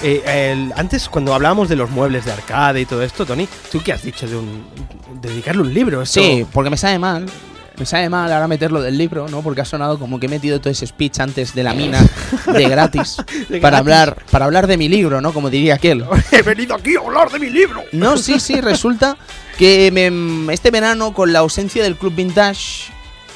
[0.00, 0.22] Eh,
[0.52, 3.92] el- antes, cuando hablábamos de los muebles de arcade y todo esto, Tony, ¿tú qué
[3.92, 4.64] has dicho de un
[5.20, 6.00] de dedicarle un libro?
[6.00, 7.26] Esto- Sí, porque me sabe mal.
[7.78, 9.42] Me sabe mal ahora meterlo del libro, ¿no?
[9.42, 12.00] Porque ha sonado como que he metido todo ese speech antes de la mina
[12.46, 13.16] de gratis,
[13.48, 13.78] De para gratis.
[13.78, 15.32] hablar para hablar de mi libro, ¿no?
[15.32, 16.04] Como diría aquel.
[16.30, 17.82] He venido aquí a hablar de mi libro.
[17.90, 19.16] No, sí, sí, resulta
[19.58, 22.92] que me- este verano, con la ausencia del Club Vintage,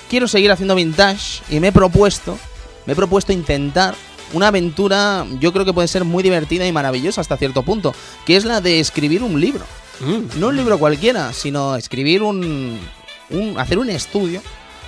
[0.08, 2.38] quiero seguir haciendo vintage y me he propuesto,
[2.86, 3.94] me he propuesto intentar
[4.32, 7.94] una aventura, yo creo que puede ser muy divertida y maravillosa hasta cierto punto,
[8.24, 9.64] que es la de escribir un libro.
[10.00, 10.40] Mm.
[10.40, 12.78] No un libro cualquiera, sino escribir un,
[13.30, 14.40] un- hacer un estudio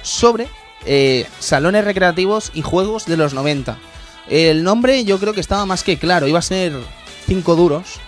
[0.02, 0.48] sobre
[0.86, 3.76] eh, salones recreativos y juegos de los 90.
[4.28, 6.72] El nombre yo creo que estaba más que claro, iba a ser
[7.26, 8.00] 5 duros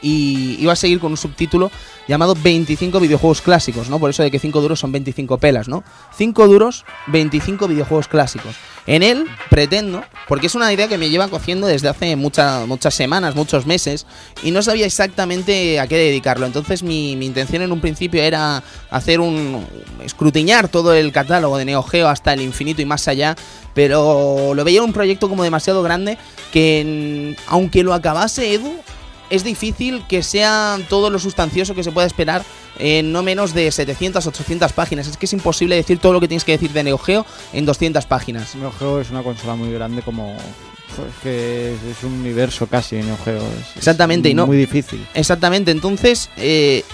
[0.00, 1.70] y iba a seguir con un subtítulo
[2.08, 3.98] llamado 25 videojuegos clásicos, ¿no?
[3.98, 5.84] Por eso de que 5 duros son 25 pelas, ¿no?
[6.16, 8.54] 5 duros, 25 videojuegos clásicos.
[8.86, 12.94] En él pretendo, porque es una idea que me lleva cociendo desde hace mucha- muchas
[12.94, 14.06] semanas, muchos meses,
[14.42, 16.46] y no sabía exactamente a qué dedicarlo.
[16.46, 19.64] Entonces mi, mi intención en un principio era hacer un...
[20.04, 23.36] escrutiñar todo el catálogo de Neo Geo hasta el infinito y más allá,
[23.74, 26.18] pero lo veía un proyecto como demasiado grande
[26.52, 28.74] que aunque lo acabase Edu,
[29.34, 32.44] es difícil que sea todo lo sustancioso que se pueda esperar
[32.78, 35.06] en no menos de 700, 800 páginas.
[35.08, 37.64] Es que es imposible decir todo lo que tienes que decir de Neo Geo en
[37.66, 38.54] 200 páginas.
[38.54, 40.36] Neo Geo es una consola muy grande como...
[40.96, 43.38] pues, que es, un universo casi Neo Geo.
[43.38, 45.06] es- es Exactamente, y no- Muy difícil.
[45.14, 46.84] Exactamente, entonces eh,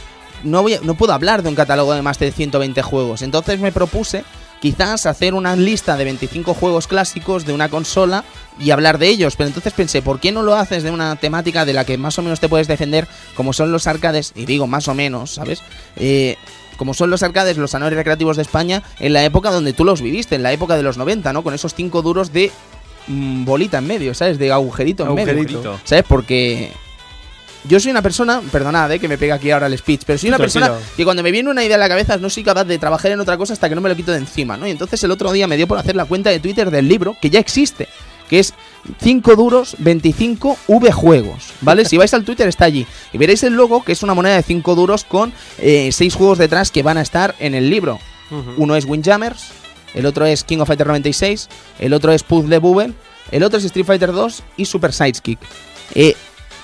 [0.45, 3.23] no, voy a- no puedo hablar de un catálogo de más de 120 juegos.
[3.23, 4.25] Entonces me propuse
[4.61, 8.25] quizás hacer una lista de 25 juegos clásicos de una consola
[8.59, 9.37] y hablar de ellos.
[9.37, 12.19] Pero entonces pensé, ¿por qué no lo haces de una temática de la que más
[12.19, 14.33] o menos te puedes defender, como son los arcades?
[14.35, 15.63] Y digo más o menos, ¿sabes?
[15.97, 16.37] Eh,
[16.77, 20.01] como son los arcades, los salones recreativos de España, en la época donde tú los
[20.01, 21.43] viviste, en la época de los 90, ¿no?
[21.43, 22.53] Con esos cinco duros de
[23.09, 24.39] mm, bolita en medio, ¿sabes?
[24.39, 25.33] De agujerito en medio.
[25.33, 25.81] Agujerito.
[25.85, 26.05] ¿Sabes?
[26.09, 26.73] Porque
[27.69, 30.29] yo soy una persona, perdonad, eh, que me pega aquí ahora el speech, pero soy
[30.31, 30.67] una Tranquilo.
[30.67, 33.13] persona que cuando me viene una idea a la cabeza no soy capaz de trabajar
[33.13, 34.67] en otra cosa hasta que no me lo quito de encima, ¿no?
[34.67, 37.17] Y entonces el otro día me dio por hacer la cuenta de Twitter del libro,
[37.21, 37.89] que ya existe,
[38.29, 38.55] que es
[39.01, 41.85] 5 duros 25 V juegos, ¿vale?
[41.85, 42.87] si vais al Twitter está allí.
[43.13, 46.71] Y veréis el logo, que es una moneda de 5 duros con 6 juegos detrás
[46.71, 47.99] que van a estar en el libro.
[48.57, 49.49] Uno es Windjammers,
[49.95, 52.93] el otro es King of Fighter 96, el otro es Puzzle Bubble,
[53.31, 55.39] el otro es Street Fighter 2 y Super Sidekick.
[55.95, 56.15] Eh,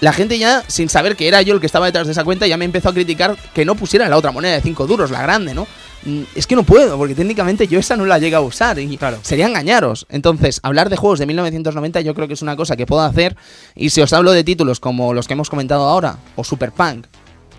[0.01, 2.47] la gente ya, sin saber que era yo el que estaba detrás de esa cuenta,
[2.47, 5.23] ya me empezó a criticar que no pusiera la otra moneda de 5 duros, la
[5.23, 5.67] grande, ¿no?
[6.05, 8.97] Mm, Es que no puedo, porque técnicamente yo esa no la llego a usar y
[8.99, 9.19] Claro.
[9.23, 10.07] sería engañaros.
[10.11, 13.37] Entonces, hablar de juegos de 1990 yo creo que es una cosa que puedo hacer.
[13.75, 17.07] Y si os hablo de títulos como los que hemos comentado ahora, o Super Punk,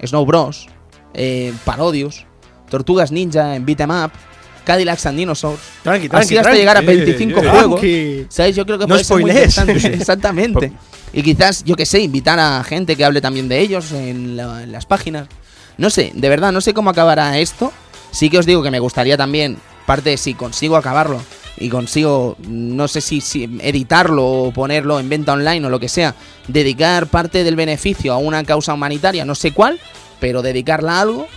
[0.05, 0.67] Snow Bros,
[1.15, 2.25] eh, Parodius,
[2.69, 4.11] Tortugas Ninja en Beat'em Up,
[4.65, 6.59] Cadillacs and Dinosaurs, Tranqui, tranqui, así hasta tranqui.
[6.59, 7.79] llegar a eh, 25 eh, juegos.
[7.79, 8.25] Tranqui.
[8.29, 8.55] ¿Sabes?
[8.55, 9.71] Yo creo que No puede ser muy interesante.
[9.95, 10.73] Exactamente.
[11.15, 14.61] Y quizás, yo que sé, invitar a gente que hable también de ellos en, la-
[14.63, 15.27] en las páginas.
[15.77, 17.71] No sé, de verdad, no sé cómo acabará esto.
[18.11, 21.21] Sí que os digo que me gustaría también, parte si consigo acabarlo
[21.57, 25.87] y consigo, no sé si, si editarlo o ponerlo en venta online o lo que
[25.89, 26.15] sea,
[26.49, 29.79] dedicar parte del beneficio a una causa humanitaria, no sé cuál,
[30.19, 31.27] pero dedicarla a algo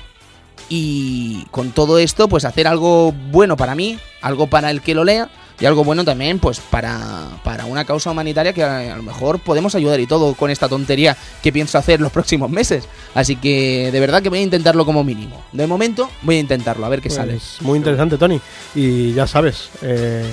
[0.69, 5.05] y con todo esto, pues hacer algo bueno para mí, algo para el que lo
[5.05, 5.29] lea
[5.61, 9.41] y algo bueno también, pues para, para una causa humanitaria que a, a lo mejor
[9.41, 12.89] podemos ayudar y todo con esta tontería que pienso hacer los próximos meses.
[13.15, 15.43] Así que de verdad que voy a intentarlo como mínimo.
[15.53, 17.33] De momento voy a intentarlo, a ver qué sale.
[17.33, 18.41] Pues muy interesante, Tony.
[18.75, 20.25] Y ya sabes, eh,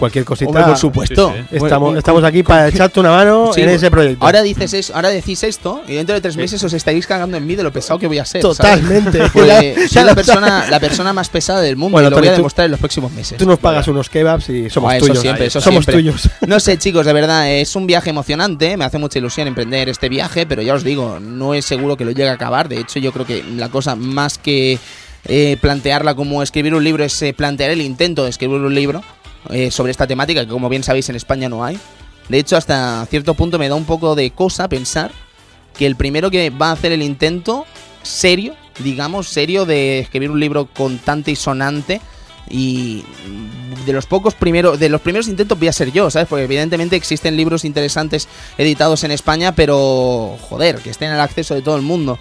[0.00, 0.48] cualquier cosita.
[0.48, 1.28] Hombre, por supuesto.
[1.36, 1.56] Sí, sí.
[1.56, 4.24] Estamos, Bueno, estamos aquí para echarte una mano Sí, en ese proyecto.
[4.24, 7.46] Ahora dices eso, ahora decís esto y dentro de tres meses os estaréis cagando en
[7.46, 8.40] mí de lo pesado que voy a ser.
[8.42, 9.20] Totalmente.
[9.32, 12.32] Pues soy la persona, la persona más pesada del mundo Bueno, y lo Tony, voy
[12.32, 13.38] a tú- demostrar en los próximos meses.
[13.38, 15.20] Tú nos pagas unos kebabs y somos Ah, eso tuyos.
[15.22, 16.02] siempre, eso somos siempre.
[16.02, 16.28] tuyos.
[16.48, 18.76] No sé, chicos, de verdad, es un viaje emocionante.
[18.76, 22.04] Me hace mucha ilusión emprender este viaje, pero ya os digo, no es seguro que
[22.04, 22.68] lo llegue a acabar.
[22.68, 24.78] De hecho, yo creo que la cosa más que
[25.26, 29.02] eh, plantearla como escribir un libro es eh, plantear el intento de escribir un libro
[29.48, 31.78] eh, sobre esta temática, que como bien sabéis en España no hay.
[32.28, 35.10] De hecho, hasta cierto punto me da un poco de cosa pensar
[35.76, 37.66] que el primero que va a hacer el intento
[38.02, 42.00] serio, digamos, serio de escribir un libro contante y sonante
[42.48, 43.04] y
[43.86, 46.28] de los pocos primeros de los primeros intentos voy a ser yo, ¿sabes?
[46.28, 51.62] Porque evidentemente existen libros interesantes editados en España, pero joder, que estén al acceso de
[51.62, 52.18] todo el mundo,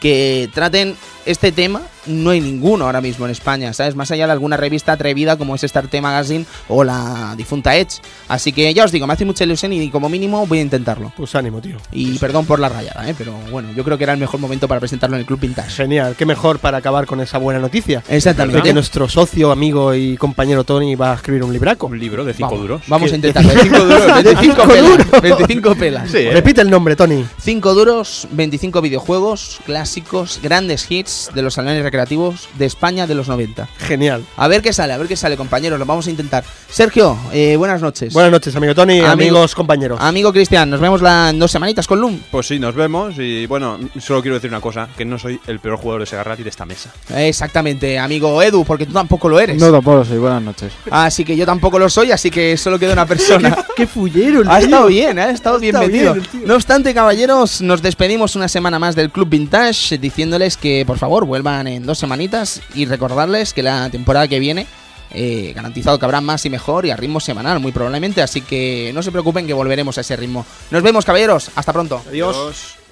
[0.00, 0.96] que traten
[1.26, 3.94] este tema, no hay ninguno ahora mismo en España, ¿sabes?
[3.96, 8.00] Más allá de alguna revista atrevida como es Star T Magazine o la difunta Edge.
[8.28, 11.12] Así que ya os digo, me hace mucha ilusión y como mínimo voy a intentarlo.
[11.16, 11.76] Pues ánimo, tío.
[11.92, 13.14] Y perdón por la rayada, ¿eh?
[13.18, 15.70] pero bueno, yo creo que era el mejor momento para presentarlo en el Club Vintage.
[15.70, 16.14] Genial.
[16.16, 18.02] Qué mejor para acabar con esa buena noticia.
[18.08, 18.62] De Exactamente.
[18.62, 21.88] que nuestro socio, amigo y compañero Tony va a escribir un libraco.
[21.88, 22.82] Un libro de 5 Vamos, duros.
[22.86, 23.52] Vamos a intentarlo.
[23.52, 25.22] 25 duros, 25 pelas.
[25.22, 26.10] 25 pelas.
[26.10, 26.30] Sí, ¿eh?
[26.32, 27.24] Repite el nombre, Tony.
[27.40, 33.28] 5 duros, 25 videojuegos clásicos, grandes hits de los salones recreativos de España de los
[33.28, 33.68] 90.
[33.78, 34.24] Genial.
[34.36, 35.78] A ver qué sale, a ver qué sale, compañeros.
[35.78, 36.44] Lo vamos a intentar.
[36.70, 38.12] Sergio, eh, buenas noches.
[38.12, 39.98] Buenas noches, amigo Tony, Amigo- amigos, compañeros.
[40.00, 42.20] Amigo Cristian, nos vemos la, en dos semanitas con Loom.
[42.30, 45.60] Pues sí, nos vemos y bueno, solo quiero decir una cosa, que no soy el
[45.60, 46.90] peor jugador de Sega Rally de esta mesa.
[47.30, 49.58] Exactamente, amigo Edu, porque tú tampoco lo eres.
[49.60, 50.18] No tampoco soy.
[50.18, 50.72] Buenas noches.
[50.90, 53.56] Así que yo tampoco lo soy, así que solo queda una persona.
[53.76, 54.66] ¡Qué fullero el Ha tío!
[54.66, 55.22] estado bien, ¿eh?
[55.22, 56.12] ha estado bien estado metido.
[56.14, 56.40] bien el tío.
[56.46, 61.24] no obstante, caballeros, nos despedimos una semana más del Club Vintage diciéndoles que por favor
[61.24, 64.66] vuelvan en dos semanitas y recordarles que la temporada que viene
[65.12, 68.90] eh, garantizado que habrá más y mejor y a ritmo semanal muy probablemente, así que
[68.92, 70.44] no se preocupen que volveremos a ese ritmo.
[70.72, 72.02] Nos vemos, caballeros, hasta pronto.
[72.08, 72.36] Adiós.
[72.36, 72.85] Adiós.